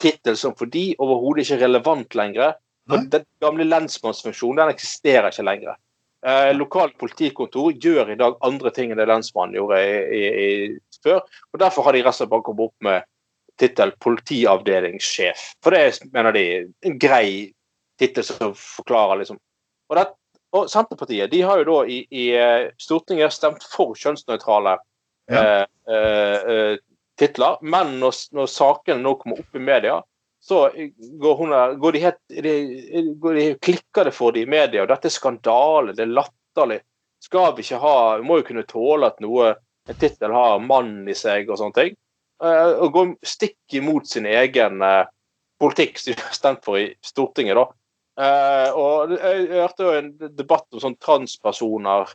tittel 0.00 0.36
som 0.36 0.54
for 0.56 0.66
de 0.66 0.94
overhodet 0.98 1.44
ikke 1.44 1.60
er 1.60 1.66
relevant 1.68 2.14
lenger. 2.14 2.58
For 2.88 3.06
Den 3.08 3.24
gamle 3.40 3.64
lensmannsfunksjonen 3.64 4.60
den 4.60 4.74
eksisterer 4.74 5.30
ikke 5.30 5.46
lenger. 5.46 5.78
Eh, 6.26 6.52
lokalt 6.52 6.98
politikontor 7.00 7.72
gjør 7.72 8.12
i 8.12 8.18
dag 8.20 8.36
andre 8.44 8.70
ting 8.76 8.90
enn 8.92 8.98
det 9.00 9.08
lensmannen 9.08 9.56
gjorde 9.56 9.78
i, 9.80 9.94
i, 10.18 10.24
i 10.44 11.00
før. 11.02 11.22
og 11.52 11.60
Derfor 11.62 11.86
har 11.86 11.96
de 11.96 12.02
rett 12.04 12.12
og 12.12 12.18
slett 12.18 12.32
bare 12.32 12.44
kommet 12.44 12.68
opp 12.68 12.84
med 12.84 13.08
tittel 13.60 13.92
politiavdelingssjef. 14.04 15.46
For 15.64 15.72
det 15.72 15.80
er, 15.86 16.10
mener 16.12 16.36
de, 16.36 16.44
en 16.84 16.98
grei 17.00 17.52
tittel 18.00 18.24
som 18.24 18.52
forklarer 18.56 19.22
liksom 19.22 19.40
og, 19.90 19.96
det, 19.98 20.04
og 20.56 20.70
Senterpartiet 20.70 21.30
de 21.30 21.42
har 21.46 21.60
jo 21.60 21.66
da 21.68 21.78
i, 21.86 22.00
i 22.10 22.26
eh, 22.36 22.70
Stortinget 22.80 23.34
stemt 23.34 23.64
for 23.70 23.94
kjønnsnøytrale 23.98 24.78
Ja. 25.30 25.40
eh, 25.40 25.66
eh, 25.94 26.52
eh, 26.52 26.78
titler, 27.20 27.58
men 27.62 27.98
når, 28.00 28.16
når 28.34 28.48
sakene 28.50 29.02
nå 29.04 29.14
kommer 29.20 29.42
opp 29.42 29.54
i 29.56 29.62
media, 29.62 30.00
så 30.42 30.70
går, 31.20 31.34
hun, 31.36 31.52
går 31.78 31.92
de 31.92 32.00
helt 32.02 32.20
de, 32.32 32.54
går 33.20 33.34
de, 33.36 33.44
klikker 33.60 34.08
det 34.08 34.14
for 34.16 34.32
de 34.32 34.42
i 34.42 34.48
media, 34.48 34.82
og 34.82 34.88
dette 34.88 35.10
er 35.10 35.14
skandale, 35.14 35.92
det 35.94 36.06
er 36.06 36.14
latterlig. 36.16 36.80
Skal 37.20 37.52
vi 37.52 37.62
ikke 37.66 37.80
ha 37.82 37.96
Vi 38.16 38.24
må 38.24 38.38
jo 38.40 38.46
kunne 38.48 38.64
tåle 38.64 39.10
at 39.12 39.20
noe 39.20 39.50
en 39.90 39.98
tittel 40.00 40.32
har 40.32 40.62
mann 40.64 41.04
i 41.08 41.16
seg 41.16 41.50
og 41.50 41.60
sånne 41.60 41.76
ting. 41.76 41.98
Eh, 42.40 42.70
og 42.80 42.94
går 42.94 43.10
stikk 43.26 43.76
imot 43.76 44.08
sin 44.08 44.26
egen 44.26 44.80
eh, 44.82 45.04
politikk 45.60 46.00
som 46.00 46.14
de 46.14 46.22
har 46.22 46.36
stemt 46.36 46.64
for 46.64 46.80
i 46.80 46.88
Stortinget, 47.04 47.58
da. 47.60 47.66
Eh, 48.20 48.70
og 48.76 49.14
jeg, 49.14 49.46
jeg 49.48 49.62
hørte 49.62 49.86
jo 49.86 49.94
en 49.96 50.10
debatt 50.36 50.66
om 50.74 50.82
sånn 50.82 50.98
transpersoner 51.00 52.10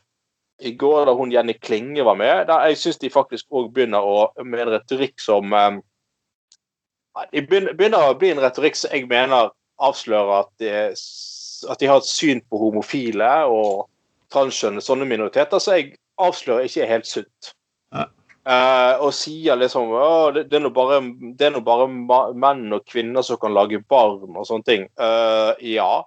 i 0.63 0.72
går, 0.78 1.08
da 1.08 1.15
hun 1.18 1.34
Jenny 1.34 1.56
Klinge 1.58 2.06
var 2.06 2.18
med. 2.20 2.46
Der 2.50 2.70
jeg 2.70 2.80
syns 2.80 3.02
de 3.02 3.12
faktisk 3.13 3.50
òg 3.50 3.72
begynner 3.76 4.06
å, 4.06 4.30
med 4.44 4.65
en 4.65 4.76
retorikk 4.78 5.18
som 5.24 5.54
eh, 5.56 5.80
De 7.32 7.44
begynner 7.48 8.12
å 8.12 8.15
bli 8.20 8.34
en 8.34 8.44
retorikk 8.44 8.78
som 8.78 8.94
jeg 8.94 9.08
mener 9.10 9.52
avslører 9.82 10.44
at 10.44 10.52
de, 10.62 10.72
at 11.72 11.82
de 11.82 11.89
har 11.89 12.00
et 12.00 12.08
syn 12.08 12.41
på 12.50 12.60
homofile 12.60 13.32
og 13.52 13.88
transkjønne, 14.32 14.84
sånne 14.84 15.08
minoriteter, 15.08 15.60
så 15.60 15.78
jeg 15.78 15.96
avslører 16.22 16.68
ikke 16.68 16.84
er 16.86 16.91
helt 16.91 17.10
sunt. 17.10 17.52
Ja. 17.96 18.08
Eh, 18.46 18.96
og 19.02 19.10
sier 19.18 19.58
liksom 19.58 19.90
det, 20.36 20.44
det 20.52 20.60
er 20.60 20.68
bare, 20.74 21.00
det 21.34 21.48
er 21.48 21.56
nå 21.56 21.64
bare 21.66 21.88
menn 21.90 22.76
og 22.78 22.84
kvinner 22.86 23.26
som 23.26 23.40
kan 23.42 23.56
lage 23.56 23.82
barn 23.90 24.36
og 24.38 24.46
sånne 24.46 24.68
ting. 24.68 24.86
Uh, 25.02 25.58
ja, 25.66 26.04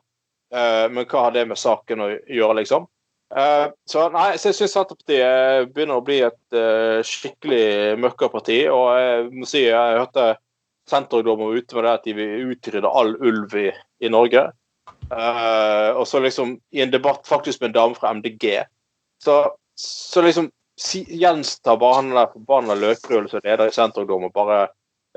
uh, 0.54 0.84
men 0.92 1.02
hva 1.02 1.24
har 1.24 1.34
det 1.34 1.48
med 1.50 1.58
saken 1.58 2.04
å 2.04 2.12
gjøre, 2.14 2.60
liksom? 2.60 2.86
Så 3.28 4.06
nei, 4.08 4.38
så 4.40 4.48
jeg 4.48 4.56
syns 4.56 4.72
Senterpartiet 4.72 5.74
begynner 5.74 5.98
å 6.00 6.04
bli 6.06 6.22
et 6.24 6.56
skikkelig 7.04 7.98
møkkaparti. 8.00 8.56
Og 8.72 8.86
jeg 8.96 9.26
må 9.34 9.48
si 9.50 9.66
jeg 9.66 9.98
hørte 9.98 10.30
Senterungdom 10.88 11.42
var 11.42 11.58
ute 11.58 11.76
med 11.76 11.84
det 11.84 11.92
at 11.92 12.06
de 12.08 12.14
vil 12.16 12.54
utrydde 12.54 12.88
all 12.88 13.12
ulv 13.20 13.52
i, 13.60 13.66
i 14.00 14.08
Norge. 14.08 14.46
Og 15.12 16.08
så 16.08 16.22
liksom 16.24 16.54
i 16.72 16.80
en 16.80 16.94
debatt 16.94 17.28
faktisk 17.28 17.60
med 17.60 17.74
en 17.74 17.76
dame 17.76 18.00
fra 18.00 18.14
MDG, 18.16 18.64
så, 19.20 19.36
så 19.76 20.24
liksom 20.24 20.48
si, 20.78 21.04
gjentar 21.20 21.78
bare 21.80 22.00
han 22.00 22.10
der 22.14 22.30
forbanna 22.32 22.76
Løkrull 22.78 23.28
som 23.30 23.44
leder 23.44 23.70
i 23.70 23.74
Senterungdommen 23.74 24.32
bare 24.34 24.68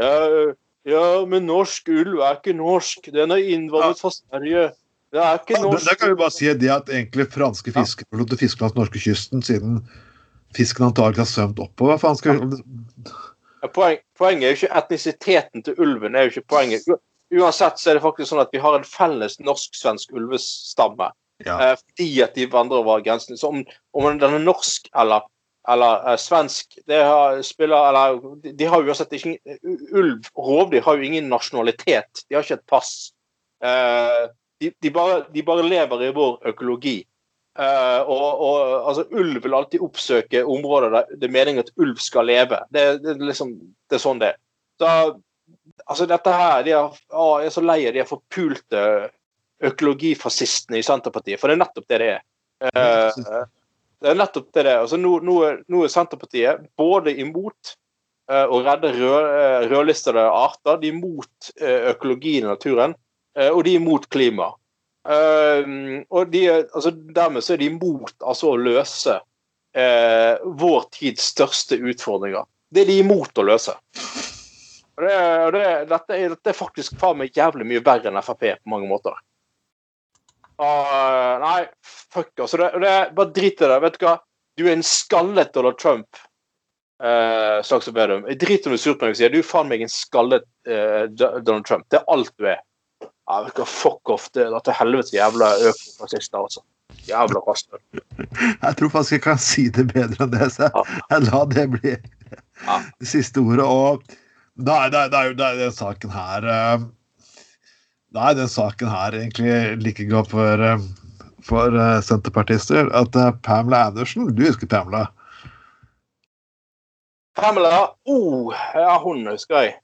ja, 0.02 0.14
ja, 0.88 1.26
men 1.30 1.46
norsk 1.46 1.90
ulv 1.94 2.22
er 2.26 2.40
ikke 2.40 2.56
norsk. 2.58 3.12
Den 3.14 3.34
er 3.36 3.44
innvandret 3.54 4.00
fra 4.02 4.10
Sverige. 4.16 4.72
Det 5.12 5.20
er 5.20 5.42
ikke 5.42 5.60
Ja, 5.60 5.68
men 5.68 5.84
da 5.86 5.96
kan 6.00 6.14
vi 6.14 6.18
bare 6.22 6.34
si 6.34 6.48
det 6.58 6.72
at 6.72 6.90
egentlig 6.90 7.28
franske 7.34 7.74
fiskere 7.76 8.08
får 8.10 8.22
lov 8.22 8.30
til 8.32 8.38
å 8.38 8.42
fiske 8.42 8.64
langs 8.64 8.78
norskekysten 8.80 9.44
siden 9.46 9.82
fisken 10.56 10.88
antagelig 10.88 11.26
har 11.26 11.30
svømt 11.30 11.60
oppover. 11.62 12.00
Faen 12.02 12.18
skal 12.20 12.42
Ja, 13.62 13.70
poen, 13.70 14.00
poenget 14.18 14.48
er 14.48 14.56
jo 14.56 14.60
ikke 14.62 14.78
etnisiteten 14.80 15.66
til 15.68 15.76
ulven. 15.78 16.16
er 16.16 16.26
jo 16.26 16.34
ikke 16.34 16.56
poenget. 16.56 16.88
Uansett 17.32 17.78
så 17.80 17.92
er 17.92 18.00
det 18.00 18.04
faktisk 18.04 18.32
sånn 18.32 18.42
at 18.42 18.50
vi 18.52 18.60
har 18.64 18.76
en 18.76 18.88
felles 18.88 19.38
norsk-svensk 19.40 20.16
ulvestamme. 20.18 21.12
Ja. 21.46 21.60
Eh, 21.60 21.76
fordi 21.78 22.10
at 22.24 22.34
de 22.36 22.48
vandrer 22.50 22.82
over 22.82 23.04
grensen. 23.06 23.38
Så 23.38 23.52
om, 23.52 23.62
om 23.94 24.18
den 24.18 24.34
er 24.40 24.44
norsk 24.44 24.90
eller, 24.98 25.28
eller 25.70 26.12
eh, 26.12 26.18
svensk 26.18 26.80
det 26.90 27.04
har, 27.04 27.42
spiller, 27.46 27.90
eller, 27.90 28.20
de, 28.42 28.52
de 28.58 28.66
har 28.66 28.84
uansett 28.84 29.14
ikke 29.14 29.38
Ulv 29.94 30.30
rovdyr 30.38 30.82
har 30.86 30.98
jo 30.98 31.06
ingen 31.06 31.30
nasjonalitet. 31.30 32.26
De 32.28 32.36
har 32.36 32.46
ikke 32.46 32.60
et 32.60 32.70
pass. 32.70 33.12
Eh, 33.64 34.24
de, 34.62 34.72
de, 34.82 34.92
bare, 34.94 35.24
de 35.34 35.44
bare 35.46 35.66
lever 35.66 36.08
i 36.08 36.14
vår 36.16 36.40
økologi. 36.54 36.98
Eh, 37.60 38.02
og, 38.02 38.42
og 38.42 38.88
altså, 38.90 39.06
Ulv 39.12 39.42
vil 39.44 39.58
alltid 39.58 39.84
oppsøke 39.84 40.44
områder 40.48 40.94
der 40.94 41.10
det 41.18 41.28
er 41.28 41.36
meningen 41.36 41.66
at 41.66 41.74
ulv 41.78 42.00
skal 42.02 42.30
leve. 42.30 42.62
Det, 42.74 42.86
det, 43.04 43.18
liksom, 43.22 43.54
det 43.90 44.00
er 44.00 44.04
sånn 44.06 44.22
det 44.22 44.34
er. 44.34 44.42
Så, 44.82 44.92
altså, 45.86 46.08
dette 46.10 46.36
her, 46.42 46.62
de 46.66 46.76
er, 46.78 47.02
å, 47.12 47.26
Jeg 47.44 47.52
er 47.52 47.58
så 47.58 47.66
lei 47.66 47.82
av 47.90 47.98
de 47.98 48.08
forpulte 48.10 48.86
økologifascistene 49.62 50.80
i 50.80 50.86
Senterpartiet, 50.86 51.38
for 51.38 51.52
det 51.52 51.60
er 51.60 51.62
nettopp 51.62 51.90
det 51.92 52.00
det 52.02 52.14
er. 52.16 52.24
Eh, 52.72 53.44
det 54.02 54.10
er 54.12 54.18
nettopp 54.18 54.50
det 54.56 54.66
det. 54.66 54.78
Altså, 54.84 54.98
nå, 54.98 55.18
nå, 55.26 55.38
nå 55.70 55.84
er 55.86 55.94
Senterpartiet 55.94 56.66
både 56.80 57.14
imot 57.22 57.76
uh, 58.32 58.48
å 58.50 58.62
redde 58.66 58.90
eh, 58.96 59.68
rødlistede 59.70 60.24
arter, 60.26 60.80
de 60.82 60.90
er 60.90 60.98
imot 60.98 61.52
uh, 61.62 61.92
økologien 61.94 62.48
i 62.48 62.50
naturen, 62.50 62.96
eh, 63.38 63.52
og 63.52 63.64
de 63.68 63.76
er 63.76 63.82
imot 63.82 64.10
klima. 64.14 64.50
Eh, 65.10 65.70
og 66.10 66.34
de, 66.34 66.46
altså, 66.62 66.92
dermed 66.92 67.46
så 67.46 67.56
er 67.56 67.62
de 67.62 67.70
imot 67.72 68.14
altså, 68.20 68.52
å 68.52 68.60
løse 68.62 69.18
eh, 69.74 70.42
vår 70.46 70.88
tids 70.94 71.32
største 71.34 71.80
utfordringer. 71.80 72.46
Det 72.72 72.84
er 72.84 72.92
de 72.92 73.00
imot 73.02 73.42
å 73.42 73.48
løse. 73.48 73.74
Og 74.98 75.06
det, 75.08 75.18
det, 75.56 75.66
dette, 75.90 76.22
dette 76.36 76.52
er 76.52 76.58
faktisk 76.58 76.98
faen 77.02 77.22
meg 77.22 77.38
jævlig 77.38 77.66
mye 77.68 77.84
verre 77.86 78.12
enn 78.12 78.22
Frp 78.22 78.44
på 78.60 78.74
mange 78.74 78.90
måter. 78.90 79.16
Ah, 80.62 81.40
nei, 81.42 81.62
fuck 82.14 82.40
altså. 82.40 82.58
Det, 82.62 82.72
det, 82.84 82.98
bare 83.18 83.34
drit 83.34 83.62
i 83.62 83.70
det. 83.72 83.80
Vet 83.86 83.98
du 83.98 84.06
hva? 84.06 84.18
Du 84.60 84.68
er 84.68 84.76
en 84.76 84.86
skallet 84.86 85.54
Donald 85.56 85.80
Trump. 85.82 86.20
Uh, 87.02 87.64
Slagsvold 87.66 87.98
Vedum. 87.98 88.28
Jeg 88.30 88.38
driter 88.44 88.70
om 88.70 88.76
du 88.76 88.78
er 88.78 88.82
sur 88.84 88.94
på 88.94 89.08
meg 89.08 89.16
og 89.16 89.18
sier 89.18 89.32
du 89.34 89.40
er 89.40 89.48
faen 89.48 89.72
meg 89.72 89.82
en 89.82 89.90
skallet 89.90 90.46
uh, 90.70 91.08
Donald 91.18 91.66
Trump. 91.66 91.88
Det 91.90 91.98
er 92.02 92.12
alt 92.14 92.30
du 92.38 92.46
er. 92.52 92.62
Ja, 93.02 93.40
vet 93.48 93.56
du 93.58 93.64
hva, 93.64 93.70
Fuck 93.72 94.12
off. 94.14 94.28
Det 94.36 94.46
er 94.46 94.66
til 94.68 94.78
helvete 94.78 95.16
jævla 95.16 95.50
økofascister, 95.72 96.44
altså. 96.44 96.62
Jævla 97.08 97.42
rasshøl. 97.48 97.82
Jeg 98.66 98.78
tror 98.78 98.92
faktisk 98.94 99.16
jeg 99.16 99.24
kan 99.24 99.40
si 99.42 99.64
det 99.74 99.88
bedre 99.90 100.26
enn 100.28 100.34
det, 100.34 100.50
så 100.54 100.68
jeg, 100.68 100.98
jeg 101.10 101.24
la 101.30 101.40
det 101.50 101.64
bli 101.74 101.94
Ja. 101.96 102.76
det 103.02 103.08
siste 103.10 103.42
ordet. 103.42 103.66
Og 103.66 104.04
nei, 104.62 104.84
nei, 104.94 105.08
nei 105.10 105.24
er 105.32 105.38
den 105.40 105.74
saken 105.74 106.14
her 106.14 106.46
eh, 106.46 106.84
Er 108.16 108.36
den 108.36 108.50
saken 108.52 108.90
her 108.92 109.16
egentlig 109.16 109.78
like 109.80 110.06
god 110.10 110.28
for, 110.28 110.60
eh, 110.60 110.80
for 111.48 111.72
eh, 111.80 112.02
senterpartister 112.04 112.90
at 112.92 113.16
eh, 113.16 113.32
Pamela 113.44 113.86
Andersen 113.88 114.28
Du 114.36 114.44
husker 114.44 114.68
Pamela? 114.68 115.08
Pamela 117.40 117.96
oh, 118.06 118.52
Ja, 118.76 118.98
hun 119.00 119.24
husker 119.28 119.64
jeg. 119.64 119.76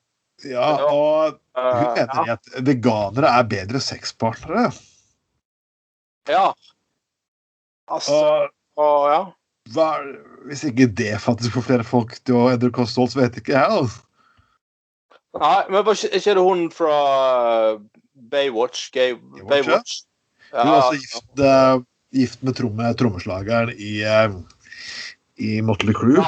Ja, 0.44 0.76
og 0.92 1.32
hun 1.32 1.44
Uh, 1.58 1.96
ja. 1.98 2.36
at 2.36 2.50
veganere 2.62 3.32
er 3.34 3.46
bedre 3.50 3.80
sexpartnere. 3.82 4.68
ja. 6.30 6.52
Altså 7.90 8.14
Og 8.14 8.52
og, 8.78 9.08
ja. 9.10 9.22
hva, 9.74 9.88
hvis 10.46 10.62
ikke 10.68 10.86
det 11.00 11.16
faktisk 11.22 11.56
får 11.58 11.66
flere 11.66 11.88
folk 11.88 12.14
til 12.30 12.38
å 12.38 12.50
endre 12.52 12.70
kosthold, 12.70 13.10
så 13.10 13.24
vet 13.24 13.40
ikke 13.42 13.56
jeg. 13.56 13.80
Altså. 13.80 14.04
Nei, 15.42 15.64
men 15.72 15.86
var 15.88 15.98
ikke, 15.98 16.12
ikke 16.20 16.36
det 16.38 16.44
hun 16.46 16.62
fra 16.74 16.98
Baywatch? 18.32 18.90
Gay, 18.96 19.16
ja. 19.16 19.46
Baywatch? 19.50 20.02
Hun 20.52 20.68
er 20.68 20.76
også 20.78 21.00
gift, 21.02 21.42
uh, 21.44 21.82
gift 22.16 22.44
med 22.44 22.56
tromme, 22.60 22.92
trommeslageren 23.00 23.74
i, 23.76 24.02
uh, 24.08 24.36
i 25.44 25.58
Motley 25.62 25.96
Crue. 25.98 26.24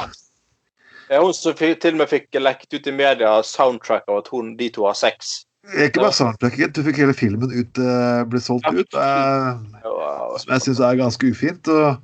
Ja. 1.10 1.20
Hun 1.20 1.34
som 1.34 1.56
til 1.58 1.94
og 1.94 1.98
med 1.98 2.10
fikk 2.10 2.36
lekt 2.38 2.74
ut 2.74 2.86
i 2.86 2.94
media 2.94 3.32
soundtrack 3.42 4.06
av 4.08 4.20
at 4.22 4.28
hun, 4.30 4.54
de 4.60 4.68
to 4.70 4.84
har 4.86 4.98
sex. 4.98 5.40
Ikke 5.74 6.00
bare 6.00 6.14
soundtracket, 6.14 6.74
du 6.76 6.84
fikk 6.86 7.00
hele 7.02 7.14
filmen 7.16 7.50
ut, 7.52 7.80
uh, 7.82 8.22
ble 8.30 8.40
solgt 8.42 8.68
Ja. 8.68 8.76
ut. 8.78 8.94
Uh, 8.94 10.38
som 10.38 10.54
jeg 10.54 10.66
syns 10.68 10.82
er 10.84 11.00
ganske 11.00 11.32
ufint. 11.32 11.68
Og, 11.68 11.96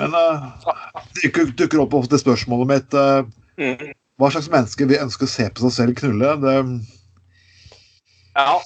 men 0.00 0.16
det 1.22 1.30
dukker, 1.56 1.80
opp 1.84 1.94
ofte 1.94 2.18
spørsmålet 2.18 2.72
mitt 2.72 2.96
mm. 3.56 3.92
hva 4.18 4.30
slags 4.34 4.50
menneske 4.52 4.88
vil 4.90 5.04
ønske 5.04 5.24
å 5.24 5.30
se 5.30 5.46
på 5.48 5.62
seg 5.62 5.76
selv 5.76 6.00
knulle. 6.00 6.34
Det, 6.42 6.56
ja. 8.36 8.58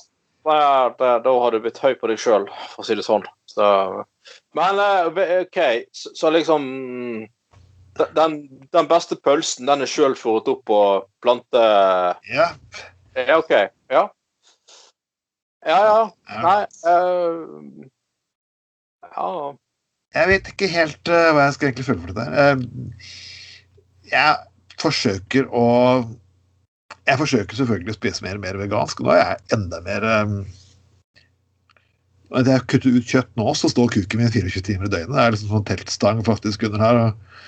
Da, 0.50 0.94
det, 0.98 1.10
da 1.24 1.34
har 1.42 1.54
du 1.54 1.60
blitt 1.62 1.78
høy 1.78 1.92
på 2.00 2.10
deg 2.10 2.18
sjøl, 2.18 2.48
for 2.72 2.82
å 2.82 2.86
si 2.86 2.96
det 2.98 3.06
sånn. 3.06 3.26
Så, 3.50 3.66
men 4.58 4.80
eh, 4.82 5.42
OK, 5.44 5.60
så, 5.94 6.10
så 6.18 6.32
liksom 6.34 6.66
den, 8.16 8.36
den 8.74 8.88
beste 8.90 9.18
pølsen, 9.18 9.68
den 9.70 9.84
er 9.84 9.90
sjøl 9.90 10.16
fòret 10.18 10.48
opp 10.50 10.64
på 10.70 10.80
plante... 11.22 11.62
ja, 12.30 12.50
Ja, 13.18 13.38
OK. 13.38 13.52
Ja. 13.90 14.08
Ja, 15.66 15.78
ja. 15.84 16.04
Ja. 16.30 16.42
Nei 16.44 16.60
uh, 16.88 17.88
Ja. 19.10 19.26
jeg 20.14 20.28
vet 20.30 20.52
ikke 20.52 20.70
helt 20.72 21.10
uh, 21.10 21.32
hva 21.34 21.48
jeg 21.48 21.56
skal 21.56 21.68
egentlig 21.68 21.88
føle 21.88 22.04
for 22.04 22.14
dette. 22.16 22.28
Uh, 22.40 22.60
jeg 24.10 24.38
forsøker 24.80 25.50
å 25.52 25.66
Jeg 27.08 27.20
forsøker 27.20 27.58
selvfølgelig 27.58 27.94
å 27.94 27.98
spise 27.98 28.24
mer 28.24 28.38
og 28.38 28.44
mer 28.44 28.58
vegansk. 28.60 29.02
Nå 29.02 29.12
er 29.14 29.20
jeg 29.20 29.56
enda 29.56 29.80
mer 29.86 30.06
um, 30.06 30.36
Når 32.30 32.52
jeg 32.52 32.66
kutter 32.70 32.96
ut 32.96 33.12
kjøtt 33.14 33.30
nå, 33.40 33.48
så 33.58 33.70
står 33.72 33.92
kuken 33.96 34.22
min 34.22 34.32
24 34.32 34.64
timer 34.66 34.88
i 34.88 34.94
døgnet. 34.94 35.16
Det 35.16 35.24
er 35.24 35.36
liksom 35.36 35.54
sånn 35.56 35.68
teltstang 35.70 36.24
faktisk 36.26 36.66
under 36.68 36.84
her. 36.84 37.02
Og, 37.02 37.44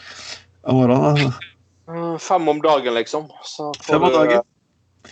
om 0.73 0.79
morgenen. 0.81 1.33
Mm, 1.91 2.19
Fem 2.23 2.51
om 2.51 2.63
dagen, 2.63 2.95
liksom. 2.99 3.27
Så 3.47 3.73
får 3.83 3.91
Fem 3.95 4.07
om 4.09 4.15
dagen. 4.15 4.47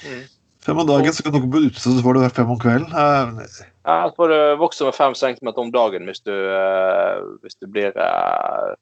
Mm. 0.00 0.22
Fem 0.60 0.78
om 0.82 0.86
dagen, 0.86 1.14
så 1.16 1.24
kan 1.24 1.34
du 1.34 1.40
gå 1.42 1.50
på 1.50 1.62
ute, 1.66 1.80
så 1.80 1.92
får 2.04 2.16
du 2.18 2.24
fem 2.36 2.50
om 2.52 2.58
kvelden. 2.60 2.90
Uh, 2.94 3.68
Ja, 3.90 4.10
så 4.10 4.14
får 4.16 4.28
du 4.28 4.56
vokse 4.60 4.84
med 4.84 4.94
fem 4.94 5.14
centimeter 5.16 5.62
om 5.62 5.70
dagen 5.72 6.04
hvis 6.08 6.20
du, 6.20 6.34
uh, 6.34 7.24
hvis 7.40 7.56
du 7.56 7.66
blir 7.66 7.96
eh, 7.96 8.74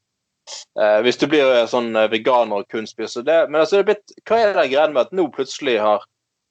eh, 0.80 1.00
Hvis 1.04 1.18
du 1.20 1.26
blir 1.30 1.44
eh, 1.54 1.66
sånn 1.70 1.90
eh, 1.96 2.08
veganer 2.12 2.62
og 2.62 2.70
kun 2.72 2.86
spiser 2.88 3.26
det. 3.26 3.40
Men 3.50 3.62
altså, 3.62 3.78
det 3.78 3.84
er 3.84 3.90
blitt, 3.92 4.16
hva 4.28 4.40
er 4.40 4.52
det 4.56 4.64
greia 4.72 4.88
med 4.92 5.06
at 5.06 5.14
nå 5.16 5.28
plutselig 5.34 5.78
har 5.82 6.06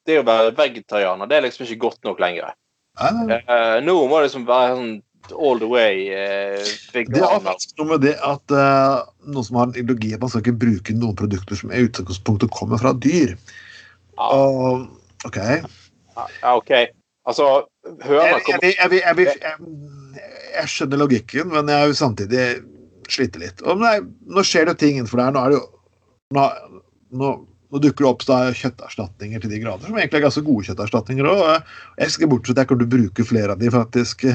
det 0.08 0.22
å 0.22 0.28
være 0.28 0.54
vegetarianer 0.56 1.28
det 1.28 1.36
er 1.38 1.46
liksom 1.48 1.66
ikke 1.68 1.84
godt 1.90 2.08
nok 2.08 2.22
lenger. 2.24 2.54
Eh, 2.98 3.78
nå 3.84 3.98
må 4.08 4.18
det 4.22 4.30
liksom 4.30 4.48
være 4.48 4.78
sånn 4.78 4.96
all 5.36 5.60
the 5.60 5.68
way 5.68 6.06
eh, 6.16 6.62
Det 6.94 7.02
har 7.04 7.10
veganer. 7.12 7.42
faktisk 7.44 7.82
noe 7.82 7.90
med 7.90 8.06
det 8.06 8.14
at 8.24 8.54
uh, 8.56 9.02
noen 9.28 9.44
som 9.44 9.58
har 9.60 9.68
en 9.68 9.76
ideologi 9.76 10.14
at 10.16 10.22
man 10.24 10.32
skal 10.32 10.46
ikke 10.46 10.62
bruke 10.62 10.96
noen 10.96 11.18
produkter 11.20 11.60
som 11.60 11.74
i 11.76 11.84
utgangspunktet 11.84 12.54
kommer 12.56 12.80
fra 12.80 12.94
dyr. 12.96 13.36
Ja, 14.16 14.30
Og, 14.32 14.88
ok. 15.28 15.38
ja, 15.44 16.54
OK. 16.56 16.72
Altså, 17.28 17.68
hører 18.08 18.40
jeg, 18.40 18.78
jeg, 18.80 19.02
jeg, 19.04 19.42
jeg 20.56 20.72
skjønner 20.72 21.02
logikken, 21.04 21.52
men 21.52 21.70
jeg 21.70 21.84
er 21.84 21.92
jo 21.92 21.98
samtidig 22.00 22.46
slite 23.14 23.42
litt. 23.42 23.62
Og 23.66 23.82
nei, 23.82 24.00
nå 24.28 24.44
skjer 24.46 24.70
det 24.70 24.78
ting 24.82 24.98
innenfor 24.98 25.22
det 25.22 25.28
her. 25.28 25.36
Nå, 25.36 25.44
det 25.52 25.60
jo, 25.60 25.64
nå, 26.38 26.46
nå, 27.22 27.34
nå 27.72 27.82
dukker 27.84 28.06
det 28.06 28.12
opp 28.12 28.24
da, 28.28 28.40
kjøtterstatninger 28.56 29.44
til 29.44 29.54
de 29.54 29.62
grader, 29.64 29.90
som 29.90 30.00
egentlig 30.00 30.22
er 30.22 30.28
ganske 30.28 30.46
gode 30.48 30.70
kjøtterstatninger 30.70 31.30
òg. 31.32 31.44
Jeg 32.00 32.16
skal 32.16 32.32
bortsett, 32.32 32.32
bort 32.32 32.48
til 32.48 32.56
at 32.56 32.64
jeg 32.64 32.72
kommer 32.72 32.86
til 32.86 32.90
å 32.90 32.96
bruke 32.96 33.28
flere 33.28 33.56
av 33.56 33.62
de, 33.62 33.74
faktisk. 33.74 34.26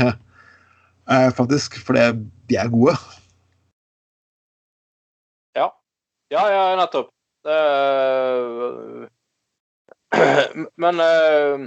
eh, 1.16 1.30
faktisk 1.38 1.80
fordi 1.86 2.06
de 2.52 2.60
er 2.60 2.72
gode. 2.72 2.96
Ja, 5.58 5.68
ja, 6.32 6.44
ja, 6.52 6.62
nettopp. 6.80 7.12
Uh, 7.42 9.08
men 10.82 11.00
uh, 11.02 11.64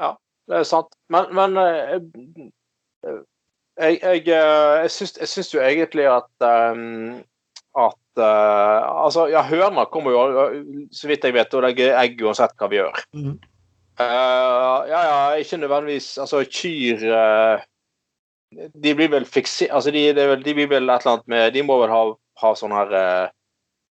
Ja, 0.00 0.14
det 0.48 0.56
er 0.56 0.64
sant. 0.68 0.94
Men, 1.12 1.28
men 1.36 1.58
eh, 1.60 1.98
jeg, 3.80 3.98
jeg, 4.02 4.22
eh, 4.28 4.82
jeg, 4.84 4.90
syns, 4.94 5.16
jeg 5.20 5.30
syns 5.30 5.52
jo 5.54 5.62
egentlig 5.62 6.06
at 6.10 6.46
um, 6.46 7.20
at 7.74 8.22
uh, 8.22 9.04
Altså, 9.04 9.26
ja, 9.32 9.42
høna 9.42 9.86
kommer 9.90 10.14
jo, 10.14 10.22
så 10.94 11.10
vidt 11.10 11.26
jeg 11.26 11.34
vet, 11.34 11.54
å 11.54 11.62
legge 11.64 11.90
egg 11.98 12.22
uansett 12.22 12.54
hva 12.58 12.70
vi 12.70 12.78
gjør. 12.78 13.04
Mhm. 13.16 13.36
uh, 14.00 14.80
ja, 14.90 15.00
ja, 15.10 15.20
ikke 15.38 15.60
nødvendigvis 15.62 16.16
Altså, 16.22 16.44
kyr 16.50 17.06
uh, 17.10 17.64
De 18.54 18.94
blir 18.94 19.10
vel 19.10 19.26
fiksert 19.26 19.74
Altså, 19.74 19.94
de, 19.94 20.06
de 20.14 20.54
blir 20.54 20.70
vel 20.70 20.86
et 20.88 21.02
eller 21.02 21.16
annet 21.16 21.30
med 21.34 21.54
De 21.54 21.62
må 21.66 21.78
vel 21.82 21.94
ha, 21.94 22.04
ha 22.42 22.54
sånne 22.58 22.84
her 22.84 23.32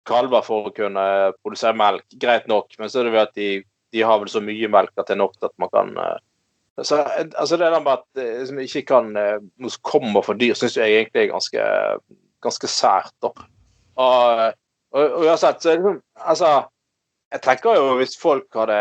kalver 0.08 0.40
for 0.46 0.70
å 0.70 0.72
kunne 0.72 1.02
produsere 1.44 1.76
melk. 1.76 2.06
Greit 2.16 2.46
nok, 2.48 2.72
men 2.80 2.88
så 2.88 3.02
er 3.02 3.10
det 3.10 3.12
vel 3.12 3.26
at 3.26 3.34
de, 3.36 3.48
de 3.92 4.04
har 4.08 4.22
vel 4.22 4.30
så 4.32 4.40
mye 4.40 4.70
melk 4.72 4.94
at 4.96 5.10
det 5.10 5.18
er 5.18 5.20
nok 5.20 5.34
til 5.36 5.50
at 5.50 5.56
man 5.60 5.72
kan 5.74 5.90
så, 6.84 7.02
altså 7.38 7.58
Det 7.58 7.66
der 7.66 7.80
med 7.80 7.92
at 7.92 8.04
liksom, 8.16 8.48
som 8.48 8.60
ikke 8.60 8.82
kan 8.86 9.18
eh, 9.18 9.38
noe 9.58 9.74
som 9.74 9.82
kommer 9.84 10.22
for 10.22 10.38
dyr, 10.38 10.54
syns 10.54 10.78
jeg 10.78 10.94
egentlig 10.94 11.24
er 11.24 11.32
ganske, 11.32 11.64
ganske 12.46 12.70
sært. 12.70 13.14
da. 13.22 13.32
Og, 13.98 14.42
og, 14.94 15.04
og 15.04 15.26
uansett, 15.26 15.62
så 15.62 15.74
liksom 15.74 16.02
Altså, 16.16 16.52
jeg 17.32 17.42
tenker 17.42 17.76
jo 17.76 17.96
hvis 17.98 18.16
folk 18.22 18.56
hadde 18.56 18.78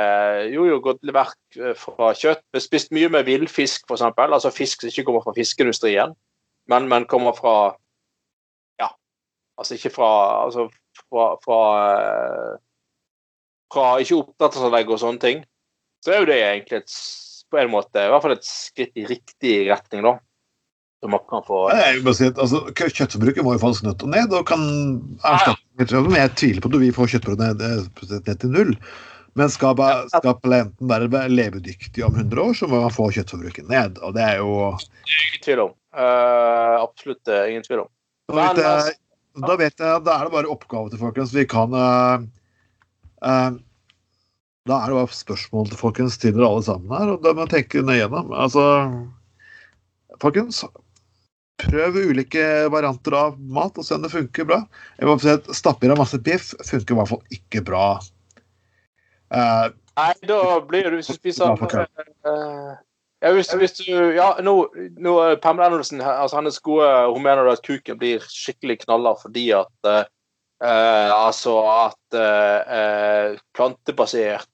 jo, 0.53 0.67
jo 0.69 0.79
gått 0.85 1.01
til 1.01 1.17
eh, 1.17 1.73
fra 1.79 2.13
kjøtt, 2.15 2.45
spist 2.63 2.93
mye 2.93 3.09
med 3.09 3.27
villfisk 3.27 3.89
f.eks., 3.89 4.05
altså 4.19 4.53
fisk 4.55 4.85
som 4.85 4.93
ikke 4.93 5.07
kommer 5.09 5.25
fra 5.25 5.35
fiskeindustrien, 5.37 6.15
men, 6.69 6.89
men 6.89 7.09
kommer 7.11 7.33
fra 7.33 7.57
Ja, 8.81 8.93
altså 9.59 9.75
ikke 9.75 9.91
fra 9.91 10.11
altså 10.45 10.69
fra, 10.97 11.27
fra, 11.45 11.61
fra 13.73 13.99
ikke 14.01 14.21
oppdrettsanlegg 14.21 14.91
og 14.91 15.01
sånne 15.01 15.23
ting, 15.23 15.45
så 16.05 16.13
er 16.13 16.23
jo 16.23 16.29
det 16.29 16.39
egentlig 16.45 16.85
et, 16.85 16.97
på 17.57 17.65
en 17.65 17.73
måte 17.73 18.05
i 18.05 18.13
hvert 18.13 18.25
fall 18.25 18.37
et 18.37 18.47
skritt 18.47 18.97
i 19.01 19.07
riktig 19.09 19.59
retning, 19.71 20.05
da. 20.07 20.17
Så 21.03 21.11
man 21.13 21.21
kan 21.29 21.45
få 21.45 21.67
Nei, 21.69 21.83
Jeg 21.83 21.97
vil 21.99 22.07
bare 22.07 22.19
si 22.19 22.29
at 22.31 22.39
altså, 22.41 22.63
Kjøttforbruket 22.73 23.45
må 23.45 23.53
jo 23.53 23.61
faktisk 23.61 23.85
nødt 23.85 24.05
og 24.07 24.15
ned. 24.15 24.33
og 24.33 24.47
kan 24.49 24.63
erstatte 25.21 26.01
Men 26.07 26.17
jeg 26.23 26.33
tviler 26.41 26.65
på 26.65 26.73
at 26.73 26.81
vi 26.81 26.95
får 26.97 27.13
kjøttforbruket 27.13 27.61
ned, 27.61 28.25
ned 28.27 28.41
til 28.41 28.55
null. 28.55 28.73
Men 29.37 29.53
skal, 29.53 29.77
skal 30.09 30.39
planten 30.41 30.89
være 30.89 31.27
levedyktig 31.29 32.05
om 32.07 32.15
100 32.17 32.41
år, 32.41 32.55
så 32.57 32.69
må 32.73 32.81
man 32.81 32.95
få 32.95 33.11
kjøttforbruket 33.13 33.69
ned. 33.69 33.99
Og 34.01 34.15
det 34.17 34.25
er 34.25 34.39
jo 34.41 34.71
ingen 34.73 35.43
tvil 35.45 35.63
om. 35.67 35.75
Uh, 35.97 36.81
absolutt 36.81 37.29
eh, 37.29 37.51
ingen 37.53 37.65
tvil 37.67 37.83
om. 37.85 37.91
Da 38.33 38.39
vet 38.41 38.63
jeg, 38.65 38.97
da 39.45 39.55
vet 39.61 39.85
jeg 39.85 40.01
Da 40.05 40.17
er 40.17 40.27
det 40.27 40.33
bare 40.35 40.51
oppgave 40.53 40.91
til 40.93 41.01
folkens. 41.01 41.37
Vi 41.37 41.45
kan 41.49 41.77
uh, 41.77 42.25
eh, 43.21 43.61
Da 44.67 44.81
er 44.83 44.91
det 44.91 44.99
bare 44.99 45.15
spørsmål 45.15 45.69
til 45.71 45.79
folkens 45.79 46.19
til 46.19 46.35
dere 46.35 46.49
alle 46.49 46.65
sammen 46.67 46.91
her, 46.91 47.13
og 47.15 47.23
da 47.23 47.35
må 47.37 47.47
tenke 47.51 47.85
nøye 47.85 48.01
gjennom. 48.01 48.33
Altså 48.35 48.65
Folkens, 50.23 50.63
prøv 51.61 51.99
ulike 52.11 52.43
varianter 52.73 53.17
av 53.17 53.37
mat 53.39 53.77
og 53.79 53.87
se 53.87 53.97
om 53.97 54.05
det 54.05 54.13
funker 54.13 54.49
bra. 54.49 54.63
Jeg 54.99 55.09
må 55.09 55.17
si 55.21 55.33
at 55.33 55.49
Stapper 55.57 55.93
av 55.93 56.01
masse 56.01 56.19
biff 56.25 56.53
funker 56.65 56.95
i 56.95 56.99
hvert 56.99 57.13
fall 57.13 57.37
ikke 57.37 57.63
bra. 57.67 57.85
Uh, 59.33 59.69
Nei, 59.97 60.13
da 60.29 60.41
blir 60.67 60.89
det 60.89 60.99
hvis 61.01 61.11
du 61.11 61.17
spiser 61.17 61.57
uh, 61.57 62.75
ja, 63.25 63.31
hvis, 63.35 63.49
hvis 63.59 63.79
du 63.81 63.89
Ja, 64.15 64.29
nå, 64.45 64.53
nå 65.03 65.15
Pamela 65.43 65.67
Andersen 65.67 65.99
altså 66.05 66.37
hennes 66.39 66.61
gode 66.63 66.87
Hun 67.11 67.25
mener 67.25 67.49
at 67.51 67.65
kuken 67.67 67.99
blir 67.99 68.23
skikkelig 68.31 68.85
knaller 68.85 69.19
fordi 69.19 69.49
at 69.57 69.89
uh, 69.91 70.05
altså 71.17 71.57
at 71.73 72.21
plantebasert 73.57 74.47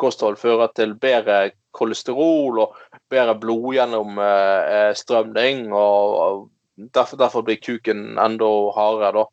kosthold 0.00 0.36
fører 0.40 0.68
til 0.76 0.90
bedre 1.00 1.50
kolesterol 1.76 2.54
og 2.64 2.68
bedre 3.10 3.34
blodgjennomstrømning. 3.40 5.72
Og, 5.72 6.18
og 6.24 6.50
derfor, 6.94 7.16
derfor 7.20 7.40
blir 7.46 7.58
kuken 7.62 8.00
enda 8.18 8.50
hardere, 8.76 9.12
da. 9.20 9.24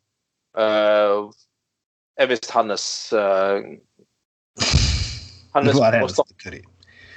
Jeg 0.58 2.24
er 2.24 2.28
visst 2.32 2.50
hennes 2.50 2.84
Det 5.54 5.74
påstand. 6.00 6.28
Uh. 6.42 6.46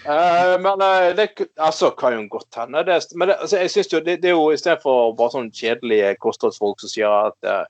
Eh, 0.06 0.62
men 0.62 0.82
uh, 0.82 1.16
det 1.16 1.30
altså, 1.58 1.90
kan 1.90 2.14
jo 2.14 2.28
godt 2.30 2.56
hende. 2.58 2.84
Det, 2.84 3.06
men 3.16 3.28
det, 3.28 3.36
altså, 3.40 3.58
jeg 3.58 3.72
synes 3.72 3.94
jo 3.94 4.00
det, 4.00 4.24
det 4.24 4.30
er 4.30 4.38
jo 4.38 4.52
istedenfor 4.52 5.14
bare 5.18 5.34
sånn 5.36 5.52
kjedelige 5.54 6.16
kostholdsfolk 6.24 6.82
som 6.82 6.90
sier 6.90 7.30
at 7.30 7.38
uh, 7.46 7.66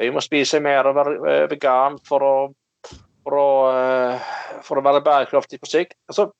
jeg 0.00 0.12
må 0.12 0.20
spise 0.24 0.60
mer 0.64 0.88
og 0.88 0.96
være 0.96 1.16
eh, 1.28 1.46
vegan 1.50 1.98
for 2.08 2.24
å, 2.24 2.34
for 3.30 3.38
å, 3.38 3.50
eh, 3.74 4.28
for 4.66 4.80
å 4.80 4.84
være 4.84 5.02
bærekraftig 5.06 5.60
på 5.62 5.70
sikt. 5.70 5.96
Altså, 6.10 6.30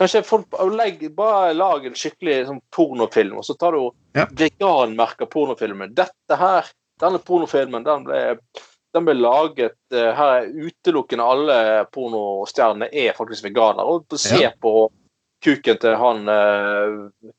kanskje 0.00 0.24
folk 0.26 0.56
legger, 0.74 1.12
bare 1.14 1.54
lag 1.54 1.86
en 1.86 1.94
skikkelig 1.98 2.46
sånn, 2.48 2.60
pornofilm, 2.74 3.38
og 3.38 3.46
så 3.46 3.56
tar 3.58 3.72
du 3.78 3.90
Ja. 4.16 4.26
veganmerker 4.26 5.28
pornofilmen. 5.30 5.94
Dette 5.94 6.36
her, 6.36 6.66
denne 6.98 7.18
pornofilmen, 7.22 7.84
den 7.84 8.04
ble 8.04 8.38
den 8.92 9.04
ble 9.06 9.14
laget 9.14 9.76
eh, 9.92 10.12
Her 10.12 10.42
er 10.42 10.48
utelukkende 10.50 11.22
alle 11.22 11.86
pornostjernene 11.94 12.88
er 12.92 13.12
faktisk 13.14 13.44
veganere. 13.44 13.86
Og 13.86 14.18
se 14.18 14.40
Ja. 14.42 14.50
på 14.60 14.90
kuken 15.44 15.78
til 15.78 15.94
han 15.96 16.28
eh, 16.28 17.30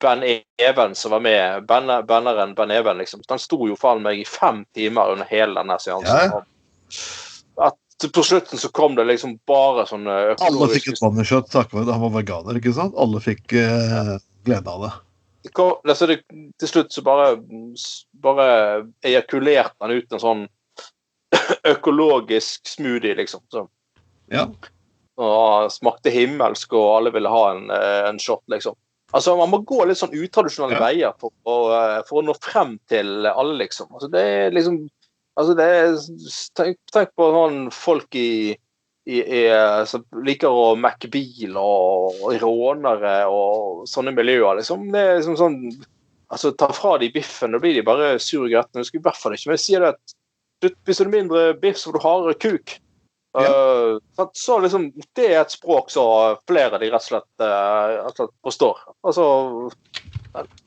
Ben 0.00 0.22
Even 0.56 0.94
som 0.94 1.10
var 1.10 1.20
med. 1.20 1.66
Ben, 1.66 1.86
banneren 2.06 2.54
Ben 2.54 2.70
Even, 2.70 2.96
liksom. 2.98 3.22
Den 3.28 3.38
sto 3.42 3.66
jo 3.66 3.74
faen 3.74 4.02
meg 4.02 4.20
i 4.20 4.24
fem 4.24 4.64
timer 4.72 5.10
under 5.12 5.26
hele 5.26 5.58
denne 5.58 5.76
seansen. 5.82 6.30
Ja. 6.30 7.66
At 7.66 7.76
på 8.08 8.22
slutten 8.24 8.58
så 8.58 8.70
kom 8.72 8.94
det 8.96 9.04
liksom 9.04 9.34
bare 9.46 9.84
sånne 9.86 10.14
Alle 10.40 10.68
fikk 10.72 10.86
et 10.94 11.02
moneyshot 11.04 11.50
takket 11.52 11.74
være 11.76 11.92
han 11.92 12.00
var 12.00 12.14
veganer. 12.22 12.56
ikke 12.56 12.72
sant? 12.72 12.94
Alle 12.96 13.20
fikk 13.20 13.52
eh, 13.52 14.16
glede 14.48 14.70
av 14.72 14.80
det. 14.86 14.92
det 15.44 15.52
kom, 15.52 15.74
altså 15.84 16.06
det, 16.08 16.22
Til 16.58 16.68
slutt 16.68 16.92
så 16.96 17.02
bare, 17.04 17.36
bare 18.14 18.48
ejakulerte 19.04 19.76
han 19.84 19.90
ut 19.92 20.12
en 20.16 20.22
sånn 20.24 20.46
økologisk 21.74 22.66
smoothie, 22.66 23.14
liksom. 23.14 23.40
Så, 23.52 23.68
Ja. 24.32 24.46
og 25.20 25.70
smakte 25.72 26.10
himmelsk, 26.10 26.72
og 26.72 26.96
alle 26.96 27.10
ville 27.12 27.28
ha 27.28 27.50
en, 27.52 27.70
eh, 27.70 28.08
en 28.08 28.18
shot, 28.18 28.42
liksom. 28.48 28.74
Altså, 29.12 29.36
Man 29.36 29.50
må 29.50 29.64
gå 29.66 29.84
litt 29.86 29.98
sånn 29.98 30.14
utradisjonelle 30.14 30.78
Ja. 30.78 30.86
veier 30.86 31.12
for 31.18 31.30
å, 31.44 31.56
eh, 31.98 32.02
for 32.08 32.22
å 32.22 32.24
nå 32.26 32.34
frem 32.40 32.78
til 32.88 33.26
alle, 33.26 33.58
liksom. 33.58 33.88
Altså, 33.92 34.08
det 34.10 34.20
er 34.20 34.50
liksom 34.50 34.88
altså 35.40 35.54
det 35.58 35.68
er, 35.76 35.94
tenk, 36.58 36.80
tenk 36.92 37.14
på 37.18 37.30
sånn 37.34 37.62
folk 37.74 38.16
i, 38.18 38.52
i, 39.08 39.20
i 39.20 39.40
som 39.88 40.04
liker 40.26 40.52
å 40.52 40.74
mekke 40.78 41.10
bil 41.12 41.56
og, 41.56 42.20
og 42.20 42.36
rånere 42.42 43.14
og 43.30 43.86
sånne 43.90 44.14
miljøer. 44.16 44.60
liksom. 44.60 44.90
Det 44.92 45.00
er 45.06 45.18
liksom 45.18 45.40
sånn 45.40 45.58
altså 46.30 46.52
Ta 46.54 46.68
fra 46.70 46.92
de 47.02 47.08
biffen, 47.10 47.50
da 47.50 47.58
blir 47.58 47.74
de 47.74 47.82
bare 47.82 48.12
sur 48.22 48.44
og 48.44 48.52
gretne. 48.52 48.84
Du 48.84 48.86
skulle 48.86 49.02
i 49.02 49.08
hvert 49.08 49.18
fall 49.18 49.34
ikke 49.34 49.50
men 49.50 49.58
sier 49.58 49.82
det 49.82 49.94
at 49.96 50.14
du- 50.62 50.94
har 50.94 51.10
mindre 51.10 51.54
biff, 51.58 51.78
så 51.78 51.90
får 51.90 51.96
du 51.96 52.04
hardere 52.04 52.34
kuk. 52.38 52.76
Uh, 53.34 53.98
så- 54.32 54.60
liksom, 54.60 54.92
Det 55.14 55.26
er 55.26 55.40
et 55.40 55.50
språk 55.50 55.90
som 55.90 56.36
flere 56.46 56.74
av 56.74 56.80
de 56.80 56.90
rett 56.90 56.94
og 56.94 57.02
slett, 57.02 57.40
uh, 57.40 58.04
rett 58.06 58.06
og 58.06 58.16
slett 58.16 58.36
forstår. 58.44 58.76
Altså 59.04 59.70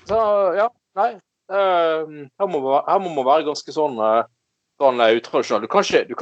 Så 0.08 0.56
ja, 0.56 0.70
nei. 0.96 1.20
Uh, 1.52 2.28
her, 2.40 2.48
må 2.48 2.84
her 2.88 3.00
må 3.00 3.14
man 3.14 3.26
være 3.26 3.46
ganske 3.46 3.72
sånn, 3.72 4.00
eh, 4.00 4.24
sånn 4.82 5.02
eh, 5.04 5.18
utradisjonell. 5.20 5.64
Du 5.64 5.68
du 5.68 6.16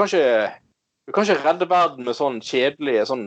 du 1.08 1.14
kan 1.16 1.26
ikke 1.26 1.44
redde 1.44 1.66
verden 1.68 2.06
med 2.06 2.16
sånn 2.16 2.38
kjedelige 2.46 3.08
sånn 3.10 3.26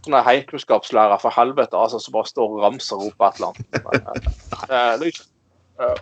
sånne 0.00 0.22
heimkunnskapslærer 0.24 1.20
for 1.20 1.34
helvete 1.36 1.76
altså, 1.76 2.00
som 2.00 2.14
bare 2.14 2.30
står 2.30 2.54
og 2.54 2.62
ramser 2.64 3.02
opp 3.04 3.26
et 3.26 3.40
eller 3.40 3.50
annet. 3.50 4.30
Eh, 4.70 4.92
det 5.00 5.10
er 5.10 6.00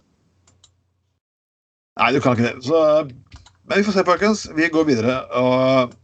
Nei, 1.98 2.08
du 2.14 2.20
kan 2.22 2.36
ikke 2.36 2.46
det. 2.46 2.64
Så, 2.66 2.78
men 3.66 3.80
vi 3.80 3.86
får 3.86 3.94
se, 3.96 4.04
folkens. 4.06 4.42
Vi 4.54 4.68
går 4.70 4.84
videre. 4.86 5.14
Og 5.34 5.94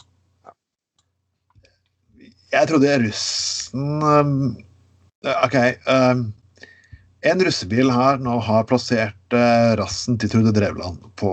jeg 2.54 2.70
trodde 2.70 2.96
russen 3.04 4.02
um, 4.02 4.32
OK. 5.34 5.58
En 7.24 7.44
russebil 7.46 7.92
her 7.94 8.18
nå 8.22 8.40
har 8.48 8.66
plassert 8.70 9.38
rassen 9.78 10.18
til 10.18 10.32
Trude 10.32 10.54
Drevland 10.56 10.98
på, 11.20 11.30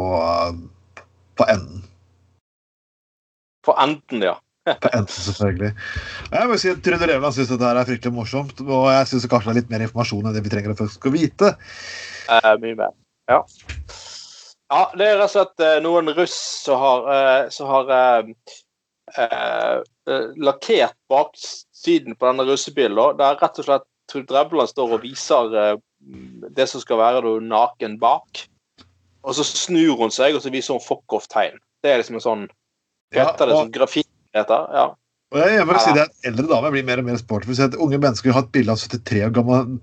på 1.42 1.50
enden. 1.50 1.84
På 3.66 3.76
enden, 3.82 4.22
ja. 4.22 4.38
På 4.84 4.90
enden, 4.94 5.10
selvfølgelig. 5.10 5.72
Jeg 6.32 6.50
må 6.50 6.58
si 6.62 6.70
at 6.70 6.82
Trude 6.86 7.02
Drevland 7.02 7.34
syns 7.34 7.50
dette 7.50 7.70
er 7.70 7.88
fryktelig 7.88 8.14
morsomt. 8.14 8.62
Og 8.62 8.90
jeg 8.94 9.10
syns 9.10 9.30
kanskje 9.30 9.50
det 9.50 9.54
er 9.54 9.60
litt 9.62 9.72
mer 9.74 9.86
informasjon 9.88 10.28
enn 10.30 10.36
det 10.38 10.44
vi 10.46 10.54
trenger 10.54 10.76
å 10.76 10.80
folk 10.84 10.94
skal 10.94 11.16
vite. 11.16 11.54
Eh, 12.30 12.52
mye 12.62 12.78
mer. 12.78 12.94
Ja. 13.32 13.40
ja. 14.70 14.84
Det 14.98 15.08
er 15.08 15.18
rett 15.18 15.30
og 15.30 15.34
slett 15.34 15.66
eh, 15.66 15.80
noen 15.86 16.14
russ 16.18 16.38
som 16.68 16.82
har, 16.82 17.10
eh, 17.16 17.48
som 17.54 17.72
har 17.72 17.94
eh, 17.98 18.30
eh, 19.26 20.28
lakkert 20.38 20.98
baksiden 21.10 22.18
på 22.18 22.30
denne 22.30 22.46
russebilen. 22.50 23.18
Der 23.22 23.42
rett 23.42 23.62
og 23.64 23.70
slett 23.70 23.90
Trude 24.12 24.30
Drevland 24.30 24.70
står 24.70 24.98
og 24.98 25.06
viser 25.06 25.78
det 26.52 26.66
som 26.68 26.82
skal 26.84 27.00
være 27.00 27.38
naken 27.46 27.98
bak. 28.02 28.46
Og 29.24 29.36
så 29.38 29.44
snur 29.46 29.98
hun 30.00 30.12
seg, 30.14 30.36
og 30.36 30.42
så 30.42 30.50
viser 30.54 30.74
hun 30.78 30.82
fuck 30.82 31.14
off-tegn. 31.14 31.60
Det 31.84 31.92
er 31.92 32.02
liksom 32.02 32.16
en 32.20 32.26
sånn 32.26 32.48
Ja, 33.14 33.26
Heter 33.28 33.46
det 33.50 33.56
og- 33.56 33.66
sånn 33.66 33.72
grafikk? 33.76 34.08
Heter? 34.34 34.68
Ja. 34.74 34.86
Og 35.32 35.40
jeg, 35.40 35.58
jeg 35.58 35.66
må 35.68 35.80
si 35.80 35.92
det 35.94 36.02
at 36.08 36.28
Eldre 36.28 36.48
damer 36.48 36.72
blir 36.72 36.84
mer 36.88 37.00
og 37.00 37.06
mer 37.06 37.18
sporty. 37.20 37.54
Si 37.56 37.64
at 37.64 37.76
Unge 37.76 37.98
mennesker 38.00 38.32
har 38.36 38.44
et 38.44 38.52
bilde 38.52 38.72
av 38.72 38.78
73 38.80 39.26
år 39.28 39.34
gammel 39.36 39.80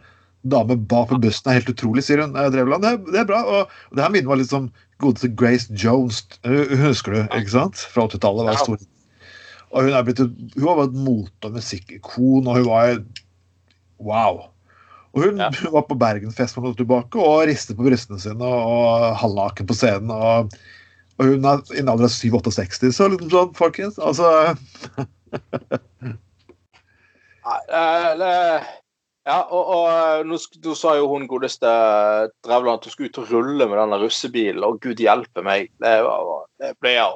dame 0.49 0.77
bak 0.89 1.09
på 1.11 1.19
bussen. 1.21 1.51
er 1.51 1.59
helt 1.61 1.69
utrolig, 1.73 2.03
sier 2.05 2.21
hun. 2.23 2.33
Drevland. 2.33 2.83
Det, 2.83 2.93
er- 2.93 3.13
det 3.13 3.21
er 3.21 3.25
bra. 3.29 3.43
Og, 3.45 3.69
det 3.95 4.03
her 4.05 4.11
minner 4.11 4.29
meg 4.33 4.39
litt 4.43 4.53
om 4.57 4.71
godeste 5.01 5.29
Grace 5.37 5.69
Jones. 5.73 6.23
Husker 6.45 7.13
du, 7.13 7.21
ikke 7.37 7.51
sant? 7.53 7.77
Fra 7.77 8.07
80-tallet. 8.09 8.45
var 8.49 8.53
Ja. 8.53 8.65
stor. 8.65 8.79
Og 9.73 9.83
hun, 9.85 9.93
er 9.93 10.03
blitt, 10.03 10.19
hun 10.19 10.65
var 10.65 10.77
vært 10.81 10.95
et 10.95 11.03
mote- 11.05 11.45
og 11.45 11.53
musikkikon, 11.53 12.47
og 12.49 12.55
hun 12.57 12.65
var 12.65 13.05
Wow. 13.99 14.51
Og 15.19 15.27
hun, 15.27 15.43
Ja. 15.43 15.51
var 15.75 15.87
på 15.91 15.99
Bergenfest 15.99 16.55
for 16.55 16.63
noen 16.63 16.77
år 16.77 16.81
tilbake 16.81 17.23
og 17.23 17.47
ristet 17.51 17.79
på 17.79 17.87
brystene 17.89 18.23
sine 18.23 18.47
og, 18.47 19.09
halvnaken 19.19 19.69
på 19.69 19.77
scenen. 19.77 20.15
og 20.15 20.59
og 21.19 21.27
hun 21.27 21.47
er 21.51 21.63
i 21.75 21.81
en 21.83 21.89
alder 21.91 22.07
av 22.07 22.13
7-68, 22.15 22.93
så 22.95 23.09
liksom 23.11 23.31
sånn, 23.33 23.49
folkens. 23.59 23.97
Altså 23.99 24.29
eh, 27.75 28.69
ja, 29.29 29.39
og, 29.51 29.65
og 29.75 29.89
eh, 29.91 30.21
nå, 30.29 30.39
nå 30.65 30.77
sa 30.79 30.95
jo 30.95 31.09
hun 31.11 31.27
godeste 31.31 31.73
Drevland 32.47 32.79
at 32.79 32.87
hun 32.87 32.95
skulle 32.95 33.11
ut 33.11 33.19
og 33.25 33.33
rulle 33.35 33.67
med 33.67 33.81
denne 33.81 33.99
russebilen, 34.05 34.63
og 34.63 34.79
gud 34.85 35.03
hjelpe 35.03 35.43
meg. 35.43 35.73
Det, 35.83 35.97
var, 36.07 36.47
det 36.63 36.71
ble 36.79 36.95
jo, 37.01 37.11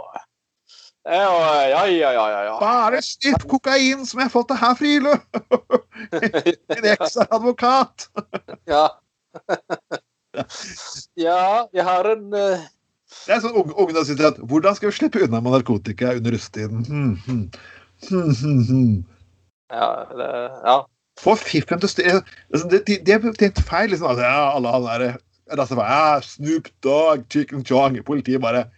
Ja, 1.04 1.68
ja, 1.68 1.86
ja, 1.90 2.12
ja. 2.12 2.44
ja. 2.44 2.58
Bare 2.60 3.00
snipp 3.02 3.42
kokain 3.50 4.04
som 4.06 4.20
jeg 4.20 4.28
har 4.28 4.34
fått 4.34 4.52
av 4.54 4.60
herr 4.62 4.76
Friele! 4.78 5.16
Min 6.70 6.86
eksadvokat! 6.92 8.06
Ja. 8.70 8.84
ja, 11.26 11.42
jeg 11.74 11.86
har 11.88 12.08
en 12.12 12.28
uh... 12.30 12.68
Det 13.26 13.34
er 13.34 13.42
sånn 13.42 13.58
unge, 13.58 13.74
unge 13.82 14.04
sier, 14.06 14.22
at 14.30 14.38
Hvordan 14.48 14.78
skal 14.78 14.88
vi 14.88 14.96
slippe 14.96 15.24
unna 15.26 15.42
med 15.42 15.56
narkotika 15.56 16.14
under 16.16 16.36
russetiden? 16.36 16.86
Hmm, 16.86 17.16
hmm. 17.26 17.42
Hmm, 18.06 18.30
hmm, 18.38 18.62
hmm. 18.70 18.94
Ja. 19.74 19.90
Det, 20.14 20.30
ja. 20.62 20.76
Få 21.20 21.34
fiffen 21.36 21.82
til 21.82 21.90
å 21.90 21.92
styre 21.92 22.14
altså, 22.22 22.78
er 22.78 23.26
tenkt 23.42 23.60
feil. 23.66 23.90
liksom. 23.90 24.08
Altså, 24.08 24.24
ja, 24.24 24.46
alle 24.54 24.72
han 24.76 24.86
der, 24.86 25.18
ja, 25.50 26.22
Snoop 26.24 26.70
Dogg, 26.86 27.26
Chicken 27.28 27.66
Chong 27.66 27.98
Politiet 28.06 28.40
bare 28.42 28.68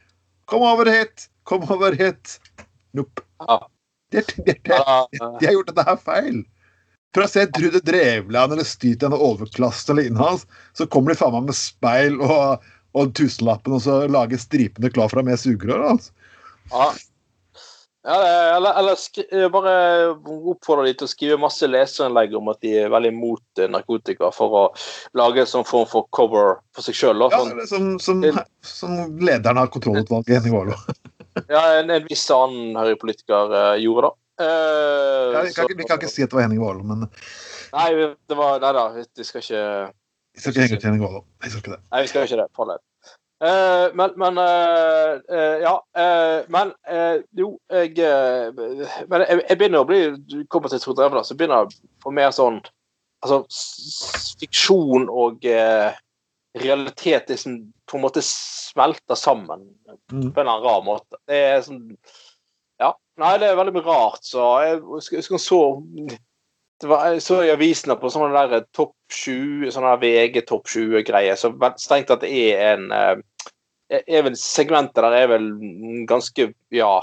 Kom 0.50 0.64
over 0.66 0.88
hit! 0.90 1.28
Kom 1.48 1.64
over 1.70 1.96
hit! 1.98 2.38
Nope. 2.96 3.24
De, 4.10 4.22
har 5.46 5.52
gjort 5.52 5.70
dette 5.70 5.86
her 5.88 5.96
feil. 6.00 6.42
For 7.14 7.24
å 7.24 7.30
se 7.30 7.44
Trude 7.54 7.80
Drevland 7.84 8.56
eller 8.56 8.66
styrt 8.66 9.04
en 9.06 9.14
overklassen 9.14 9.94
eller 9.94 10.08
lignende 10.08 10.28
hans, 10.28 10.46
så 10.74 10.86
kommer 10.90 11.12
de 11.12 11.18
faen 11.20 11.34
meg 11.36 11.50
med 11.50 11.58
speil 11.58 12.20
og, 12.24 12.64
og 12.98 13.14
tusenlappen 13.18 13.76
og 13.76 13.82
så 13.84 14.04
lager 14.10 14.40
stripene 14.40 14.90
klar 14.94 15.10
for 15.10 15.20
deg 15.20 15.30
med 15.30 15.42
sugerør. 15.42 15.90
Altså. 15.94 16.14
ja. 16.72 16.92
Ja, 18.04 18.16
eller, 18.56 18.74
eller 18.78 18.98
skri, 19.00 19.24
bare 19.48 19.70
oppfordre 20.12 20.90
de 20.90 20.92
til 20.92 21.06
å 21.06 21.08
skrive 21.08 21.38
masse 21.40 21.64
leserinnlegg 21.64 22.34
om 22.36 22.50
at 22.52 22.58
de 22.60 22.74
er 22.82 22.90
veldig 22.92 23.14
imot 23.14 23.62
eh, 23.62 23.70
narkotika, 23.72 24.28
for 24.28 24.56
å 24.58 24.64
lage 25.16 25.40
en 25.40 25.48
sånn 25.48 25.64
form 25.64 25.88
for 25.88 26.04
cover 26.12 26.58
for 26.76 26.84
seg 26.84 26.98
sjøl. 26.98 27.24
Ja, 27.32 27.40
Sånn, 27.40 27.94
som, 28.04 28.20
som, 28.20 28.42
som 28.60 28.98
lederen 29.24 29.62
av 29.62 29.72
kontrollutvalget 29.72 30.50
i 30.50 30.52
Warloe. 30.52 30.98
Ja, 31.50 31.62
en, 31.80 31.90
en 31.90 32.04
viss 32.08 32.24
annen 32.30 32.76
Høyre-politiker 32.78 33.54
eh, 33.58 33.80
gjorde 33.82 34.08
det. 34.10 34.14
Uh, 34.40 35.34
Ja, 35.34 35.42
vi, 35.46 35.52
kan 35.54 35.64
ikke- 35.68 35.76
vi 35.78 35.84
kan 35.88 35.98
ikke 36.00 36.08
si 36.10 36.22
at 36.24 36.30
det 36.30 36.34
var 36.38 36.42
Henning 36.46 36.62
Warloe, 36.62 36.82
men 36.86 37.04
Nei, 37.74 37.90
det 38.28 38.36
var 38.38 38.58
Nei 38.62 38.72
da, 38.74 38.88
vi 38.94 39.24
skal 39.26 39.42
ikke 39.42 39.60
vi 40.34 40.40
skal 40.42 40.50
ikke 40.52 40.64
henge 40.64 40.78
ut 40.80 40.86
Henning 40.88 41.02
Warloe. 41.04 41.24
Vi 41.44 41.50
skal 41.52 41.60
ikke 41.62 41.74
det. 41.76 41.80
Nei, 41.92 42.00
vi 42.02 42.10
skal 42.10 42.26
ikke 42.26 42.38
det. 42.40 42.46
For 42.58 42.70
det. 42.70 42.76
Eh, 43.44 43.86
men, 43.98 44.14
men 44.18 44.38
uh, 44.38 45.18
uh, 45.30 45.56
Ja. 45.62 45.74
eh, 45.98 46.44
men 46.54 46.72
eh, 46.90 47.16
jo, 47.38 47.52
jeg 47.70 47.98
eh, 47.98 48.50
Men 49.10 49.24
jeg, 49.26 49.40
jeg 49.48 49.58
begynner 49.58 49.82
å 49.82 49.88
bli 49.88 49.98
Du 50.30 50.36
kommer 50.50 50.70
til 50.70 50.80
Trond 50.82 50.96
Drevland, 50.98 51.26
så 51.26 51.34
begynner 51.38 51.62
jeg 51.62 51.74
å 51.74 52.02
få 52.06 52.12
mer 52.14 52.30
sånn 52.34 52.60
Altså 53.24 53.42
fiksjon 54.40 55.06
og 55.10 55.44
eh, 55.50 55.92
realitet 56.54 57.28
liksom 57.28 57.72
på 57.90 57.98
en 57.98 58.04
måte 58.04 58.22
smelter 58.22 59.18
sammen 59.18 59.70
Mm. 60.12 60.32
på 60.34 60.40
en 60.40 60.46
eller 60.46 60.52
annen 60.52 60.64
rar 60.64 60.82
måte. 60.84 61.16
Det 61.26 61.34
er 61.34 61.60
sånn 61.62 61.96
Ja. 62.80 62.92
Nei, 63.18 63.38
det 63.38 63.48
er 63.48 63.56
veldig 63.56 63.84
rart, 63.86 64.22
så 64.26 64.62
jeg 64.64 64.80
husker, 64.80 65.38
så 65.38 65.82
det 66.80 66.88
var, 66.88 67.12
Jeg 67.12 67.22
så 67.22 67.42
i 67.44 67.50
avisene 67.54 67.96
på 67.96 68.10
sånne 68.10 68.48
der 68.50 68.66
topp 68.74 68.94
20, 69.10 69.70
sånne 69.70 69.94
der 69.94 70.02
VG 70.02 70.46
topp 70.46 70.66
20-greier, 70.66 71.36
så 71.36 71.52
strengt 71.78 72.10
at 72.10 72.20
det 72.20 72.32
er 72.52 72.74
en 72.74 72.90
eh, 72.92 73.16
er 73.90 74.22
vel 74.26 74.34
Segmentet 74.36 74.96
der 74.96 75.12
er 75.12 75.26
vel 75.28 75.48
ganske 76.06 76.52
Ja, 76.72 77.00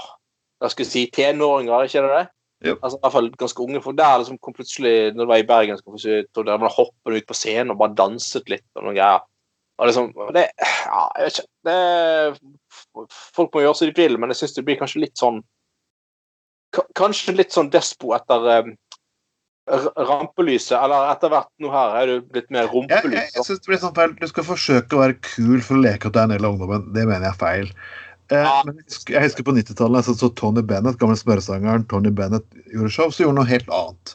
hva 0.60 0.70
skal 0.70 0.84
jeg 0.84 0.92
si, 0.92 1.10
tenåringer, 1.10 1.72
er 1.72 1.88
ikke 1.88 2.02
det 2.06 2.16
det? 2.18 2.28
Jo. 2.64 2.76
Altså, 2.82 2.98
I 2.98 3.02
hvert 3.02 3.12
fall 3.16 3.30
ganske 3.40 3.62
unge. 3.64 3.80
For 3.82 3.92
der 3.92 4.18
liksom 4.20 4.38
kom 4.38 4.54
plutselig, 4.54 5.14
når 5.14 5.24
det 5.24 5.28
var 5.32 5.40
i 5.42 5.46
Bergen, 5.48 5.78
så 5.78 5.82
kom 5.84 5.96
plutselig 5.96 6.28
Tor 6.34 6.44
man 6.46 6.70
hoppet 6.70 7.16
ut 7.16 7.26
på 7.26 7.34
scenen 7.34 7.72
og 7.74 7.80
bare 7.80 7.96
danset 7.98 8.52
litt 8.52 8.62
og 8.76 8.84
noe 8.86 8.94
greier. 8.94 9.24
Og 9.82 9.88
liksom, 9.90 10.12
det, 10.36 10.44
ja, 10.62 11.02
jeg 11.18 11.26
vet 11.26 11.38
ikke. 11.40 11.48
Det, 11.66 13.08
folk 13.34 13.56
må 13.56 13.64
gjøre 13.64 13.78
som 13.80 13.88
de 13.90 13.96
vil, 13.98 14.14
men 14.20 14.30
jeg 14.30 14.38
syns 14.42 14.54
det 14.54 14.62
blir 14.68 14.78
kanskje 14.78 15.02
litt 15.02 15.18
sånn 15.18 15.42
Kanskje 16.96 17.34
litt 17.36 17.52
sånn 17.52 17.68
despo 17.68 18.14
etter 18.16 18.46
um, 18.64 18.70
rampelyset. 20.08 20.72
Eller 20.78 21.10
etter 21.12 21.28
hvert 21.34 21.50
nå 21.60 21.72
her 21.72 21.98
er 22.00 22.08
det 22.08 22.14
blitt 22.32 22.48
mer 22.54 22.70
Jeg, 22.70 22.88
jeg, 23.12 23.26
jeg 23.34 23.44
synes 23.44 23.60
det 23.60 23.68
blir 23.68 23.82
sånn 23.82 23.96
feil. 23.98 24.14
Du 24.16 24.24
skal 24.30 24.46
forsøke 24.46 24.96
å 24.96 25.02
være 25.02 25.18
kul 25.26 25.60
for 25.60 25.76
å 25.76 25.82
leke 25.84 26.08
at 26.08 26.16
du 26.16 26.22
er 26.22 26.30
en 26.30 26.34
del 26.36 26.48
av 26.48 26.56
ungdommen. 26.56 26.88
Det 26.96 27.04
mener 27.04 27.28
jeg 27.28 27.34
er 27.34 27.42
feil. 27.42 27.68
Eh, 28.32 28.40
Ja. 28.40 28.62
men 28.64 28.78
jeg 28.80 29.26
husker, 29.26 29.44
på 29.44 29.52
90-tallet 29.52 30.06
så, 30.08 30.14
så 30.16 30.30
Tony 30.38 30.62
Bennett, 30.64 30.96
gamle 31.00 31.18
smøresangeren 31.20 31.84
Tony 31.90 32.08
Bennett 32.16 32.46
gjorde 32.72 32.94
show, 32.94 33.12
så 33.12 33.26
gjorde 33.26 33.34
han 33.34 33.42
noe 33.42 33.50
helt 33.52 33.68
annet. 33.68 34.14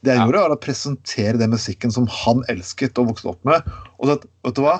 Det 0.00 0.14
han 0.14 0.22
Ja. 0.22 0.26
gjorde, 0.30 0.44
var 0.46 0.56
å 0.56 0.60
presentere 0.64 1.36
den 1.36 1.52
musikken 1.52 1.92
som 1.92 2.06
han 2.08 2.40
elsket 2.48 2.96
og 3.02 3.12
vokste 3.12 3.34
opp 3.34 3.44
med. 3.44 3.68
Og 3.98 4.08
så 4.08 4.16
at, 4.16 4.24
vet 4.46 4.56
du 4.56 4.62
hva? 4.64 4.78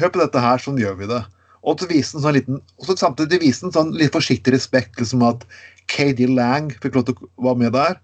Hør 0.00 0.10
på 0.14 0.20
dette 0.22 0.42
her, 0.42 0.62
sånn 0.62 0.80
gjør 0.80 0.96
vi 1.00 1.08
det. 1.10 1.22
Og 1.64 1.80
så 1.80 1.88
vise 1.88 2.16
en 2.18 2.24
sånn 2.24 2.36
liten, 2.36 2.60
og 2.80 2.88
så 2.88 2.96
samtidig 3.00 3.40
vise 3.44 3.64
en 3.66 3.74
sånn 3.74 3.92
litt 3.96 4.12
forsiktig 4.12 4.52
respekt, 4.52 4.98
liksom 5.00 5.22
at 5.24 5.46
KD 5.92 6.26
Lang 6.32 6.72
fikk 6.82 6.98
lov 6.98 7.06
til 7.08 7.16
å 7.20 7.46
være 7.48 7.60
med 7.62 7.74
der. 7.76 7.98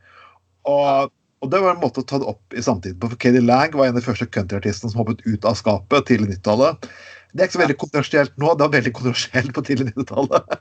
Og, 0.70 1.12
og 1.44 1.52
det 1.52 1.60
var 1.60 1.74
en 1.74 1.82
måte 1.82 2.02
å 2.02 2.06
ta 2.06 2.20
det 2.22 2.28
opp 2.30 2.56
i 2.56 2.64
samtiden 2.64 2.98
på. 3.00 3.12
For 3.12 3.20
KD 3.20 3.42
Lang 3.44 3.76
var 3.76 3.88
en 3.90 3.96
av 3.96 4.00
de 4.00 4.06
første 4.06 4.28
countryartistene 4.32 4.92
som 4.92 5.02
hoppet 5.02 5.24
ut 5.26 5.48
av 5.48 5.58
skapet 5.60 6.08
tidlig 6.08 6.36
90-tallet. 6.36 6.90
Det 7.30 7.42
er 7.42 7.50
ikke 7.50 7.58
så 7.58 7.64
veldig 7.64 7.78
kontroversielt 7.84 8.36
nå, 8.40 8.54
det 8.54 8.66
var 8.66 8.76
veldig 8.78 8.94
kontroversielt 8.96 9.54
på 9.56 9.66
tidlig 9.66 9.90
90-tallet. 9.92 10.60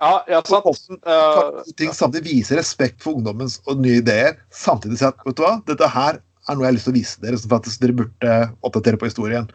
Ja, 0.00 0.14
ja, 0.32 0.40
sant. 0.48 0.86
Eh, 1.04 1.72
ting 1.76 1.92
samtidig 1.92 2.38
viser 2.38 2.56
respekt 2.56 3.02
for 3.04 3.18
ungdommens 3.18 3.58
og 3.68 3.82
nye 3.84 3.98
ideer, 4.00 4.38
samtidig 4.48 4.96
si 4.96 5.04
at 5.04 5.18
vet 5.26 5.36
du 5.36 5.42
hva, 5.44 5.58
dette 5.68 5.90
her 5.92 6.22
er 6.48 6.56
noe 6.56 6.64
jeg 6.64 6.70
har 6.70 6.76
lyst 6.78 6.88
til 6.88 6.94
å 6.94 6.96
vise 6.96 7.20
dere, 7.20 7.40
som 7.40 7.52
faktisk 7.52 7.82
dere 7.82 7.96
burde 7.98 8.36
oppdatere 8.64 9.00
på 9.00 9.10
historien. 9.10 9.50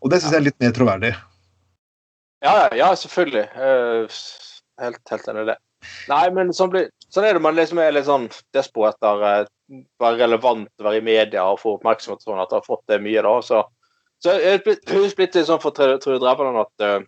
Og 0.00 0.06
det 0.12 0.20
syns 0.20 0.32
jeg 0.34 0.40
er 0.40 0.48
litt 0.48 0.62
mer 0.62 0.72
troverdig. 0.76 1.12
Ja, 2.40 2.52
ja, 2.56 2.68
ja, 2.76 2.88
selvfølgelig. 2.96 3.46
Eh, 3.52 4.20
helt, 4.80 5.00
helt 5.12 5.26
enig 5.28 5.42
i 5.44 5.48
det. 5.50 5.56
Nei, 6.08 6.24
men 6.36 6.52
sånn, 6.56 6.70
blir, 6.72 6.86
sånn 7.12 7.26
er 7.28 7.36
det. 7.36 7.42
Man 7.44 7.56
liksom 7.56 7.80
er 7.82 7.92
litt 7.92 8.08
sånn 8.08 8.28
despo 8.56 8.86
etter 8.88 9.08
å 9.12 9.20
være 9.20 10.16
relevant, 10.20 10.70
være 10.80 11.00
i 11.00 11.04
media 11.04 11.44
og 11.48 11.60
få 11.60 11.68
oppmerksomhet 11.76 12.24
sånn, 12.24 12.40
at 12.40 12.50
du 12.52 12.56
har 12.58 12.66
fått 12.66 12.84
det 12.90 12.98
mye 13.04 13.22
da. 13.24 13.34
Så, 13.44 13.58
så 14.24 14.28
jeg 14.38 14.56
er 14.56 14.64
blitt- 14.64 14.88
litt 15.20 15.36
sånn 15.48 15.62
for 15.62 15.72
Trude 15.76 16.20
Drevland 16.20 16.62
at 16.64 16.76
uh, 16.84 17.00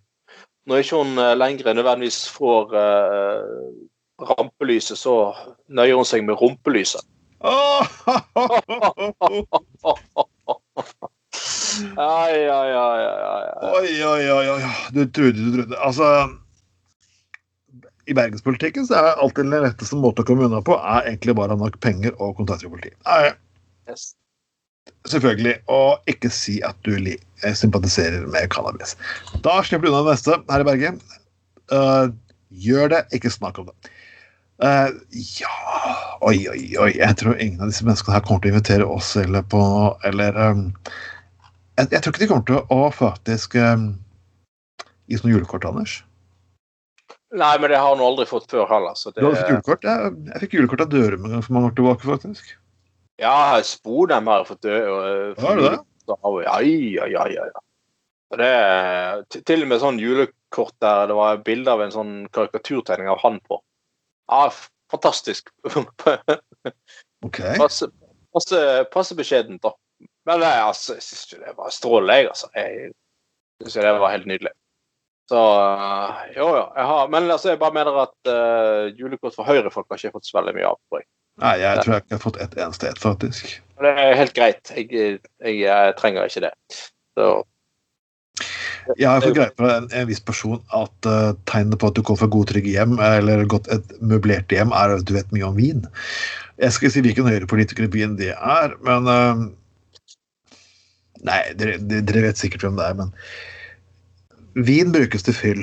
når 0.68 0.76
ikke 0.84 1.00
hun 1.00 1.12
lenger 1.40 1.74
nødvendigvis 1.74 2.20
får 2.36 2.64
uh, 2.76 3.48
rampelyset, 4.32 4.98
så 5.00 5.14
nøyer 5.68 5.96
hun 5.98 6.08
seg 6.08 6.20
med 6.28 6.38
rumpelyset. 6.40 7.04
Ai, 11.96 12.38
ai, 12.48 12.70
ai, 12.76 13.02
ai, 13.06 13.26
ai. 13.32 13.72
Oi, 13.72 13.90
oi, 14.04 14.30
oi, 14.30 14.46
oi. 14.54 14.70
Du 14.92 15.04
trodde, 15.06 15.38
du 15.38 15.56
trodde. 15.56 15.78
Altså 15.78 16.08
I 18.06 18.16
bergenspolitikken 18.18 18.86
så 18.88 18.98
er 18.98 19.20
alltid 19.22 19.46
den 19.46 19.62
letteste 19.64 19.98
måten 19.98 20.24
å 20.24 20.28
komme 20.28 20.48
unna 20.48 20.62
på, 20.64 20.76
er 20.76 21.06
egentlig 21.10 21.36
bare 21.38 21.54
å 21.54 21.58
ha 21.58 21.64
nok 21.64 21.78
penger 21.84 22.16
og 22.18 22.36
kontakter 22.40 22.68
i 22.68 22.74
politiet. 22.74 22.98
Yes. 23.88 24.12
selvfølgelig. 25.08 25.54
Og 25.72 26.10
ikke 26.10 26.30
si 26.32 26.58
at 26.66 26.78
du 26.86 26.94
eh, 26.98 27.54
sympatiserer 27.54 28.26
med 28.26 28.50
cannabis. 28.52 28.96
Da 29.44 29.60
slipper 29.62 29.88
du 29.88 29.92
unna 29.92 30.04
det 30.06 30.16
neste 30.16 30.38
her 30.50 30.64
i 30.64 30.68
Bergen. 30.68 31.00
Uh, 31.72 32.10
gjør 32.50 32.90
det, 32.92 33.04
ikke 33.16 33.32
snakk 33.32 33.62
om 33.62 33.70
det. 33.70 33.92
Uh, 34.62 34.92
ja 35.40 35.54
Oi, 36.22 36.36
oi, 36.52 36.60
oi. 36.78 36.90
Jeg 36.94 37.16
tror 37.18 37.38
ingen 37.40 37.62
av 37.64 37.72
disse 37.72 37.86
menneskene 37.86 38.14
her 38.14 38.22
kommer 38.26 38.42
til 38.44 38.52
å 38.52 38.54
invitere 38.54 38.86
oss 38.86 39.08
eller 39.18 39.42
på 39.50 39.62
Eller 40.06 40.36
um, 40.38 40.68
jeg, 41.78 41.90
jeg 41.90 42.02
tror 42.02 42.12
ikke 42.12 42.22
de 42.22 42.30
kommer 42.30 42.48
til 42.48 42.58
å 42.74 42.80
faktisk 42.94 43.56
um, 43.60 43.86
gi 45.08 45.18
oss 45.18 45.24
noe 45.26 45.34
julekort, 45.34 45.66
Anders. 45.68 46.00
Nei, 47.32 47.54
men 47.60 47.72
det 47.72 47.78
har 47.80 47.94
han 47.94 48.04
aldri 48.04 48.26
fått 48.28 48.50
før 48.52 48.68
heller. 48.68 48.96
Så 48.98 49.10
det, 49.10 49.22
Du 49.24 49.30
fått 49.32 49.48
julekort? 49.54 49.86
Jeg, 49.88 50.12
jeg 50.28 50.44
fikk 50.44 50.58
julekort 50.58 50.84
av 50.84 50.92
Dørum 50.92 51.28
for 51.38 51.56
mange 51.56 51.70
år 51.70 51.76
tilbake, 51.78 52.08
faktisk. 52.08 52.52
Ja, 53.22 53.60
Spodheim 53.64 54.28
har 54.28 54.44
fått 54.48 54.64
dø. 54.66 54.78
Og, 54.90 55.40
Har 55.40 55.56
du 55.56 55.64
det? 55.64 55.78
Ja, 56.10 56.16
ja, 56.42 57.06
ja, 57.06 57.26
ja. 57.30 57.46
ja. 57.52 57.62
Det 58.32 59.42
Til 59.44 59.64
og 59.64 59.68
med 59.70 59.82
sånn 59.82 60.00
julekort 60.00 60.74
der 60.82 61.10
det 61.10 61.16
var 61.16 61.42
bilde 61.44 61.72
av 61.72 61.82
en 61.84 61.92
sånn 61.94 62.12
karikaturtegning 62.32 63.10
av 63.12 63.20
han 63.22 63.38
på. 63.48 63.60
Ja, 64.32 64.48
fantastisk. 64.92 65.52
Ok. 67.22 67.38
passe, 67.54 67.86
passe, 68.34 68.60
passe 68.90 69.14
beskjedent, 69.14 69.62
da. 69.62 69.70
Men 70.28 70.42
nei, 70.42 70.56
altså, 70.62 70.96
jeg 70.98 71.06
syns 71.06 71.30
det 71.34 71.54
var 71.58 71.72
strålende, 71.74 72.18
jeg, 72.20 72.28
altså. 72.30 72.50
Jeg 72.54 72.92
syns 73.64 73.78
det 73.82 73.94
var 74.02 74.14
helt 74.14 74.28
nydelig. 74.30 74.52
Så 75.30 75.40
øh, 75.40 76.22
jo, 76.36 76.46
jo. 76.58 76.64
Jeg 76.76 76.86
har, 76.90 77.08
men 77.08 77.30
altså, 77.30 77.52
jeg 77.52 77.58
bare 77.62 77.74
mener 77.74 77.98
at 78.02 78.30
uh, 78.30 78.98
julekort 78.98 79.34
for 79.36 79.48
høyrefolk 79.48 79.86
har 79.90 80.00
ikke 80.00 80.18
fått 80.18 80.28
så 80.28 80.38
veldig 80.38 80.54
mye 80.58 80.72
av. 80.72 80.80
tror 80.88 81.02
jeg. 81.02 81.08
Nei, 81.42 81.54
jeg 81.62 81.84
tror 81.84 81.94
jeg 81.94 82.04
ikke 82.04 82.18
har 82.18 82.26
fått 82.26 82.42
ett 82.44 82.58
eneste 82.58 82.90
et, 82.90 83.00
faktisk. 83.00 83.54
Det 83.82 83.94
er 84.02 84.18
helt 84.18 84.34
greit. 84.36 84.74
Jeg, 84.76 84.90
jeg, 84.92 85.56
jeg 85.62 85.94
trenger 85.98 86.28
ikke 86.28 86.44
det. 86.44 86.52
Så, 87.16 87.30
Jeg 88.98 89.08
har 89.08 89.24
fått 89.24 89.38
greie 89.38 89.54
på 89.56 89.70
en, 89.70 89.88
en 89.94 90.10
viss 90.10 90.20
person 90.20 90.60
at 90.76 91.08
uh, 91.08 91.32
tegnet 91.48 91.80
på 91.80 91.88
at 91.88 91.96
du 91.96 92.02
kommer 92.02 92.24
fra 92.24 92.30
gode, 92.34 92.50
trygge 92.52 92.74
hjem, 92.74 92.98
eller 93.00 93.46
godt 93.48 93.70
et 93.72 93.96
møblert 94.04 94.52
hjem, 94.52 94.74
er 94.76 94.98
at 94.98 95.08
du 95.08 95.14
vet 95.16 95.32
mye 95.32 95.48
om 95.48 95.56
vin. 95.56 95.86
Jeg 96.60 96.74
skal 96.74 96.88
ikke 96.88 96.94
si 96.98 97.06
hvilken 97.08 97.30
høyrepolitiker 97.30 97.88
i 97.88 97.92
byen 97.94 98.18
det 98.20 98.34
er, 98.36 98.76
men 98.84 99.08
uh, 99.08 99.46
Nei, 101.26 101.40
dere, 101.58 101.78
dere 101.78 102.24
vet 102.26 102.40
sikkert 102.40 102.66
hvem 102.66 102.78
det 102.78 102.86
er, 102.88 102.98
men 102.98 103.12
Vin 104.66 104.92
brukes 104.92 105.24
til 105.24 105.36
fyll. 105.36 105.62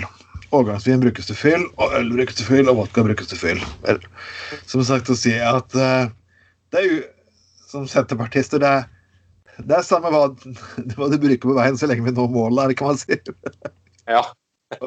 Årgangsvin 0.55 1.01
brukes 1.03 1.28
til 1.30 1.38
fyll, 1.38 1.66
og 1.78 1.93
øl 1.93 2.10
brukes 2.16 2.39
til 2.39 2.47
fyll, 2.47 2.70
og 2.72 2.80
vodka 2.80 3.03
brukes 3.05 3.28
til 3.30 3.38
fyll. 3.38 3.60
Som 4.66 4.82
sagt 4.88 5.12
å 5.14 5.18
si 5.18 5.36
at 5.38 5.76
uh, 5.78 6.10
det 6.74 6.82
er 6.82 6.88
jo 6.88 6.99
Som 7.70 7.84
senterpartister, 7.86 8.57
det 8.57 8.70
er 8.80 8.88
det 9.60 9.76
er 9.76 9.84
samme 9.84 10.10
hva, 10.10 10.22
hva 10.95 11.10
du 11.12 11.18
bruker 11.20 11.43
på 11.43 11.53
veien, 11.57 11.78
så 11.78 11.86
lenge 11.89 12.05
vi 12.07 12.14
når 12.16 12.32
målet, 12.34 12.64
er 12.64 12.68
det 12.72 12.78
kan 12.80 12.88
man 12.89 12.97
si. 12.97 13.14
ja. 14.16 14.24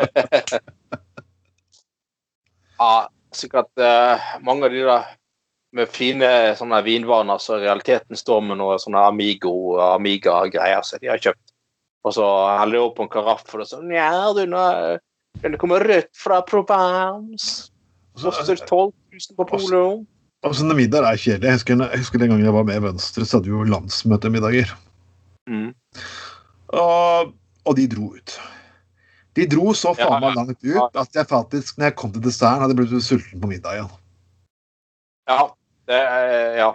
ja, 2.80 2.92
sikkert 3.36 3.70
uh, 3.78 4.16
mange 4.42 4.66
av 4.66 4.74
de 4.74 4.82
der 4.88 5.02
med 5.72 5.88
fine 5.88 6.28
sånne 6.58 6.82
vinvaner 6.84 7.40
som 7.40 7.56
i 7.56 7.64
realiteten 7.64 8.18
står 8.18 8.42
med 8.48 8.60
noe 8.60 8.76
sånne 8.80 9.06
Amigo 9.08 9.78
Amiga-greier 9.80 10.84
som 10.84 11.00
de 11.00 11.10
har 11.12 11.22
kjøpt. 11.22 11.54
Og 12.02 12.16
så 12.16 12.26
heller 12.58 12.76
de 12.76 12.82
opp 12.82 12.96
på 12.98 13.06
en 13.06 13.12
karaff 13.12 13.44
for 13.46 13.62
det 13.62 13.70
sånn 13.70 13.92
Ja, 13.94 14.32
du, 14.36 14.44
nå 14.50 14.62
det 15.40 15.58
kommer 15.58 15.80
rødt 15.80 16.10
fra 16.18 16.42
Provence. 16.44 17.70
Koster 18.20 18.56
12 18.56 18.92
000 19.12 19.36
på 19.38 19.46
Polo. 19.48 19.84
Og 20.42 20.56
sånne 20.58 20.76
middager 20.76 21.06
er 21.08 21.20
kjedelige. 21.20 21.48
Jeg 21.48 21.60
husker, 21.60 21.84
jeg 21.86 22.02
husker 22.02 22.20
den 22.20 22.32
gangen 22.32 22.44
jeg 22.46 22.54
var 22.54 22.66
med 22.68 22.80
i 22.80 22.84
Venstre, 22.84 23.24
så 23.24 23.38
hadde 23.38 23.48
vi 23.48 23.54
jo 23.54 23.68
landsmøtemiddager. 23.70 24.74
Mm. 25.48 25.70
Og, 26.82 27.32
og 27.64 27.78
de 27.78 27.86
dro 27.94 28.10
ut. 28.18 28.36
De 29.38 29.46
dro 29.48 29.72
så 29.78 29.94
faen 29.96 30.20
meg 30.20 30.36
langt 30.36 30.58
ut 30.60 31.00
at 31.00 31.16
jeg 31.16 31.30
faktisk, 31.30 31.78
når 31.78 31.88
jeg 31.88 31.96
kom 32.02 32.12
til 32.12 32.24
desserten, 32.26 32.66
hadde 32.66 32.76
blitt 32.76 32.92
sulten 33.06 33.40
på 33.40 33.50
middag 33.54 33.78
igjen. 33.78 33.92
Ja, 35.30 35.46
det, 35.90 36.00
ja. 36.58 36.70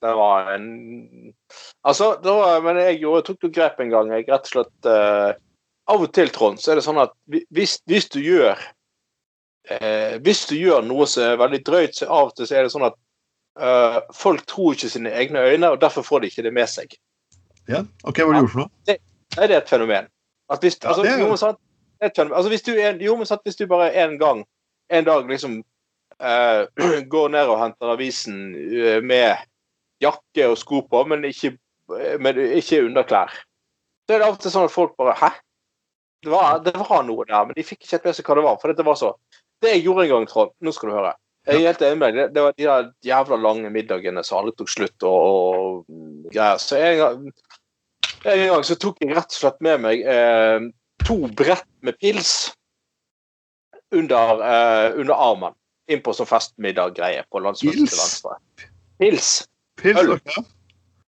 Det 0.00 0.12
var 0.14 0.50
en 0.52 0.66
Altså, 1.82 2.18
det 2.22 2.30
var, 2.30 2.60
men 2.60 2.76
jeg 2.76 2.98
gjorde, 3.00 3.22
tok 3.30 3.42
noe 3.46 3.52
grep 3.56 3.78
en 3.80 3.90
gang. 3.90 4.10
Jeg 4.12 4.26
rett 4.28 4.48
og 4.48 4.52
slett 4.52 4.88
eh, 4.92 5.30
Av 5.88 6.02
og 6.02 6.10
til, 6.12 6.28
Trond, 6.34 6.58
så 6.60 6.72
er 6.72 6.78
det 6.80 6.84
sånn 6.84 6.98
at 7.00 7.14
hvis, 7.54 7.78
hvis 7.88 8.08
du 8.12 8.18
gjør 8.20 8.60
eh, 9.70 10.18
Hvis 10.24 10.44
du 10.50 10.56
gjør 10.58 10.84
noe 10.86 11.06
som 11.10 11.24
er 11.30 11.40
veldig 11.40 11.62
drøyt, 11.66 11.96
så 11.96 12.08
av 12.10 12.30
og 12.30 12.36
til 12.36 12.48
så 12.50 12.58
er 12.58 12.66
det 12.66 12.72
sånn 12.74 12.86
at 12.90 12.96
eh, 13.60 13.98
folk 14.14 14.44
tror 14.50 14.74
ikke 14.76 14.90
sine 14.92 15.12
egne 15.16 15.42
øyne, 15.46 15.70
og 15.72 15.80
derfor 15.82 16.04
får 16.06 16.24
de 16.24 16.32
ikke 16.32 16.44
det 16.46 16.52
med 16.54 16.68
seg. 16.70 16.92
Ja, 17.70 17.80
ok, 18.04 18.20
Hva 18.20 18.34
har 18.34 18.36
du 18.36 18.44
gjort 18.44 18.52
for 18.52 18.64
noe? 18.66 18.70
Nei, 18.86 18.98
det 19.48 19.54
er 19.56 19.62
et 19.62 19.70
fenomen. 19.72 20.10
At 20.52 20.62
hvis, 20.62 20.76
Ja, 20.82 20.90
altså, 20.92 21.02
det 21.02 21.10
er 21.12 21.18
jo- 21.18 21.24
jo, 21.24 21.28
men 21.32 21.38
sant, 21.40 21.58
altså, 22.02 22.48
hvis 22.52 22.62
du, 22.62 22.72
jo, 23.02 23.16
men 23.16 23.26
sant, 23.26 23.42
hvis 23.44 23.56
du 23.58 23.66
bare 23.66 23.88
en 24.04 24.18
gang, 24.20 24.44
en 24.90 25.04
dag 25.08 25.26
liksom 25.26 25.56
eh, 25.58 25.64
går 27.12 27.28
ned 27.34 27.50
og 27.52 27.60
henter 27.60 27.92
avisen 27.92 28.38
eh, 28.56 29.02
med 29.04 29.36
jakke 30.02 30.48
og 30.50 30.56
sko 30.60 30.82
på, 30.88 31.02
men 31.10 31.26
ikke, 31.28 31.56
eh, 31.96 32.16
men 32.22 32.40
ikke 32.58 32.84
underklær, 32.86 33.34
så 34.06 34.16
er 34.16 34.22
det 34.22 34.30
til 34.40 34.54
sånn 34.54 34.68
at 34.68 34.74
folk 34.74 34.96
bare 34.98 35.16
Hæ? 35.18 35.30
Det 36.24 36.32
var, 36.32 36.58
det 36.64 36.74
var 36.78 37.04
noe 37.06 37.26
der, 37.28 37.44
men 37.46 37.54
de 37.54 37.64
fikk 37.66 37.84
ikke 37.84 37.96
helt 37.96 38.08
med 38.08 38.16
seg 38.16 38.26
hva 38.26 38.36
det 38.38 38.44
var. 38.46 38.56
For 38.58 38.74
det 38.74 38.84
var 38.86 38.96
så 38.98 39.12
Det 39.62 39.70
jeg 39.70 39.84
gjorde 39.84 40.06
en 40.06 40.10
gang, 40.10 40.24
Trond, 40.28 40.50
nå 40.60 40.72
skal 40.74 40.90
du 40.90 40.94
høre. 40.96 41.12
Jeg 41.46 41.60
er 41.60 41.68
helt 41.70 41.82
enig 41.86 41.98
med 42.00 42.08
deg. 42.08 42.16
Det, 42.18 42.24
det 42.34 42.42
var 42.42 42.56
de 42.56 42.66
der 42.66 42.88
jævla 43.06 43.36
lange 43.38 43.70
middagene 43.72 44.24
som 44.26 44.40
aldri 44.40 44.56
tok 44.58 44.72
slutt 44.72 45.06
og, 45.06 45.28
og 45.28 46.32
greier. 46.34 46.58
Så 46.60 46.80
en 46.80 46.98
gang, 46.98 47.28
en 48.32 48.42
gang 48.50 48.66
så 48.66 48.76
tok 48.82 48.98
jeg 49.04 49.14
rett 49.14 49.30
og 49.30 49.38
slett 49.38 49.62
med 49.64 49.84
meg 49.84 50.02
eh, 50.02 50.66
to 51.06 51.16
brett 51.38 51.68
med 51.86 51.96
pils 52.02 52.32
under, 53.94 54.42
eh, 54.42 54.98
under 54.98 55.14
armen 55.14 55.56
inn 55.92 56.02
på 56.04 56.14
sånn 56.16 56.28
festmiddag-greie 56.30 57.24
på 57.30 57.42
landsmøtet 57.44 57.90
til? 57.90 58.00
Venstre. 58.00 58.36
Pils. 59.00 59.30
Pils, 59.80 60.00
Øl. 60.00 60.18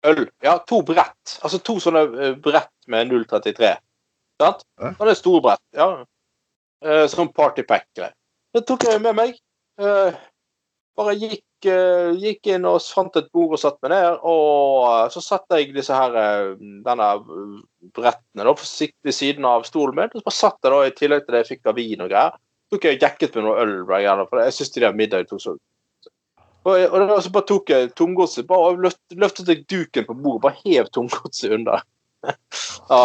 Øl. 0.08 0.26
Ja, 0.46 0.58
to 0.70 0.82
brett. 0.86 1.38
Altså 1.42 1.60
to 1.66 1.78
sånne 1.82 2.06
eh, 2.18 2.36
brett 2.42 2.74
med 2.92 3.12
033. 3.12 3.76
Sant? 4.42 4.66
Ja. 4.82 4.94
det 5.06 5.18
store 5.20 5.44
brett. 5.46 5.64
Ja. 5.78 5.90
Eh, 6.82 7.06
sånn 7.12 7.32
partypack-greier. 7.36 8.16
Det 8.52 8.66
tok 8.68 8.88
jeg 8.90 9.02
med 9.04 9.16
meg. 9.18 9.38
Eh, 9.82 10.20
bare 10.98 11.14
gikk, 11.16 11.46
eh, 11.70 12.12
gikk 12.20 12.50
inn 12.52 12.66
og 12.68 12.82
fant 12.84 13.16
et 13.20 13.30
bord 13.34 13.56
og 13.56 13.62
satt 13.62 13.78
meg 13.84 13.94
ned. 13.94 14.20
Og 14.28 14.88
eh, 14.90 15.10
så 15.14 15.24
satte 15.24 15.60
jeg 15.60 15.74
disse 15.76 15.96
her 15.96 16.18
eh, 16.20 16.54
denne 16.86 17.10
brettene 17.96 18.48
da, 18.48 18.56
forsiktig 18.58 19.08
ved 19.08 19.18
siden 19.18 19.48
av 19.48 19.68
stolen 19.70 19.98
min. 19.98 20.12
Og 20.12 20.22
så 20.22 20.28
bare 20.28 20.40
satt 20.40 20.60
jeg 20.66 20.74
da, 20.74 20.82
i 20.86 20.96
tillegg 20.98 21.26
til 21.26 21.38
det 21.38 21.44
jeg 21.44 21.52
fikk 21.54 21.72
av 21.72 21.78
vin 21.80 22.04
og 22.04 22.12
greier, 22.12 22.40
tok 22.72 22.88
jeg 22.88 23.02
jekket 23.02 23.36
med 23.38 23.48
noe 23.48 23.62
øl. 23.62 23.76
For 24.30 24.42
jeg 24.44 24.56
syns 24.58 24.74
de 24.76 24.84
der 24.86 24.98
middagene 24.98 25.30
tok 25.30 25.44
så 25.44 25.58
og, 26.62 26.78
og 26.94 27.24
så 27.26 27.32
bare 27.34 27.48
tok 27.50 27.72
jeg 27.74 27.90
tomgodset 27.98 28.46
bare 28.50 28.76
løft, 28.78 29.00
løftet 29.18 29.50
jeg 29.50 29.64
duken 29.66 30.06
på 30.06 30.14
bordet, 30.14 30.44
bare 30.44 30.60
hev 30.62 30.90
tomgodset 30.94 31.56
under. 31.58 31.82
ja, 32.92 33.00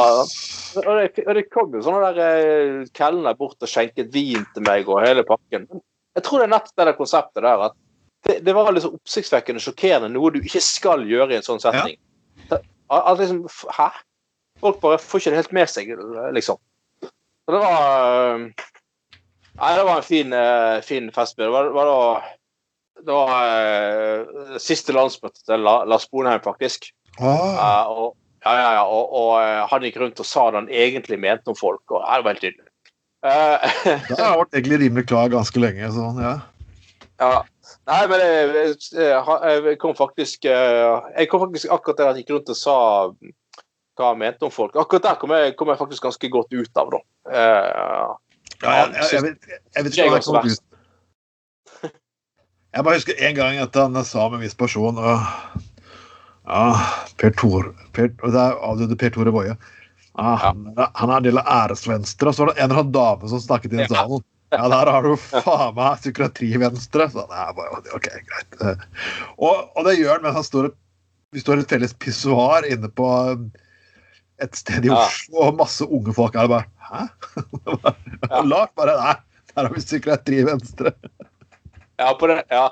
og, 0.82 0.90
det, 0.98 1.24
og 1.24 1.32
det 1.38 1.46
kom 1.48 1.72
jo 1.72 1.80
sånne 1.84 2.10
der 2.12 2.20
eh, 2.26 2.82
kelner 2.96 3.38
bort 3.38 3.56
og 3.64 3.70
skjenket 3.70 4.12
vin 4.12 4.44
til 4.52 4.66
meg 4.66 4.90
og 4.92 5.00
hele 5.06 5.24
pakken. 5.24 5.64
Jeg 6.16 6.26
tror 6.26 6.42
det 6.42 6.50
er 6.50 6.52
nettopp 6.52 6.76
det 6.76 6.88
der 6.90 6.98
konseptet 6.98 7.46
der 7.46 7.64
at 7.70 7.78
det, 8.26 8.38
det 8.44 8.54
var 8.56 8.68
liksom 8.74 8.98
oppsiktsvekkende 8.98 9.62
sjokkerende, 9.62 10.12
noe 10.12 10.34
du 10.34 10.42
ikke 10.42 10.60
skal 10.64 11.06
gjøre 11.08 11.32
i 11.32 11.38
en 11.38 11.46
sånn 11.46 11.62
setting. 11.62 11.96
At, 12.50 12.60
at 12.90 13.22
liksom, 13.22 13.44
Hæ? 13.72 13.88
Folk 14.60 14.80
bare 14.80 15.00
får 15.00 15.20
ikke 15.20 15.32
det 15.32 15.40
helt 15.42 15.56
med 15.56 15.68
seg, 15.68 15.90
liksom. 16.32 16.60
Så 17.04 17.54
det 17.54 17.60
var 17.60 18.36
eh, 18.36 18.68
Nei, 19.56 19.72
det 19.76 19.84
var 19.88 19.96
en 19.96 20.04
fin, 20.04 20.32
eh, 20.36 20.80
fin 20.84 21.08
festbil. 21.14 21.46
Det 21.48 21.52
var, 21.54 21.70
var 21.72 21.88
da 21.90 22.00
det 23.06 23.12
var 23.12 23.40
eh, 23.56 24.58
siste 24.62 24.94
landsmøte 24.96 25.42
til 25.44 25.64
La- 25.64 25.84
Lars 25.88 26.06
Bonheim, 26.10 26.40
faktisk. 26.44 26.90
Ah, 27.20 27.56
Eh, 27.56 27.90
og, 27.92 28.16
ja, 28.44 28.52
ja, 28.56 28.70
ja, 28.78 28.84
og, 28.84 29.12
og 29.16 29.70
han 29.70 29.84
gikk 29.84 29.96
rundt 30.00 30.20
og 30.22 30.28
sa 30.28 30.50
det 30.50 30.60
han 30.60 30.68
egentlig 30.70 31.18
mente 31.20 31.50
om 31.52 31.56
folk. 31.58 31.82
og 31.90 32.04
Det 32.04 32.24
var 32.24 32.34
helt 32.34 32.44
tydelig. 32.44 32.70
det 33.26 34.20
har 34.20 34.36
vært 34.38 34.54
egentlig 34.54 34.78
rimelig 34.84 35.06
klar 35.08 35.32
ganske 35.32 35.58
lenge. 35.58 35.88
Sånn, 35.90 36.20
ja. 36.22 36.34
ja. 37.18 37.40
Nei, 37.88 38.02
men 38.10 38.22
jeg, 38.22 38.76
jeg, 38.94 39.78
kom 39.82 39.96
faktisk 39.98 40.46
Jeg 40.46 41.26
kom 41.30 41.42
faktisk 41.42 41.72
akkurat 41.74 41.98
der 41.98 42.10
han 42.12 42.20
gikk 42.20 42.30
rundt 42.34 42.52
og 42.54 42.58
sa 42.58 42.76
hva 43.96 44.12
han 44.12 44.20
mente 44.20 44.46
om 44.46 44.52
folk. 44.54 44.76
Akkurat 44.78 45.08
der 45.08 45.18
kom 45.18 45.34
jeg, 45.34 45.56
kom 45.58 45.72
jeg 45.72 45.80
faktisk 45.80 46.06
ganske 46.06 46.30
godt 46.30 46.54
ut 46.54 46.82
av, 46.82 46.94
da. 46.94 47.02
Ja, 48.62 48.72
jeg, 48.72 48.94
jeg, 48.94 49.10
jeg, 49.12 49.22
vet, 49.22 49.48
jeg 49.76 49.84
vet 49.84 49.96
ikke 49.96 50.08
hva 50.10 50.18
jeg 50.18 50.26
kom 50.26 50.50
ut 50.50 51.92
Jeg 52.76 52.84
bare 52.84 52.98
husker 52.98 53.22
en 53.28 53.36
gang 53.36 53.58
at 53.62 53.76
han 53.78 53.96
sa 54.04 54.26
med 54.28 54.38
en 54.40 54.44
viss 54.44 54.56
person 54.58 54.98
og, 55.00 55.62
ja, 56.46 56.62
Per 57.20 57.32
Tor, 57.40 57.70
per, 57.96 58.10
Det 58.20 58.36
er 58.36 58.58
avdøde 58.68 58.98
Per 59.00 59.12
Tore 59.14 59.32
Boje. 59.34 59.56
Ja, 60.16 60.32
han, 60.40 60.66
han 60.76 61.10
er 61.12 61.16
en 61.16 61.24
del 61.26 61.40
av 61.40 61.48
Æresvenstre. 61.52 62.30
Og 62.30 62.36
så 62.36 62.44
var 62.44 62.52
det 62.52 62.60
en 62.60 62.68
eller 62.70 62.82
annen 62.82 62.92
dame 62.94 63.30
som 63.32 63.40
snakket 63.42 63.74
i 63.76 63.80
Ja. 63.82 63.88
salen. 63.92 64.24
Ja, 64.54 64.68
der 64.70 64.86
har 64.94 65.02
du 65.02 65.16
faen 65.18 65.72
meg 65.74 65.96
psykiatrivenstre! 65.98 67.08
Så 67.10 67.24
det 67.26 67.40
er 67.42 67.54
bare, 67.56 67.80
OK, 67.96 68.06
greit. 68.28 68.60
Og, 69.42 69.64
og 69.74 69.88
det 69.88 69.96
gjør 69.98 70.14
han 70.14 70.28
mens 70.28 70.38
han 70.38 70.46
står 70.46 70.68
vi 71.34 71.42
står 71.42 71.58
i 71.58 71.64
et 71.64 71.72
felles 71.74 71.96
pissoar 72.00 72.64
inne 72.70 72.88
på 72.94 73.08
et 74.40 74.54
sted 74.56 74.86
i. 74.86 74.92
Oslo, 74.94 75.48
og 75.48 75.58
masse 75.58 75.84
unge 75.84 76.14
folk 76.16 76.36
er 76.38 76.48
bare 76.52 76.68
Hæ? 76.90 77.06
Ja. 78.30 78.40
Lars 78.42 78.70
bare 78.76 78.96
Nei, 78.98 79.14
der 79.54 79.62
har 79.68 79.74
vi 79.74 79.80
psykiatri-venstre. 79.82 80.92
Ja, 81.98 82.12
på 82.18 82.26
det, 82.30 82.40
ja. 82.50 82.66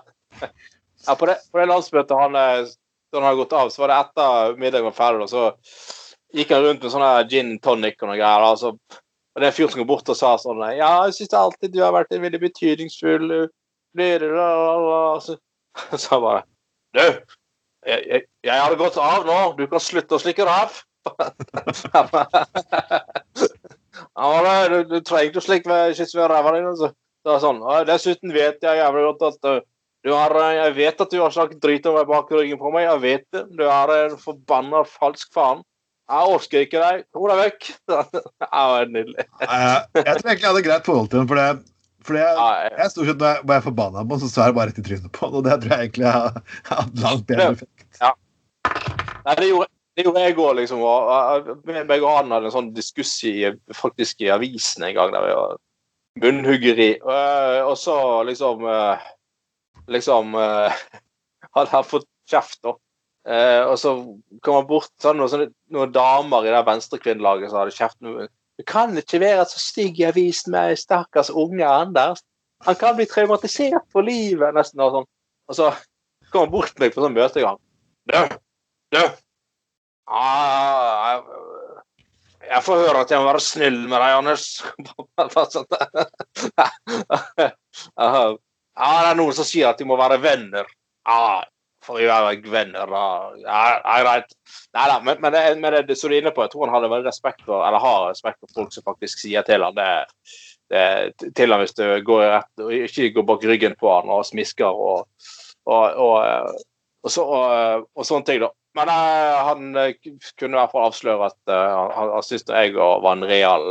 ja 1.07 1.15
på, 1.15 1.27
det, 1.29 1.37
på 1.53 1.61
det 1.61 1.69
landsmøtet 1.71 2.17
han, 2.19 2.37
eh, 2.37 2.67
han 3.15 3.27
hadde 3.27 3.41
gått 3.43 3.55
av, 3.57 3.71
så 3.73 3.85
var 3.85 3.93
det 3.93 3.99
etter 4.03 4.59
middagen 4.61 4.89
var 4.91 4.97
ferdig, 4.97 5.27
og 5.27 5.31
så 5.33 5.43
gikk 6.35 6.53
han 6.55 6.65
rundt 6.67 6.83
med 6.83 6.93
sånne 6.93 7.13
gin 7.31 7.55
tonic 7.63 8.03
og 8.03 8.11
noe 8.11 8.19
greier. 8.19 8.45
da, 8.45 8.57
så- 8.59 9.01
og 9.35 9.41
det 9.43 9.47
er 9.47 9.51
en 9.53 9.57
fyr 9.57 9.71
som 9.71 9.81
går 9.81 9.89
bort 9.91 10.09
og 10.09 10.17
sa 10.19 10.37
sånn 10.39 10.61
Ja, 10.77 10.91
jeg 11.07 11.15
syns 11.17 11.35
alltid 11.35 11.73
du 11.75 11.81
har 11.83 11.93
vært 11.95 12.13
en 12.15 12.23
veldig 12.23 12.41
betydningsfull 12.41 13.25
la». 13.31 15.21
Så 15.23 15.37
så 15.99 16.09
han 16.11 16.23
bare 16.23 16.43
Du, 16.95 17.01
jeg, 17.87 18.01
jeg, 18.07 18.23
jeg 18.45 18.61
hadde 18.63 18.77
gått 18.79 18.97
av 18.97 19.27
nå. 19.27 19.57
Du 19.59 19.67
kan 19.67 19.81
slutte 19.83 20.15
å 20.15 20.19
slikke 20.23 20.45
ræv. 20.47 20.83
Bare, 24.15 24.55
du, 24.73 24.79
du 24.91 25.01
trenger 25.01 25.31
ikke 25.31 25.43
å 25.43 25.47
slikke 25.49 25.79
kysse 25.99 26.19
ved 26.19 26.31
ræva 26.33 26.53
di. 26.57 26.65
altså. 26.67 26.91
Det 27.25 27.33
er 27.33 27.41
sånn. 27.45 27.61
Dessuten 27.89 28.35
vet 28.35 28.65
jeg 28.65 28.81
jævlig 28.83 29.05
godt 29.07 29.23
at 29.31 29.47
uh, 29.49 29.61
du 30.05 30.11
har, 30.13 30.35
uh, 30.37 30.51
jeg 30.59 30.75
vet 30.77 30.99
at 31.01 31.13
du 31.15 31.21
har 31.23 31.33
snakket 31.33 31.63
drit 31.63 31.87
om 31.89 31.95
meg 31.97 32.09
bak 32.11 32.33
ryggen 32.35 32.59
på 32.61 32.73
meg. 32.75 32.85
Jeg 32.89 33.01
vet 33.05 33.25
det. 33.33 33.45
Du 33.57 33.63
er 33.65 33.93
en 33.97 34.19
forbanna 34.21 34.83
falsk 34.89 35.31
faen. 35.33 35.63
Jeg 36.05 36.35
orker 36.37 36.67
ikke 36.67 36.83
deg. 36.83 37.05
Kom 37.17 37.31
deg 37.31 37.39
vekk. 37.47 37.71
Det 38.13 38.51
var 38.53 38.91
nydelig. 38.93 39.25
Eh, 39.41 39.79
jeg 40.03 40.05
tror 40.05 40.29
egentlig 40.29 40.35
jeg 40.45 40.51
hadde 40.51 40.67
greit 40.67 40.91
forhold 40.91 41.09
til 41.09 41.23
den, 41.23 41.31
for 41.31 41.41
det, 41.41 41.47
for 42.05 42.19
det 42.19 42.27
Ja, 42.27 42.49
jeg- 42.67 42.75
jeg 42.83 42.93
stort 42.93 43.09
sett 43.09 43.23
når 43.25 43.31
jeg, 43.39 43.47
er 43.57 43.65
forbanna 43.71 44.03
på 44.05 44.13
den, 44.19 44.21
så 44.27 44.29
svarer 44.35 44.53
jeg 44.53 44.59
bare 44.59 44.69
rett 44.69 44.83
i 44.83 44.85
trynet 44.91 45.13
på 45.17 45.31
den, 45.31 45.39
og 45.41 45.47
det 45.49 45.57
tror 45.63 45.73
jeg 45.79 45.89
egentlig 45.89 46.13
har 46.13 46.37
hatt 46.69 47.01
langt 47.07 47.25
bedre 47.31 47.47
effekt. 47.55 47.87
effekt. 47.89 48.21
Nei, 49.25 49.35
det 49.41 49.49
gjorde, 49.49 49.71
det 49.95 50.05
gjorde 50.07 50.25
jeg 50.25 50.35
òg, 50.37 50.57
liksom. 50.59 50.83
Og, 50.83 51.11
og 51.11 52.09
han 52.11 52.33
hadde 52.35 52.49
en 52.49 52.55
sånn 52.55 52.73
diskuss 52.75 53.13
i, 53.29 53.53
faktisk 53.75 54.25
i 54.25 54.33
avisen 54.35 54.87
en 54.87 54.95
gang. 54.97 55.13
der 55.15 55.27
vi 55.27 55.37
var 55.39 55.61
Munnhuggeri. 56.23 56.91
Og, 57.03 57.71
og 57.71 57.77
så 57.79 57.99
liksom 58.27 58.67
eh, 58.71 59.11
Liksom 59.91 60.35
eh, 60.41 60.83
Hadde 61.55 61.71
han 61.71 61.87
fått 61.87 62.07
kjeft, 62.31 62.63
da. 62.65 62.73
Eh, 63.29 63.63
og 63.69 63.77
så 63.81 63.93
kom 64.45 64.59
han 64.59 64.67
bort 64.69 64.91
så 65.01 65.11
hadde 65.11 65.21
noen, 65.21 65.53
noen 65.73 65.93
damer 65.95 66.45
i 66.45 66.53
det 66.53 66.63
venstrekvinnelaget 66.67 67.53
som 67.53 67.61
hadde 67.61 67.77
kjeft. 67.77 68.01
Du 68.59 68.65
kan 68.69 68.97
ikke 68.99 69.21
være 69.23 69.45
så 69.51 69.61
stygg 69.61 70.01
i 70.01 70.09
avisen 70.09 70.55
med 70.55 70.77
stakkars 70.81 71.31
unge 71.31 71.67
Anders. 71.69 72.25
Han 72.65 72.79
kan 72.81 72.97
bli 72.97 73.07
traumatisert 73.09 73.85
for 73.93 74.07
livet, 74.07 74.57
nesten. 74.57 74.83
Og, 74.83 74.99
sånn. 74.99 75.09
og 75.51 75.59
så 75.59 75.71
kom 76.33 76.47
han 76.47 76.55
bort 76.55 76.75
til 76.75 76.87
meg 76.87 76.97
på 76.97 77.05
sånn 77.05 77.17
møtegang. 77.17 77.61
Du, 78.11 78.19
du. 78.97 79.03
Ah, 80.05 81.23
jeg, 82.45 82.61
får 82.67 82.83
høre 82.83 83.05
at 83.05 83.13
jeg 83.13 83.23
må 83.23 83.29
være 83.31 83.41
snill 83.41 83.81
med 83.89 83.97
deg, 83.97 84.17
Anders. 84.19 84.47
Ja, 88.75 88.89
det 89.01 89.11
er 89.11 89.19
noen 89.19 89.37
som 89.37 89.47
sier 89.47 89.71
at 89.71 89.79
de 89.79 89.87
må 89.87 89.97
være 89.99 90.19
venner. 90.23 90.67
Ja, 91.07 91.45
får 91.87 92.01
vi 92.01 92.09
være 92.09 92.51
venner, 92.51 92.91
da? 92.91 93.05
Ja, 93.45 94.01
greit. 94.03 94.35
Nei 94.75 94.87
da, 94.91 94.99
men, 95.05 95.21
men, 95.23 95.37
men 95.63 95.77
det, 95.87 95.97
som 95.99 96.11
du 96.11 96.17
er 96.17 96.25
inne 96.25 96.33
på, 96.35 96.45
jeg 96.45 96.53
tror 96.55 96.67
han 96.67 96.75
hadde 96.77 96.91
veldig 96.93 97.11
respekt 97.11 97.45
for, 97.47 97.63
eller 97.67 97.83
har 97.83 98.09
respekt 98.09 98.41
for 98.41 98.59
folk 98.59 98.75
som 98.75 98.87
faktisk 98.87 99.23
sier 99.23 99.47
til 99.47 99.65
han 99.65 99.79
det, 99.79 99.89
det 100.73 101.33
til 101.37 101.55
han 101.55 101.63
hvis 101.63 101.77
du 101.79 101.85
går 102.07 102.27
rett 102.33 102.67
ikke 102.81 103.13
går 103.19 103.29
bak 103.31 103.47
ryggen 103.47 103.79
på 103.79 103.93
han 103.93 104.11
og 104.11 104.25
smisker 104.27 104.85
og, 104.89 105.07
og, 105.69 105.85
og, 106.07 106.59
og, 107.05 107.13
så, 107.13 107.27
og 107.85 108.09
sånne 108.09 108.29
ting, 108.31 108.43
da. 108.43 108.51
Men 108.75 108.91
uh, 108.91 109.37
han 109.49 109.77
eh, 109.79 109.95
kunne 110.39 110.57
i 110.57 110.61
hvert 110.61 110.73
fall 110.73 110.89
avsløre 110.89 111.29
at 111.31 111.53
eh, 111.53 111.77
han, 111.95 112.11
han 112.17 112.27
syntes 112.27 112.51
jeg 112.51 112.75
var 112.75 113.13
en 113.13 113.29
real 113.29 113.69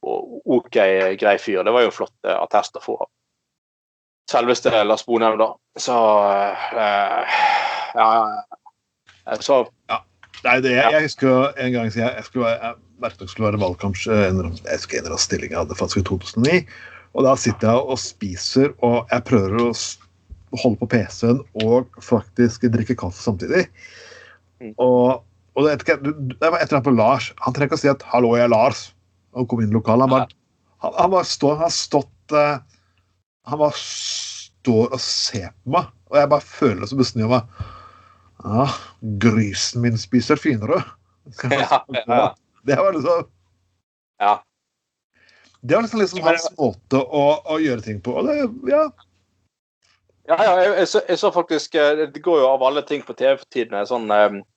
og 0.00 0.50
OK 0.56 0.76
grei 1.20 1.34
fyr. 1.40 1.62
Det 1.64 1.72
var 1.72 1.84
jo 1.84 1.94
flott 1.94 2.30
attest 2.32 2.76
å 2.76 2.84
få 2.84 2.98
av 3.00 3.08
Selveste 4.30 4.70
Lars 4.86 5.02
Bonheim, 5.08 5.40
da. 5.40 5.50
Så 5.76 5.96
Ja, 6.76 8.06
ja. 8.06 9.40
Så 9.42 9.64
Nei, 10.44 10.54
det, 10.64 10.70
jeg, 10.72 10.92
jeg 10.94 11.04
husker 11.04 11.50
en 11.60 11.72
gang 11.74 11.90
jeg, 11.90 12.00
jeg 12.00 12.24
skulle, 12.24 12.52
jeg 12.54 12.76
jeg 13.00 13.28
skulle 13.28 13.48
være 13.48 13.60
valgkamp 13.60 13.96
Jeg 13.96 14.04
husker 14.04 14.98
en 14.98 15.04
eller 15.04 15.14
annen 15.14 15.24
stilling 15.24 15.52
jeg 15.52 15.60
hadde 15.60 15.78
faktisk 15.78 16.02
i 16.02 16.06
2009. 16.08 16.60
Og 17.16 17.26
da 17.26 17.34
sitter 17.40 17.72
jeg 17.72 17.88
og 17.92 17.98
spiser, 17.98 18.68
og 18.86 19.08
jeg 19.10 19.26
prøver 19.26 19.56
å 19.64 19.70
holde 20.60 20.78
på 20.80 20.88
PC-en 20.92 21.40
og 21.64 21.88
faktisk 22.04 22.68
drikke 22.70 22.98
kaffe 22.98 23.22
samtidig. 23.22 23.66
Mm. 24.60 24.74
Og 24.78 25.26
Og 25.58 25.66
det, 25.66 25.82
det 25.82 26.46
var 26.46 26.60
et 26.60 26.68
eller 26.68 26.78
annet 26.78 26.86
på 26.86 26.94
Lars. 26.94 27.32
Han 27.42 27.54
trenger 27.54 27.72
ikke 27.72 27.78
å 27.80 27.82
si 27.82 27.88
at 27.90 28.04
'hallo, 28.06 28.36
jeg 28.38 28.46
er 28.46 28.52
Lars' 28.52 28.92
og 29.34 29.48
kom 29.50 29.62
inn 29.62 29.72
i 29.72 29.74
lokalet. 29.74 30.06
Han 30.06 30.12
bare, 30.14 30.28
han, 30.84 30.94
han 30.98 31.10
bare 31.10 31.26
står 31.26 31.56
Han 31.56 31.66
har 31.66 31.74
stått 31.74 32.34
uh, 32.34 32.62
Han 33.50 33.58
bare 33.58 33.74
står 33.80 34.94
og 34.94 35.00
ser 35.02 35.50
på 35.64 35.74
meg, 35.74 35.90
og 36.10 36.18
jeg 36.20 36.30
bare 36.30 36.46
føler 36.46 36.80
det 36.80 36.90
som 36.92 37.00
det 37.00 37.08
snør 37.08 37.32
meg. 37.34 37.66
Ja, 38.44 38.68
grisen 39.20 39.82
min 39.84 39.98
spiser 39.98 40.40
finere. 40.40 40.82
Ja, 41.50 41.84
ja. 42.06 42.34
Det 42.66 42.76
var 42.76 42.92
liksom 42.92 43.26
Ja. 44.20 44.42
Det 45.60 45.74
var 45.74 45.82
liksom, 45.82 46.00
liksom 46.00 46.22
hans 46.24 46.48
måte 46.56 46.96
å, 46.96 47.24
å 47.44 47.58
gjøre 47.60 47.84
ting 47.84 48.00
på. 48.00 48.14
Og 48.16 48.26
det, 48.26 48.38
ja, 48.70 48.86
Ja, 50.30 50.38
ja 50.44 50.54
jeg, 50.62 50.70
jeg, 50.78 50.88
så, 50.88 51.02
jeg 51.08 51.18
så 51.20 51.30
faktisk 51.34 51.74
eh, 51.74 52.06
Det 52.14 52.22
går 52.24 52.40
jo 52.40 52.48
av 52.48 52.64
alle 52.64 52.82
ting 52.86 53.04
på 53.04 53.14
TV 53.18 53.36
for 53.36 53.48
tiden 53.52 53.86
sånn 53.86 54.08
eh, 54.14 54.26
pro, 54.30 54.40
eh, 54.40 54.49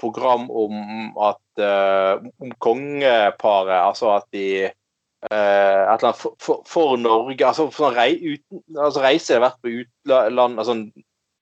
program 0.00 0.48
om 0.50 1.18
at 1.22 1.62
eh, 1.62 2.24
Om 2.42 2.54
kongeparet. 2.58 3.78
Altså 3.78 4.10
at 4.16 4.26
de 4.34 4.46
eh, 4.66 6.12
for, 6.12 6.34
for, 6.42 6.62
for 6.66 6.96
Norge 6.96 7.46
altså, 7.46 7.68
for 7.70 7.86
sånn 7.88 7.98
rei, 7.98 8.14
uten, 8.18 8.62
altså 8.74 9.04
Reise 9.04 9.36
har 9.36 9.44
vært 9.46 9.60
på 9.62 9.74
utland 9.82 10.58
altså, 10.58 10.78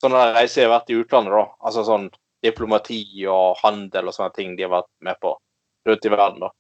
Sånne 0.03 0.23
reiser 0.35 0.67
har 0.67 0.81
vært 0.81 0.91
i 0.91 0.97
utlandet, 0.99 1.31
da. 1.31 1.45
Altså 1.63 1.85
sånn 1.87 2.09
diplomati 2.43 3.05
og 3.31 3.61
handel 3.63 4.09
og 4.11 4.17
sånne 4.17 4.35
ting 4.35 4.57
de 4.59 4.65
har 4.67 4.73
vært 4.73 4.89
med 5.07 5.19
på 5.23 5.37
rundt 5.87 6.09
i 6.09 6.11
verden. 6.11 6.43
da. 6.43 6.51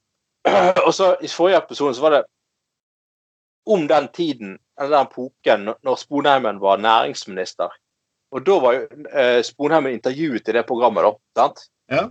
Og 0.87 0.93
så 0.95 1.09
I 1.18 1.30
forrige 1.30 1.59
episode 1.59 1.97
så 1.99 2.05
var 2.05 2.14
det 2.14 2.20
om 3.66 3.89
den 3.91 4.07
tiden, 4.14 4.57
eller 4.78 4.95
den 4.95 5.11
epoken, 5.11 5.72
når 5.83 5.99
Sponheimen 5.99 6.61
var 6.62 6.78
næringsminister. 6.83 7.74
Og 8.33 8.45
da 8.47 8.59
var 8.62 8.78
jo 8.78 9.07
eh, 9.12 9.39
Sponheim 9.45 9.91
intervjuet 9.93 10.49
i 10.49 10.57
det 10.57 10.64
programmet, 10.68 11.05
da. 11.05 11.43
sant? 11.43 11.66
Ja. 11.93 12.07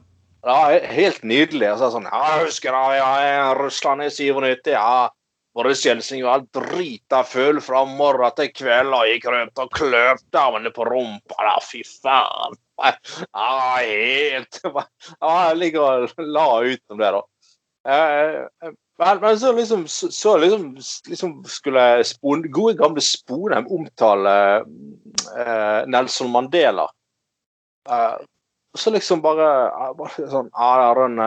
Ja, 0.46 0.60
Helt 0.90 1.24
nydelig. 1.28 1.68
Altså, 1.70 1.92
sånn, 1.96 2.08
ja, 2.10 2.22
jeg 2.36 2.48
husker 2.48 2.74
da, 2.74 2.84
ja, 2.98 3.50
Russland 3.58 4.06
i 4.06 4.10
97, 4.14 4.72
ja. 4.74 5.10
Boris 5.54 5.82
Jeltsin 5.84 6.24
var 6.24 6.46
drita 6.56 7.26
full 7.28 7.60
fra 7.60 7.82
morgen 7.84 8.32
til 8.38 8.54
kveld 8.56 8.96
og 8.96 9.10
gikk 9.10 9.26
rundt 9.34 9.60
og 9.60 9.74
kløp 9.76 10.22
damene 10.32 10.72
på 10.72 10.86
rumpa. 10.88 11.36
Da, 11.38 11.58
fy 11.66 11.84
faen. 11.84 12.56
Ja, 12.82 13.50
helt 13.84 14.62
Ja, 14.64 15.34
jeg 15.52 15.58
ligger 15.60 16.08
og 16.08 16.24
la 16.24 16.48
ut 16.66 16.96
om 16.96 17.02
det, 17.02 17.12
da. 17.18 18.72
Eh, 19.02 19.08
men, 19.08 19.22
men 19.22 19.40
så 19.40 19.54
liksom, 19.54 19.88
så, 19.88 20.12
så 20.12 20.38
liksom, 20.38 20.78
liksom 21.08 21.44
skulle 21.48 22.04
Spon, 22.04 22.44
gode 22.52 22.78
gamle 22.78 23.02
Sponheim 23.02 23.68
omtale 23.68 24.36
eh, 25.38 25.88
Nelson 25.88 26.32
Mandela. 26.32 26.88
Eh, 27.90 28.16
så 28.78 28.92
liksom 28.92 29.22
bare, 29.22 29.50
eh, 29.68 29.92
bare 29.98 30.30
sånn 30.30 30.50
Ja, 30.54 30.72
det 30.78 30.88
er 30.88 31.06
en 31.06 31.20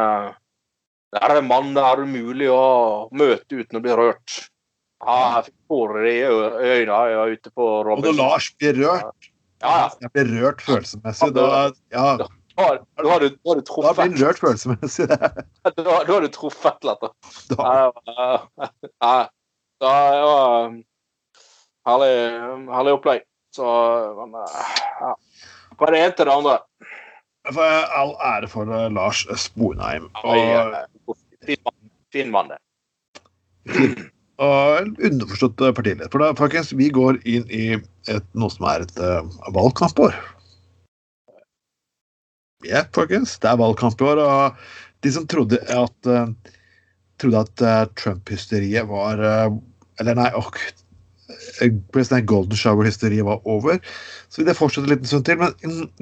er 1.15 1.31
det 1.31 1.39
er 1.39 1.47
mann 1.47 1.75
det 1.77 1.83
er 1.87 2.01
umulig 2.03 2.49
å 2.51 3.07
møte 3.15 3.61
uten 3.61 3.79
å 3.79 3.83
bli 3.85 3.95
rørt. 3.95 4.39
Ja, 5.05 5.19
jeg 5.37 5.51
fikk 5.51 5.59
tårer 5.71 6.07
i 6.11 6.17
øynene 6.25 6.97
jeg 7.11 7.19
var 7.21 7.35
ute 7.37 7.53
på 7.55 7.69
Og 7.85 8.03
når 8.03 8.17
Lars 8.19 8.49
blir 8.59 8.75
rørt, 8.81 9.29
Ja, 9.63 9.75
ja. 9.85 9.91
jeg 10.01 10.11
blir 10.17 10.33
rørt 10.41 10.65
følelsesmessig, 10.65 11.31
da, 11.37 11.71
ja, 11.95 12.07
Da 12.19 12.27
har 12.63 12.81
da 13.03 13.09
har 13.11 13.21
du, 13.21 13.29
da 13.29 13.51
har 13.51 13.59
du 13.59 13.61
da 13.61 13.61
blir 13.61 13.65
truffet 13.69 14.21
rørt 14.23 14.41
følelsesmessig. 14.43 15.09
det. 15.11 15.31
Da, 15.65 15.73
da 15.83 16.13
har 16.13 16.21
du 16.23 16.29
truffet 16.33 16.87
annet. 16.87 17.15
Da. 19.05 19.29
Det 19.83 19.91
var 19.91 20.67
um, 20.69 20.77
herlig, 21.89 22.13
herlig 22.77 22.93
opplegg. 22.95 23.25
Så 23.57 23.67
men, 24.19 24.37
uh, 24.39 24.69
ja. 25.01 25.15
Fra 25.79 25.91
det 25.91 26.01
ene 26.01 26.15
til 26.17 26.31
det 26.31 26.35
andre. 26.35 26.59
All 27.45 28.15
ære 28.25 28.49
for 28.49 28.71
eh, 28.73 28.87
Lars 28.95 29.25
Sponheim. 29.37 30.07
Og, 30.23 30.39
uh, 30.39 31.19
Fin 31.45 31.61
mann, 31.67 31.91
fin 32.15 32.31
mann, 32.33 32.55
det. 32.55 32.61
og 34.41 34.95
underforstått 35.05 35.61
eh, 35.61 35.75
partileder. 35.77 36.09
For 36.15 36.25
da, 36.25 36.31
folkens, 36.39 36.73
vi 36.79 36.89
går 36.95 37.19
inn 37.29 37.45
i 37.53 37.67
et, 38.09 38.31
noe 38.33 38.55
som 38.55 38.65
er 38.71 38.87
et 38.87 39.03
valgkampår. 39.53 40.17
Ja, 42.65 42.85
folkens, 42.97 43.37
det 43.43 43.51
er 43.51 43.61
valgkampår, 43.61 44.21
og 44.25 45.05
de 45.05 45.13
som 45.13 45.27
trodde 45.29 45.61
at 45.69 46.09
uh, 46.09 46.33
trodde 47.21 47.45
at 47.45 47.65
uh, 47.65 47.85
Trump-hysteriet 48.01 48.89
var 48.89 49.21
uh, 49.21 49.55
Eller 50.03 50.17
nei, 50.19 50.31
eh, 50.35 51.75
President 51.95 52.27
Golden 52.27 52.59
Shower-hysteriet 52.59 53.23
var 53.25 53.45
over. 53.47 53.79
Så 54.29 54.41
vil 54.41 54.49
det 54.49 54.57
fortsette 54.59 54.89
en 54.89 54.91
liten 54.91 55.07
stund 55.07 55.29
til, 55.29 55.39
men 55.39 55.53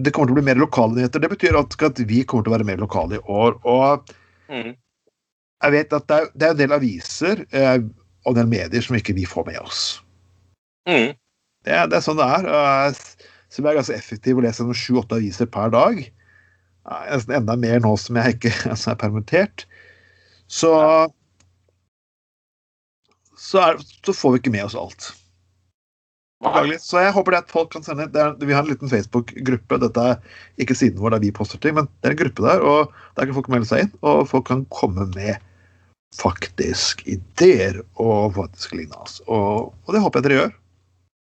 det 0.01 0.15
kommer 0.15 0.31
til 0.31 0.33
å 0.33 0.39
bli 0.39 0.47
mer 0.47 0.61
lokale 0.63 0.97
nyheter. 0.97 1.21
Det 1.21 1.29
betyr 1.35 1.59
at, 1.61 1.77
at 1.77 2.01
vi 2.09 2.23
kommer 2.25 2.47
til 2.47 2.55
å 2.55 2.57
være 2.57 2.69
mer 2.71 2.81
lokale 2.81 3.19
i 3.19 3.25
år. 3.29 3.59
og 3.69 4.15
Mm. 4.53 4.75
jeg 5.65 5.73
vet 5.73 5.93
at 5.97 6.09
det 6.09 6.17
er, 6.17 6.27
det 6.35 6.47
er 6.47 6.51
en 6.53 6.59
del 6.59 6.73
aviser 6.77 7.45
eh, 7.57 7.79
og 8.27 8.33
en 8.33 8.41
del 8.43 8.51
medier 8.51 8.85
som 8.85 8.97
ikke 8.99 9.15
vi 9.17 9.25
får 9.25 9.47
med 9.49 9.61
oss. 9.63 10.03
Mm. 10.89 11.15
Det, 11.65 11.79
det 11.89 11.97
er 11.97 12.05
sånn 12.05 12.19
det 12.19 12.27
er. 12.27 12.99
Så 13.53 13.63
vi 13.63 13.71
er 13.71 13.79
ganske 13.79 13.97
effektiv 13.97 14.41
og 14.41 14.47
leser 14.47 14.73
sju-åtte 14.77 15.19
aviser 15.21 15.49
per 15.53 15.73
dag. 15.73 16.03
Nesten 16.83 17.37
enda 17.39 17.57
mer 17.57 17.83
nå 17.83 17.95
som 18.01 18.19
jeg 18.19 18.37
ikke 18.37 18.55
altså 18.75 18.93
er 18.93 19.01
permittert. 19.03 19.67
Så 20.51 20.73
så, 23.43 23.59
er, 23.59 23.83
så 24.07 24.15
får 24.15 24.33
vi 24.33 24.43
ikke 24.43 24.55
med 24.55 24.65
oss 24.69 24.79
alt. 24.79 25.11
Så 26.83 26.99
jeg 26.99 27.15
håper 27.15 27.35
det 27.35 27.41
at 27.45 27.53
folk 27.55 27.71
kan 27.75 27.85
sende 27.87 28.09
det 28.11 28.19
er, 28.19 28.33
Vi 28.39 28.55
har 28.55 28.65
en 28.65 28.71
liten 28.71 28.91
Facebook-gruppe. 28.91 29.79
Dette 29.83 30.07
er 30.13 30.63
ikke 30.63 30.75
siden 30.79 30.99
vår 31.03 31.15
der 31.15 31.23
vi 31.23 31.31
poster 31.35 31.61
ting, 31.63 31.77
men 31.79 31.87
det 32.03 32.11
er 32.11 32.17
en 32.17 32.21
gruppe 32.25 32.47
der, 32.47 32.63
og 32.67 32.95
der 33.19 33.29
kan 33.29 33.37
folk 33.37 33.51
melde 33.53 33.69
seg 33.71 33.85
inn. 33.85 33.93
Og 34.03 34.27
folk 34.31 34.49
kan 34.51 34.65
komme 34.75 35.07
med 35.15 35.39
faktisk 36.19 37.07
ideer 37.09 37.81
og 38.03 38.35
faktisk 38.37 38.75
ligne 38.77 38.99
oss. 39.01 39.21
Og, 39.27 39.71
og 39.71 39.95
det 39.95 40.03
håper 40.03 40.21
jeg 40.21 40.29
dere 40.29 40.41
gjør. 40.41 40.59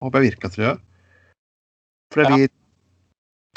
Håper 0.02 0.20
jeg 0.20 0.32
virkelig 0.32 0.48
at 0.50 0.58
dere 0.58 0.68
gjør. 0.70 0.82
For 2.12 2.22
det 2.24 2.32
blir, 2.32 2.56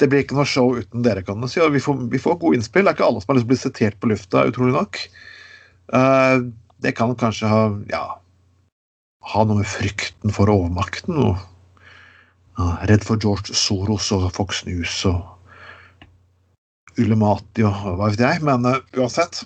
det 0.01 0.09
blir 0.11 0.25
ikke 0.25 0.35
noe 0.35 0.47
show 0.49 0.73
uten 0.75 1.05
dere, 1.05 1.23
kan 1.23 1.39
man 1.39 1.51
si. 1.51 1.61
Og 1.63 1.71
vi 1.75 1.81
får, 1.83 2.05
vi 2.11 2.19
får 2.21 2.37
gode 2.41 2.59
innspill. 2.59 2.83
Det 2.83 2.91
er 2.91 2.97
ikke 2.97 3.07
alle 3.07 3.23
som 3.23 3.31
har 3.31 3.39
lyst 3.39 3.45
til 3.45 3.49
å 3.49 3.53
bli 3.53 3.61
sitert 3.61 3.99
på 4.01 4.11
lufta, 4.11 4.45
utrolig 4.49 4.75
nok. 4.75 5.01
Uh, 5.93 6.51
det 6.83 6.95
kan 6.97 7.13
kanskje 7.19 7.49
ha 7.49 7.61
ja, 7.91 8.03
ha 9.31 9.43
noe 9.45 9.61
med 9.61 9.69
frykten 9.69 10.33
for 10.33 10.51
overmakten 10.51 11.19
og 11.21 11.35
ja, 12.57 12.67
Redd 12.89 13.05
for 13.05 13.21
George 13.21 13.55
Soros 13.55 14.09
og 14.15 14.27
Fox 14.35 14.63
News 14.67 14.97
og 15.09 15.23
Ulemati 16.99 17.65
og 17.67 17.87
hva 17.99 18.09
vet 18.11 18.23
jeg. 18.25 18.43
Men 18.47 18.67
uh, 18.67 18.81
uansett. 18.99 19.45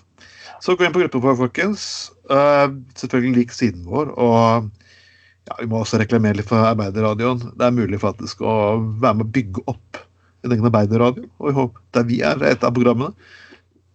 Så 0.60 0.76
gå 0.76 0.84
inn 0.84 0.95
på 0.95 1.04
gruppen 1.04 1.24
vår, 1.24 1.38
folkens. 1.39 1.84
Eh, 2.28 2.66
selvfølgelig 3.00 3.38
lik 3.38 3.54
siden 3.56 3.86
vår. 3.88 4.12
Og 4.20 4.68
ja, 5.47 5.56
vi 5.62 5.70
må 5.72 5.80
også 5.80 6.02
reklamere 6.02 6.41
litt 6.41 6.50
for 6.50 6.68
Arbeiderradioen. 6.68 7.45
Det 7.56 7.64
er 7.64 7.78
mulig 7.78 8.02
faktisk 8.02 8.43
å 8.43 8.54
være 9.00 9.22
med 9.22 9.30
å 9.30 9.34
bygge 9.38 9.64
opp 9.72 10.02
en 10.45 10.55
egen 10.55 10.69
arbeiderradio. 10.69 11.27
Og 11.39 11.51
jeg 11.51 11.57
håper, 11.57 11.85
der 11.97 12.09
vi 12.09 12.19
er 12.25 12.43
et 12.47 12.65
av 12.65 12.75
programmene. 12.75 13.13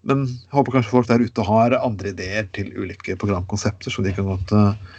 Men 0.05 0.27
jeg 0.29 0.53
håper 0.53 0.77
kanskje 0.77 0.93
folk 0.93 1.09
der 1.09 1.25
ute 1.25 1.47
har 1.49 1.77
andre 1.79 2.13
ideer 2.13 2.49
til 2.57 2.73
ulike 2.77 3.17
programkonsepter 3.21 3.93
som 3.93 4.05
de 4.05 4.13
kan 4.13 4.29
godt 4.29 4.53
eh, 4.53 4.99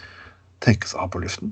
tenke 0.65 0.89
seg 0.89 0.97
å 0.97 1.03
ha 1.03 1.11
på 1.13 1.21
luften. 1.21 1.51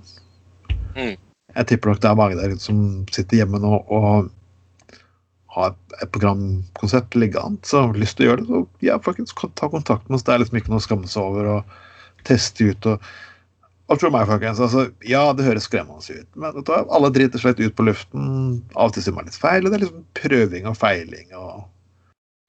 Mm. 0.97 1.19
Jeg 1.53 1.67
tipper 1.69 1.91
nok 1.91 2.01
det 2.01 2.09
er 2.09 2.17
mange 2.17 2.39
der 2.39 2.55
ute 2.55 2.65
som 2.65 2.79
sitter 3.13 3.43
hjemme 3.43 3.61
nå 3.61 3.77
og 3.77 4.31
har 5.53 5.75
et 6.01 6.09
programkonsept 6.09 7.13
liggende, 7.13 7.61
så 7.61 7.83
har 7.83 7.99
lyst 8.01 8.17
til 8.17 8.25
å 8.25 8.29
gjøre 8.31 8.41
det, 8.41 8.47
så 8.49 8.87
ja, 8.87 8.97
folkens, 9.05 9.35
ta 9.37 9.69
kontakt 9.69 10.07
med 10.09 10.17
oss. 10.17 10.25
Det 10.25 10.33
er 10.33 10.41
liksom 10.41 10.57
ikke 10.57 10.73
noe 10.73 10.81
å 10.81 10.85
skamme 10.87 11.11
seg 11.11 11.27
over 11.27 11.49
å 11.51 11.57
teste 12.25 12.71
ut. 12.71 12.87
og 12.89 13.05
og 13.91 13.99
tro 13.99 14.09
meg, 14.13 14.27
folkens, 14.29 14.59
altså, 14.63 14.86
Ja, 15.05 15.25
det 15.36 15.45
høres 15.45 15.65
skremmende 15.67 15.99
ut, 16.21 16.27
men 16.36 16.53
vet 16.55 16.65
du 16.65 16.73
alle 16.73 17.09
driter 17.13 17.39
slett 17.41 17.59
ut 17.59 17.75
på 17.75 17.84
luften. 17.86 18.61
Av 18.75 18.88
og 18.89 18.93
til 18.95 19.03
sier 19.03 19.13
man 19.17 19.25
litt 19.27 19.36
feil, 19.38 19.65
og 19.65 19.71
det 19.73 19.79
er 19.81 19.84
liksom 19.86 20.05
prøving 20.15 20.67
og 20.71 20.77
feiling. 20.79 21.34
og 21.36 21.65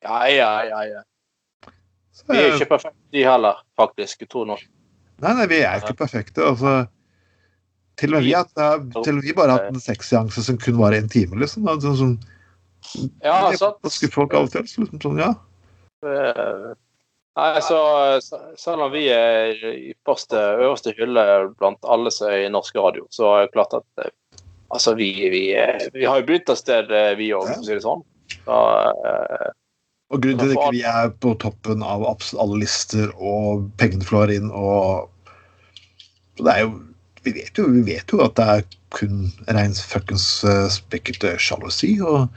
Ja, 0.05 0.21
ja, 0.31 0.53
ja. 0.69 0.81
ja. 0.93 1.03
så, 2.13 2.25
Vi 2.29 2.39
er 2.39 2.55
ikke 2.55 2.69
perfekte, 2.77 2.99
de 3.13 3.25
heller, 3.25 3.63
faktisk. 3.77 4.21
Jeg 4.21 4.29
tror 4.31 4.47
nok. 4.47 4.63
Nei, 5.23 5.33
nei, 5.35 5.47
vi 5.51 5.59
er 5.65 5.81
ikke 5.81 5.97
perfekte. 5.97 6.43
altså 6.45 6.87
til 7.97 8.11
og 8.15 8.19
med 8.21 8.25
vi, 8.27 8.33
har- 8.35 9.03
til 9.05 9.13
og 9.13 9.15
med 9.15 9.23
vi 9.23 9.33
bare 9.33 9.53
hatt 9.55 9.69
en 9.71 9.79
sexseanse 9.81 10.43
som 10.43 10.57
kun 10.59 10.75
varer 10.79 11.01
én 11.03 11.09
time. 11.11 11.39
liksom. 11.41 11.63
Sånn, 11.81 11.97
sånn, 11.97 12.19
Ja, 13.23 13.53
sant. 13.57 13.77
skuffer 13.89 14.13
folk 14.13 14.35
av 14.35 14.43
og 14.45 14.51
til. 14.51 14.63
Liksom 14.63 15.01
sånn, 15.01 15.19
ja. 15.19 15.35
Nei, 17.35 17.61
så, 17.67 17.79
Selv 18.61 18.87
om 18.87 18.93
vi 18.95 19.09
er 19.11 19.59
i 19.73 19.95
første, 20.07 20.39
øverste 20.63 20.95
hylle 20.99 21.25
blant 21.59 21.83
alle 21.91 22.13
som 22.15 22.31
er 22.31 22.45
i 22.45 22.53
norsk 22.53 22.77
radio, 22.79 23.07
så 23.11 23.33
er 23.35 23.47
det 23.47 23.55
klart 23.57 23.75
at 23.81 24.05
eh, 24.05 24.13
altså 24.75 24.95
vi, 24.99 25.11
vi, 25.33 25.49
eh, 25.59 25.89
vi 25.97 26.07
har 26.07 26.21
jo 26.21 26.29
begynt 26.29 26.53
et 26.53 26.61
sted, 26.63 26.93
eh, 26.95 27.13
vi 27.19 27.33
òg, 27.35 27.49
for 27.51 27.65
å 27.65 27.67
si 27.67 27.75
det 27.75 27.83
sånn. 27.85 28.05
Så, 28.37 28.61
eh, 29.11 29.51
Og 30.15 30.23
grunnen 30.23 30.45
til 30.45 30.53
at 30.53 30.61
ikke 30.61 30.77
vi 30.77 30.85
er 30.87 31.11
på 31.25 31.35
toppen 31.43 31.83
av 31.83 32.07
absolutt 32.07 32.45
alle 32.45 32.61
lister, 32.63 33.11
og 33.19 33.67
pengene 33.83 34.07
flår 34.07 34.37
inn, 34.37 34.53
og 34.55 35.11
så 36.39 36.47
det 36.47 36.55
er 36.55 36.65
jo 36.67 36.73
vi 37.25 37.33
vet 37.33 37.57
jo, 37.57 37.65
vi 37.73 37.81
vet 37.87 38.13
jo 38.13 38.19
at 38.21 38.35
det 38.37 38.47
er 38.53 38.65
kun 38.95 39.31
rein 39.49 39.73
fuckings 39.75 40.27
uh, 40.45 40.67
spekket 40.71 41.25
sjalusi. 41.41 41.97
Og 42.05 42.29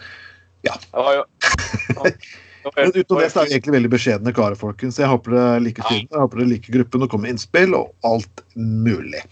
Ja. 0.65 0.73
Det 0.79 1.03
var 1.05 1.13
jo 1.19 1.23
det 1.43 1.97
var 1.97 2.09
jo- 2.09 2.46
Men 2.75 2.91
det 2.93 3.05
så 3.07 3.41
er 3.41 3.47
vi 3.47 3.55
egentlig 3.55 3.75
veldig 3.77 3.91
beskjedne 3.93 4.33
karer, 4.35 4.57
folkens. 4.59 4.99
Jeg 4.99 5.09
håper 5.11 5.35
dere 5.37 5.63
liker 5.63 5.87
filmen, 5.87 6.09
jeg 6.11 6.23
håper 6.23 6.41
dere 6.41 6.51
liker 6.51 6.77
gruppen 6.79 7.05
og 7.05 7.11
kommer 7.13 7.27
med 7.27 7.35
innspill 7.37 7.75
og 7.77 7.93
alt 8.07 8.43
mulig. 8.55 9.23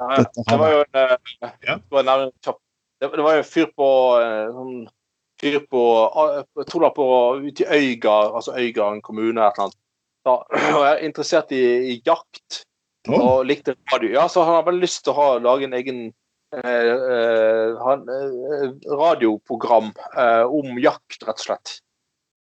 ja, 0.00 0.24
Det 0.36 0.60
var 0.60 0.72
jo 0.74 0.84
en 0.84 1.00
eh, 1.02 1.16
Ja. 1.66 1.76
det 1.76 2.06
var 2.06 2.26
en 2.26 2.32
det, 3.00 3.10
det 3.12 3.24
var 3.24 3.34
jo 3.36 3.42
en 3.42 3.48
fyr 3.48 3.66
på 3.76 3.88
eh, 4.20 4.52
sånn 4.56 4.76
fyr 5.40 5.58
på 5.70 5.82
ah, 6.06 6.38
Jeg 6.56 6.68
tror 6.68 6.80
det 6.80 6.86
var 6.88 6.94
på 6.96 7.08
ute 7.44 7.64
i 7.64 7.80
Øygarden, 7.80 8.36
altså 8.38 8.54
Øygarden 8.56 9.02
kommune 9.04 9.40
eller 9.40 9.60
annet. 9.66 9.76
Da, 10.26 10.38
og 10.76 10.80
jeg 10.82 10.92
er 10.92 11.04
interessert 11.06 11.52
i, 11.54 11.64
i 11.92 11.98
jakt 12.06 12.62
oh. 13.08 13.18
og 13.20 13.48
likte 13.48 13.76
radio. 13.92 14.14
Ja, 14.16 14.28
så 14.32 14.46
han 14.46 14.58
har 14.58 14.66
vel 14.68 14.80
lyst 14.82 15.04
til 15.04 15.14
å 15.14 15.18
ha, 15.20 15.28
lage 15.42 15.68
en 15.68 15.76
egen 15.76 16.00
eh, 16.56 16.92
eh, 17.12 17.90
eh, 18.16 18.70
radioprogram 18.90 19.92
eh, 20.16 20.44
om 20.44 20.80
jakt, 20.82 21.20
rett 21.22 21.36
og 21.36 21.44
slett. 21.50 21.76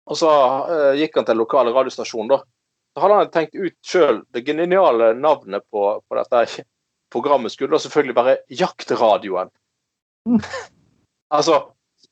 Og 0.09 0.17
så 0.17 0.29
uh, 0.33 0.95
gikk 0.97 1.19
han 1.19 1.27
til 1.27 1.35
den 1.35 1.43
lokale 1.43 1.73
radiostasjonen, 1.77 2.31
da. 2.33 2.41
Så 2.97 3.03
hadde 3.05 3.19
han 3.21 3.33
tenkt 3.35 3.55
ut 3.55 3.77
sjøl 3.85 4.23
det 4.35 4.43
geniale 4.47 5.13
navnet 5.15 5.67
på, 5.71 5.83
på 6.03 6.19
dette 6.19 6.65
programmet 7.13 7.53
skulle 7.53 7.77
da 7.77 7.83
selvfølgelig 7.85 8.17
være 8.17 8.37
Jaktradioen. 8.63 9.53
Altså, 11.29 11.59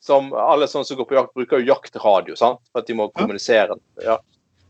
som 0.05 0.27
alle 0.37 0.67
sånne 0.69 0.85
som 0.85 0.99
går 0.99 1.07
på 1.09 1.15
jakt, 1.17 1.31
bruker 1.33 1.63
jo 1.63 1.71
jaktradio, 1.71 2.35
sant? 2.37 2.61
for 2.69 2.83
at 2.83 2.89
de 2.91 2.97
må 2.99 3.07
kommunisere. 3.17 3.79
Ja. 4.05 4.19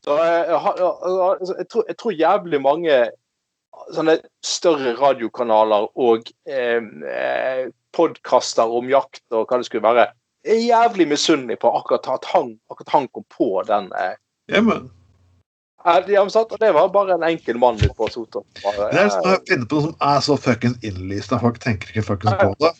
Så 0.06 0.14
jeg, 0.20 0.44
jeg, 0.52 0.60
har- 0.62 0.82
altså, 0.84 1.56
jeg, 1.58 1.66
tror, 1.72 1.86
jeg 1.90 1.96
tror 1.98 2.14
jævlig 2.14 2.60
mange 2.62 2.98
sånne 3.96 4.14
større 4.46 4.92
radiokanaler 5.00 5.88
og 5.98 6.30
eh, 6.46 6.78
eh, 7.10 7.64
podkaster 7.96 8.70
om 8.78 8.86
jakt 8.92 9.24
og 9.34 9.50
hva 9.50 9.58
det 9.58 9.66
skulle 9.68 9.84
være, 9.84 10.06
er 10.54 10.62
jævlig 10.62 11.08
misunnelig 11.10 11.58
på 11.62 11.70
akkurat 11.78 12.06
at 12.10 12.28
han, 12.32 12.54
akkurat 12.70 12.92
han 12.94 13.08
kom 13.08 13.24
på 13.32 13.48
den. 13.66 13.90
Eh, 13.98 14.14
ja, 14.52 14.60
eh, 14.62 14.82
ja? 16.10 16.22
Og 16.22 16.56
det 16.60 16.72
var 16.74 16.88
bare 16.94 17.14
en 17.14 17.26
enkel 17.26 17.58
mann 17.62 17.78
ute 17.78 17.92
på 17.94 18.08
Sotra. 18.10 18.42
Det 18.62 19.00
er 19.00 19.10
sånn 19.12 19.28
eh, 19.30 19.36
å 19.36 19.42
finne 19.48 19.68
på 19.70 19.78
noe 19.78 19.88
som 19.88 20.08
er 20.08 20.22
så 20.26 20.38
fuckings 20.40 20.78
innlysende. 20.86 21.40
Folk 21.42 21.60
tenker 21.62 21.92
ikke 21.92 22.06
fuckings 22.08 22.38
på 22.40 22.52
det. 22.62 22.72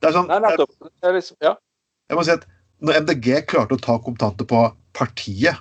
Det 0.00 0.10
er 0.10 0.16
sånn, 0.16 0.30
Nei, 0.30 0.40
nettopp. 0.46 0.74
Det 0.88 1.10
er 1.10 1.18
liksom, 1.18 1.38
ja. 1.44 1.54
jeg 2.10 2.18
må 2.18 2.26
si 2.26 2.34
at 2.38 2.46
Når 2.78 3.00
MDG 3.02 3.30
klarte 3.50 3.74
å 3.74 3.82
ta 3.82 3.96
kontanter 3.98 4.46
på 4.46 4.58
partiet 4.94 5.58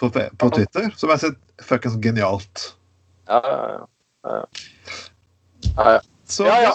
på, 0.00 0.08
på 0.08 0.48
Twitter, 0.54 0.86
så 0.96 1.08
må 1.08 1.16
jeg 1.16 1.26
si 1.26 1.64
fuckings 1.68 1.98
genialt. 2.00 2.70
Ja, 3.28 3.40
ja, 3.44 3.58
ja. 4.24 4.38
ja, 5.76 5.90
ja. 5.98 6.00
Så 6.24 6.46
Ja, 6.48 6.56
ja. 6.64 6.72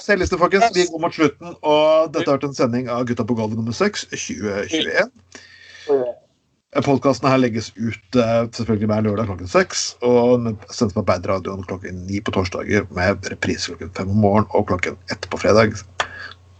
Selvliste, 0.00 0.38
folkens. 0.40 0.72
Vi 0.74 0.86
går 0.90 1.02
mot 1.02 1.14
slutten, 1.14 1.54
og 1.60 2.10
dette 2.14 2.26
har 2.26 2.38
vært 2.38 2.48
en 2.48 2.56
sending 2.56 2.90
av 2.90 3.04
Gutta 3.08 3.26
på 3.26 3.36
gulvet 3.38 3.58
nummer 3.60 3.76
6 3.76 4.08
2021. 4.10 5.12
Podkasten 6.86 7.26
her 7.26 7.40
legges 7.42 7.72
ut 7.74 8.18
eh, 8.18 8.42
selvfølgelig 8.54 8.88
hver 8.92 9.06
lørdag 9.06 9.30
klokken 9.30 9.50
seks. 9.50 9.88
Og 10.06 10.52
sendes 10.70 10.94
på 10.94 11.02
Beidradioen 11.06 11.64
klokken 11.66 12.04
ni 12.06 12.20
på 12.22 12.34
torsdager 12.34 12.86
med 12.94 13.26
reprise 13.32 13.72
klokken 13.72 13.90
fem 13.96 14.12
om 14.12 14.20
morgenen 14.22 14.52
og 14.54 14.68
klokken 14.70 14.98
ett 15.10 15.26
på 15.30 15.40
fredag. 15.42 15.74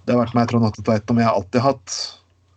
Det 0.07 0.17
har 0.17 0.25
vært 0.25 0.35
meg, 0.35 0.49
Trond 0.51 0.67
Atte 0.67 0.83
Tveiten, 0.83 1.15
om 1.15 1.23
jeg 1.23 1.29
har 1.29 1.39
alltid 1.39 1.63
hatt. 1.63 1.99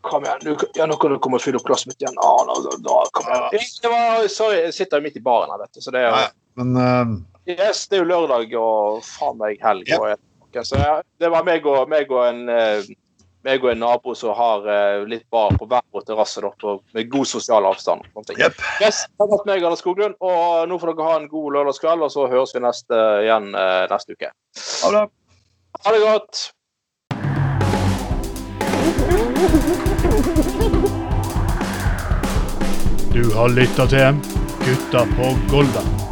Kom 0.03 0.25
igjen, 0.25 0.41
nå, 0.47 0.55
ja, 0.75 0.87
nå 0.89 0.97
kan 0.99 1.13
du 1.13 1.19
komme 1.21 1.37
og 1.37 1.43
fylle 1.45 1.61
opp 1.61 1.67
glasset 1.67 1.91
mitt 1.91 2.01
igjen. 2.01 2.17
Ah, 2.19 2.41
nå, 2.49 2.57
nå, 2.83 2.95
kom 3.15 3.29
igjen. 3.29 3.69
Det 3.85 3.91
var, 3.91 4.25
sorry, 4.33 4.57
jeg 4.65 4.75
sitter 4.75 4.99
jo 4.99 5.05
midt 5.05 5.21
i 5.21 5.23
baren 5.23 5.53
her, 5.53 5.61
vet 5.61 5.77
du. 5.77 5.83
Så 5.85 5.93
det 5.93 6.01
er, 6.01 6.09
jo 6.09 6.17
Nei, 6.17 6.25
Men 6.59 6.73
uh, 6.75 7.13
yes, 7.53 7.85
det 7.91 7.99
er 7.99 8.03
jo 8.03 8.09
lørdag 8.09 8.57
og 8.59 9.03
faen 9.05 9.37
meg 9.39 9.61
helg. 9.63 9.93
Ja. 9.93 10.01
Og, 10.01 10.17
ok, 10.17 10.32
så 10.61 10.77
det 11.19 11.31
var 11.33 11.45
meg 11.47 11.65
og, 11.65 11.87
meg 11.89 12.11
og 12.13 12.27
en 12.27 12.45
eh, 12.53 12.91
meg 13.43 13.63
og 13.63 13.73
en 13.73 13.81
nabo 13.83 14.13
som 14.15 14.35
har 14.37 14.67
eh, 14.71 15.03
litt 15.09 15.25
bar 15.33 15.55
på 15.59 15.67
hver 15.67 15.83
vår 15.91 16.05
terrasse, 16.07 16.41
med 16.95 17.09
god 17.11 17.27
sosial 17.27 17.67
avstand. 17.67 18.05
Jepp. 18.37 18.59
Yes, 18.81 19.03
det 19.09 19.25
har 19.25 19.31
vært 19.33 19.49
meg, 19.49 19.65
Anders 19.65 19.83
Skoglund, 19.83 20.15
og 20.23 20.69
nå 20.69 20.79
får 20.79 20.93
dere 20.93 21.09
ha 21.09 21.19
en 21.19 21.29
god 21.31 21.57
lørdagskveld, 21.57 22.05
og 22.07 22.13
så 22.13 22.27
høres 22.31 22.55
vi 22.55 22.63
neste, 22.63 23.03
igjen 23.25 23.51
eh, 23.51 23.85
neste 23.91 24.15
uke. 24.15 24.31
ha 24.31 24.93
det. 24.95 25.07
Ha 25.83 25.95
det 25.95 26.03
godt! 26.05 26.51
Du 33.13 33.27
har 33.35 33.51
lytta 33.53 33.85
til 33.91 34.23
Gutta 34.63 35.03
på 35.17 35.35
Golda. 35.51 36.02